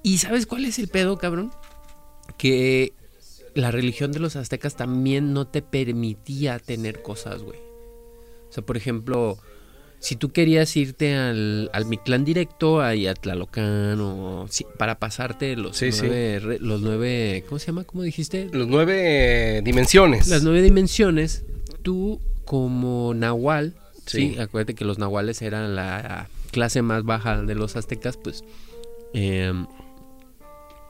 [0.04, 1.52] ¿Y sabes cuál es el pedo, cabrón?
[2.38, 2.94] Que
[3.56, 7.60] la religión de los aztecas también no te permitía tener cosas, güey.
[8.50, 9.38] O sea, por ejemplo,
[10.02, 14.48] si tú querías irte al, al Mictlán directo, ahí a Tlalocan, o
[14.78, 16.02] para pasarte los Sí, sí.
[16.02, 17.84] nueve, re- los nueve, ¿cómo se llama?
[17.86, 18.50] ¿Cómo dijiste?
[18.52, 20.28] Los nueve dimensiones.
[20.28, 21.46] Las nueve dimensiones,
[21.84, 23.76] tú como nahual,
[24.08, 24.36] Sí.
[24.40, 28.44] acuérdate que los nahuales eran la clase más baja de los aztecas, pues
[29.14, 29.54] eh,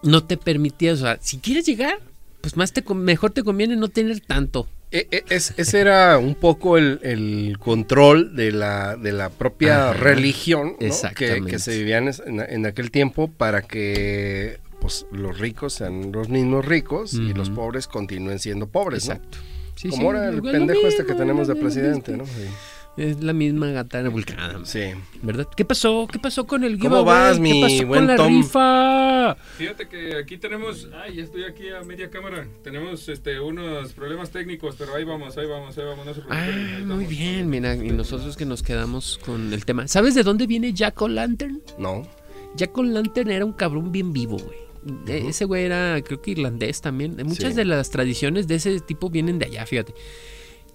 [0.03, 1.99] no te permitía, o sea, si quieres llegar,
[2.39, 4.67] pues más te mejor te conviene no tener tanto.
[4.91, 9.91] E- e- es- ese era un poco el, el control de la, de la propia
[9.91, 9.93] Ajá.
[9.93, 11.13] religión ¿no?
[11.15, 16.65] que, se vivía en, en- aquel tiempo para que pues, los ricos sean los mismos
[16.65, 19.07] ricos y los pobres continúen siendo pobres.
[19.07, 19.13] ¿no?
[19.15, 19.37] Exacto.
[19.75, 22.17] Sí, Como sí, ahora el pendejo este que mismo, tenemos de mismo, presidente.
[22.17, 22.25] ¿no?
[22.25, 22.31] Sí.
[22.97, 24.81] Es la misma gata vulcana, Sí.
[25.21, 25.47] ¿verdad?
[25.55, 26.07] ¿Qué pasó?
[26.11, 27.05] ¿Qué pasó con el ¿Cómo giveaway?
[27.05, 28.27] vas, ¿Qué mi pasó buen con la Tom?
[28.41, 29.35] rifa?
[29.57, 32.45] Fíjate que aquí tenemos, ay, ya estoy aquí a media cámara.
[32.63, 36.77] Tenemos este unos problemas técnicos, pero ahí vamos, ahí vamos, ahí vamos, no se ahí
[36.81, 39.87] Ah, muy bien, mira, y nosotros que nos quedamos con el tema.
[39.87, 41.61] ¿Sabes de dónde viene Jack O'Lantern?
[41.77, 42.03] No.
[42.57, 44.57] Jack O'Lantern era un cabrón bien vivo, güey.
[45.07, 47.15] E- Ese güey era, creo que irlandés también.
[47.23, 47.55] Muchas Sí.
[47.55, 49.93] de las tradiciones de ese tipo vienen de allá, fíjate.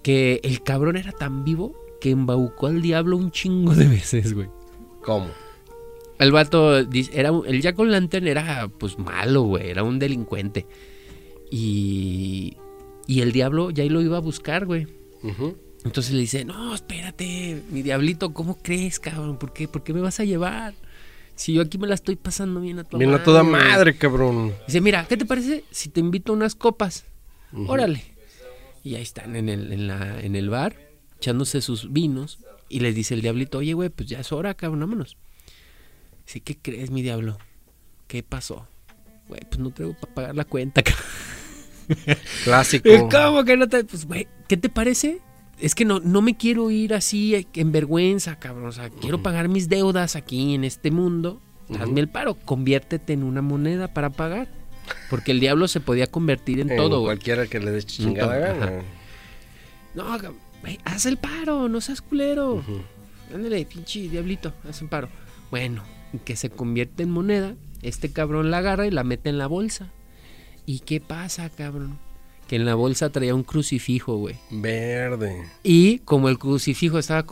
[0.02, 1.76] Que el cabrón era tan vivo
[2.06, 4.46] que embaucó al diablo un chingo de veces, güey.
[5.02, 5.26] ¿Cómo?
[6.20, 10.68] El vato, era, el Jack O'Lantern era pues malo, güey, era un delincuente.
[11.50, 12.58] Y,
[13.08, 14.86] y el diablo ya lo iba a buscar, güey.
[15.84, 19.36] Entonces le dice, no, espérate, mi diablito, ¿cómo crees, cabrón?
[19.36, 20.74] ¿Por qué, ¿Por qué me vas a llevar?
[21.34, 24.54] Si yo aquí me la estoy pasando bien a toda madre, cabrón.
[24.68, 27.04] Dice, mira, ¿qué te parece si te invito a unas copas?
[27.66, 28.04] Órale.
[28.84, 30.85] Y ahí están en el, en, la, en el bar,
[31.18, 32.38] echándose sus vinos.
[32.68, 35.16] Y les dice el diablito, oye, güey, pues ya es hora, cabrón, vámonos.
[36.26, 37.38] Dice, ¿qué crees, mi diablo?
[38.08, 38.66] ¿Qué pasó?
[39.28, 41.04] Güey, pues no traigo para pagar la cuenta, cabrón.
[42.44, 42.88] Clásico.
[43.10, 43.84] ¿Cómo que no te...?
[43.84, 45.20] Pues, güey, ¿qué te parece?
[45.60, 48.66] Es que no, no me quiero ir así eh, en vergüenza, cabrón.
[48.66, 51.40] O sea, quiero pagar mis deudas aquí en este mundo.
[51.80, 54.48] Hazme el paro, conviértete en una moneda para pagar.
[55.10, 57.16] Porque el diablo se podía convertir en, En todo, güey.
[57.16, 58.82] Cualquiera que le dé chingada gana.
[59.94, 62.62] No, cab- güey, haz el paro, no seas culero.
[63.34, 65.08] Ándale, pinche diablito, haz un paro.
[65.50, 65.82] Bueno,
[66.24, 69.90] que se convierte en moneda, este cabrón la agarra y la mete en la bolsa.
[70.64, 71.98] ¿Y qué pasa, cabrón?
[72.48, 74.36] Que en la bolsa traía un crucifijo, güey.
[74.50, 75.44] Verde.
[75.62, 77.24] Y como el crucifijo estaba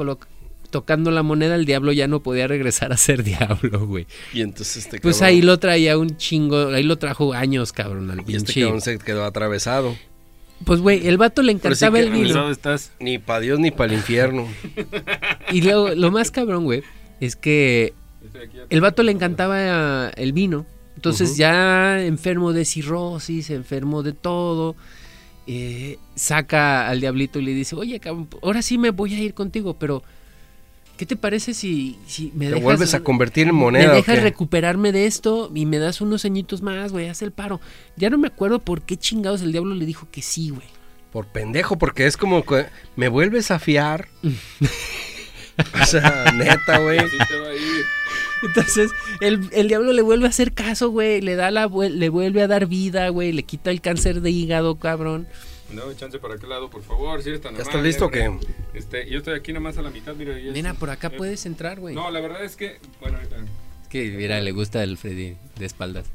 [0.70, 4.06] tocando la moneda, el diablo ya no podía regresar a ser diablo, güey.
[4.32, 8.10] Y entonces este Pues cabrón- ahí lo traía un chingo, ahí lo trajo años, cabrón,
[8.10, 9.96] al Y este cabrón se quedó atravesado.
[10.64, 12.50] Pues, güey, el vato le sí encantaba el vino.
[12.50, 12.92] estás?
[13.00, 14.46] Ni para Dios ni para el infierno.
[15.50, 16.82] Y lo, lo más cabrón, güey,
[17.20, 17.92] es que
[18.70, 20.66] el vato le encantaba el vino.
[20.96, 24.74] Entonces ya enfermo de cirrosis, enfermo de todo,
[25.46, 29.34] eh, saca al diablito y le dice, oye, cabrón, ahora sí me voy a ir
[29.34, 30.02] contigo, pero
[30.96, 32.62] ¿qué te parece si, si me Te dejas...
[32.62, 33.92] vuelves a convertir en me moneda.
[33.92, 37.60] ¿o dejas recuperarme de esto y me das unos añitos más, güey, haz el paro.
[37.96, 40.66] Ya no me acuerdo por qué chingados el diablo le dijo que sí, güey.
[41.12, 42.66] Por pendejo, porque es como que
[42.96, 44.08] me vuelves a fiar.
[45.80, 46.98] o sea, neta, güey.
[48.42, 48.90] Entonces,
[49.20, 51.20] el, el diablo le vuelve a hacer caso, güey.
[51.20, 53.32] Le da la le vuelve a dar vida, güey.
[53.32, 55.28] Le quita el cáncer de hígado, cabrón.
[55.74, 58.30] No, chance para aquel lado, por favor, si eres tan ¿Ya estás amable, listo qué?
[58.74, 60.38] Este, yo estoy aquí nomás a la mitad, mira.
[60.38, 61.94] y es- Nena, por acá eh, puedes entrar, güey.
[61.94, 63.36] No, la verdad es que, bueno, ahorita.
[63.36, 66.06] Es que, mira, le gusta el Freddy de espaldas.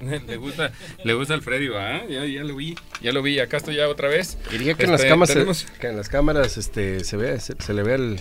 [0.26, 0.72] Le gusta,
[1.04, 2.04] le gusta al Freddy, ¿va?
[2.08, 4.36] Ya, ya lo vi, ya lo vi, acá estoy ya otra vez.
[4.50, 7.54] Diría que en Este, las cámaras, tenemos- que en las cámaras este, se, ve, se,
[7.60, 8.20] se le ve el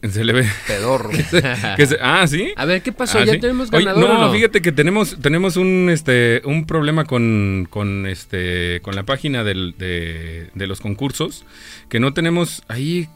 [0.08, 0.46] Se le ve.
[0.66, 1.10] pedorro.
[1.76, 2.52] que se- ah, ¿sí?
[2.56, 3.18] A ver, ¿qué pasó?
[3.18, 3.40] Ah, ¿Ya ¿sí?
[3.40, 4.32] tenemos Oye, ganador no, no?
[4.32, 9.74] fíjate que tenemos, tenemos un, este, un problema con, con, este, con la página del-
[9.76, 11.44] de, de los concursos,
[11.88, 13.08] que no tenemos ahí,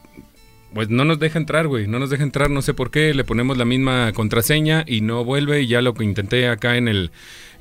[0.74, 3.22] pues no nos deja entrar, güey, no nos deja entrar, no sé por qué, le
[3.22, 7.12] ponemos la misma contraseña y no vuelve, y ya lo que intenté acá en el,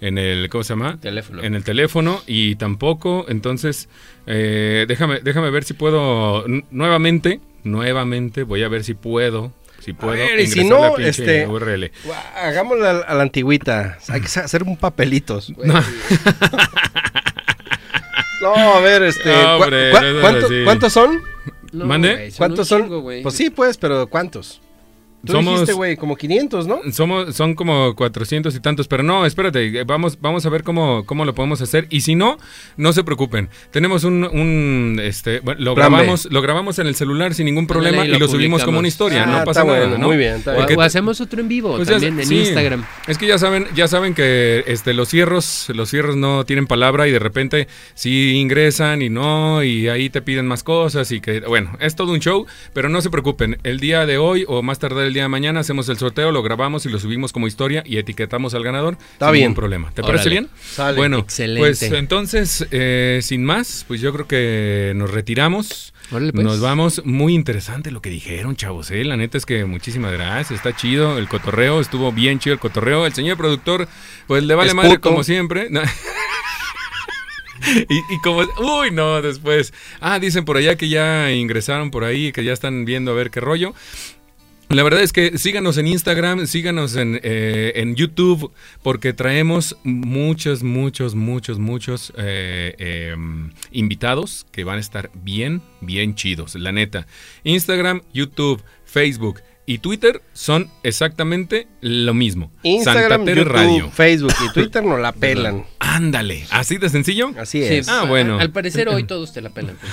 [0.02, 0.98] en el, ¿cómo se llama?
[1.00, 1.44] Teléfono.
[1.44, 3.88] En el teléfono y tampoco, entonces,
[4.26, 9.52] eh, déjame, déjame ver si puedo, nuevamente, nuevamente, voy a ver si puedo.
[9.80, 11.92] Si puedo ver, y si ingresar la no, pinche este, URL.
[12.36, 13.98] Hagámoslo a, a la antigüita.
[14.10, 15.52] Hay que hacer un papelitos.
[18.42, 19.30] No, a ver, este.
[19.30, 20.64] No, ¿cu- hombre, cu- no es ¿cuánto- así.
[20.64, 21.22] ¿Cuántos son?
[21.74, 22.14] No, ¿Mande?
[22.14, 23.02] güey, son ¿Cuántos son?
[23.02, 23.22] güey.
[23.24, 24.62] pues sí, pues, pero ¿cuántos?
[25.26, 26.80] Tú Somos- dijiste, güey, como 500, ¿no?
[26.92, 31.26] Somos, son como 400 y tantos, pero no, espérate, vamos, vamos a ver cómo, cómo
[31.26, 31.86] lo podemos hacer.
[31.92, 32.40] Y si no,
[32.78, 33.50] no se preocupen.
[33.70, 35.98] Tenemos un, un, este, bueno, lo Plan B.
[35.98, 38.88] grabamos, lo grabamos en el celular sin ningún problema y y lo, subimos como una
[38.88, 40.08] historia, Ah, no pasa está nada, bueno, ¿no?
[40.08, 40.64] muy bien, está O, bien.
[40.66, 42.40] Porque- o hacemos otro en vivo Pues ya- también en sí.
[42.40, 42.86] Instagram.
[43.08, 47.08] Es que ya saben, ya saben que este los cierros, los cierros no tienen palabra
[47.08, 51.42] y de repente sí ingresan y no y ahí te piden más cosas y que
[51.42, 54.80] bueno, es todo un show, pero no se preocupen, el día de hoy o más
[54.80, 57.84] tarde el día de mañana hacemos el sorteo, lo grabamos y lo subimos como historia
[57.86, 59.44] y etiquetamos al ganador Está sin bien.
[59.44, 59.92] ningún problema.
[59.92, 60.14] ¿Te Órale.
[60.18, 60.50] parece bien?
[60.62, 60.98] Sale.
[60.98, 61.60] Bueno, Excelente.
[61.62, 65.94] pues entonces eh, sin más, pues yo creo que nos retiramos.
[66.12, 66.46] Órale, pues.
[66.46, 67.02] Nos vamos.
[67.06, 68.92] Muy interesante lo que dijeron, chavos.
[68.92, 69.04] ¿eh?
[69.06, 70.52] La neta es que muchísimas gracias.
[70.52, 71.80] Está chido el cotorreo.
[71.80, 73.06] Estuvo bien chido el cotorreo.
[73.06, 73.88] El señor productor,
[74.28, 75.10] pues le vale Es madre puto.
[75.10, 75.68] como siempre.
[75.70, 75.82] No.
[77.90, 78.42] y, y como...
[78.60, 79.74] Uy, no, después.
[80.00, 83.30] Ah, dicen por allá que ya ingresaron por ahí, que ya están viendo a ver
[83.32, 83.74] qué rollo.
[84.74, 90.64] La verdad es que síganos en Instagram, síganos en, eh, en YouTube, porque traemos muchos,
[90.64, 93.16] muchos, muchos, muchos eh, eh,
[93.74, 97.06] invitados que van a estar bien, bien chidos, la neta.
[97.44, 102.52] Instagram, YouTube, Facebook y Twitter son exactamente lo mismo.
[102.64, 103.92] Instagram, Santa YouTube, Radio.
[103.92, 105.66] Facebook y Twitter no la pelan.
[105.80, 107.32] Ándale, así de sencillo.
[107.38, 107.88] Así Sí, es.
[107.90, 108.40] Ah, bueno.
[108.40, 109.78] Al parecer hoy todos te la pelan.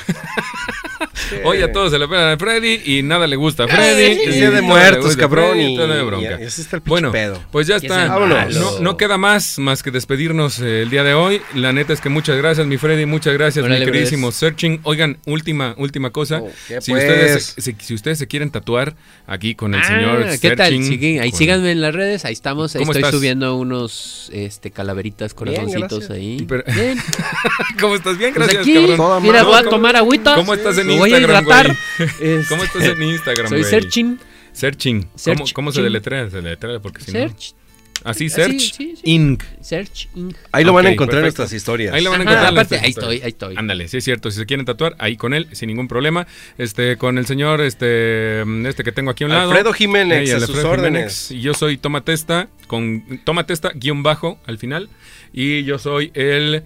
[1.45, 4.19] Hoy a todos se le pegan a Freddy y nada le gusta a Freddy.
[4.23, 5.61] Es y Día de Muertos, cabrón.
[5.61, 6.39] Y, todo de y- bronca.
[6.41, 7.43] y ese está el Bueno, pedo.
[7.51, 8.07] pues ya está.
[8.09, 11.43] No, no queda más más que despedirnos eh, el día de hoy.
[11.55, 14.33] La neta es que muchas gracias, mi Freddy, muchas gracias, Órale, mi queridísimo.
[14.33, 14.81] Searching.
[14.85, 16.39] Oigan, última última cosa.
[16.43, 17.05] Oh, ¿qué si, pues?
[17.05, 18.95] ustedes, si, si ustedes se quieren tatuar
[19.27, 20.73] aquí con el señor Ah, ¿qué tal?
[20.73, 22.75] Ahí con- síganme en las redes, ahí estamos.
[22.75, 23.15] Ahí ¿Cómo estoy estás?
[23.15, 26.45] subiendo unos este calaveritas, corazoncitos ahí.
[26.49, 26.99] Pero- Bien.
[27.81, 28.19] ¿Cómo estás?
[28.19, 29.23] Bien, Pues gracias, aquí, cabrón.
[29.23, 30.35] Mira, voy a ¿Cómo- tomar agüita.
[30.35, 31.67] ¿Cómo estás en me voy a Instagram, hidratar.
[31.97, 32.09] güey?
[32.39, 33.65] Este, ¿Cómo estás en Instagram, Soy?
[33.65, 34.19] Searching.
[34.53, 35.09] Searching.
[35.25, 36.29] ¿Cómo, cómo se deletrea?
[36.31, 37.31] Se deletrea porque si no...
[38.05, 39.01] Así, Search sí, sí.
[39.05, 39.43] Inc.
[39.61, 40.09] Search.
[40.15, 40.37] Inc.
[40.53, 41.43] Ahí lo van a encontrar en perfecto.
[41.43, 41.95] nuestras historias.
[41.95, 42.53] Ahí lo van a Ajá, encontrar.
[42.53, 43.13] en aparte, ahí historias.
[43.15, 43.55] estoy, ahí estoy.
[43.57, 44.31] Ándale, sí es cierto.
[44.31, 46.27] Si se quieren tatuar, ahí con él, sin ningún problema.
[46.59, 49.51] Este, con el señor, este, este que tengo aquí a un lado.
[49.51, 51.31] Alfredo Jiménez, a Alfredo sus órdenes.
[51.31, 54.89] Y yo soy Toma Testa, con Toma Testa guion bajo al final.
[55.33, 56.63] Y yo soy el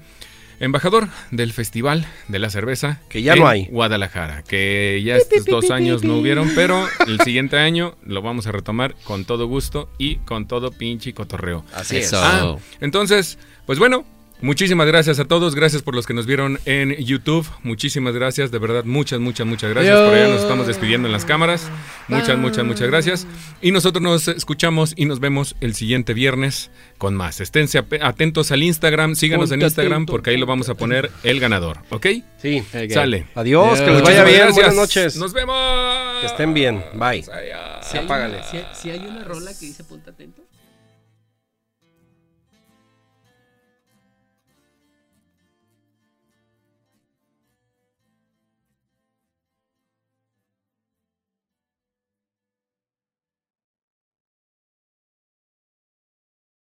[0.63, 3.01] embajador del Festival de la Cerveza.
[3.09, 3.67] Que ya en no hay.
[3.67, 4.43] Guadalajara.
[4.45, 8.95] Que ya estos dos años no hubieron, pero el siguiente año lo vamos a retomar
[9.05, 11.65] con todo gusto y con todo pinche cotorreo.
[11.75, 12.13] Así es.
[12.15, 14.07] Ah, entonces, pues bueno,
[14.43, 15.55] muchísimas gracias a todos.
[15.55, 17.47] Gracias por los que nos vieron en YouTube.
[17.63, 19.97] Muchísimas gracias, de verdad, muchas, muchas, muchas gracias.
[19.99, 21.71] Por allá nos estamos despidiendo en las cámaras.
[22.09, 23.27] Muchas, muchas, muchas gracias.
[23.63, 27.41] Y nosotros nos escuchamos y nos vemos el siguiente viernes con más.
[27.41, 31.79] Esténse atentos al Instagram, síganos en Instagram porque ahí lo vamos a poner el ganador,
[31.91, 32.07] ¿ok?
[32.39, 32.61] Sí.
[32.75, 32.91] Ok.
[32.91, 33.27] Sale.
[33.35, 34.37] Adiós, que les vaya bien.
[34.39, 34.55] gracias.
[34.55, 35.17] Buenas noches.
[35.17, 35.57] Nos vemos.
[36.21, 36.83] Que estén bien.
[36.95, 37.23] Bye.
[37.23, 37.31] Si
[37.99, 38.37] hay, Apágale.
[38.37, 40.42] una, si hay- si hay una rola que dice ponte atento.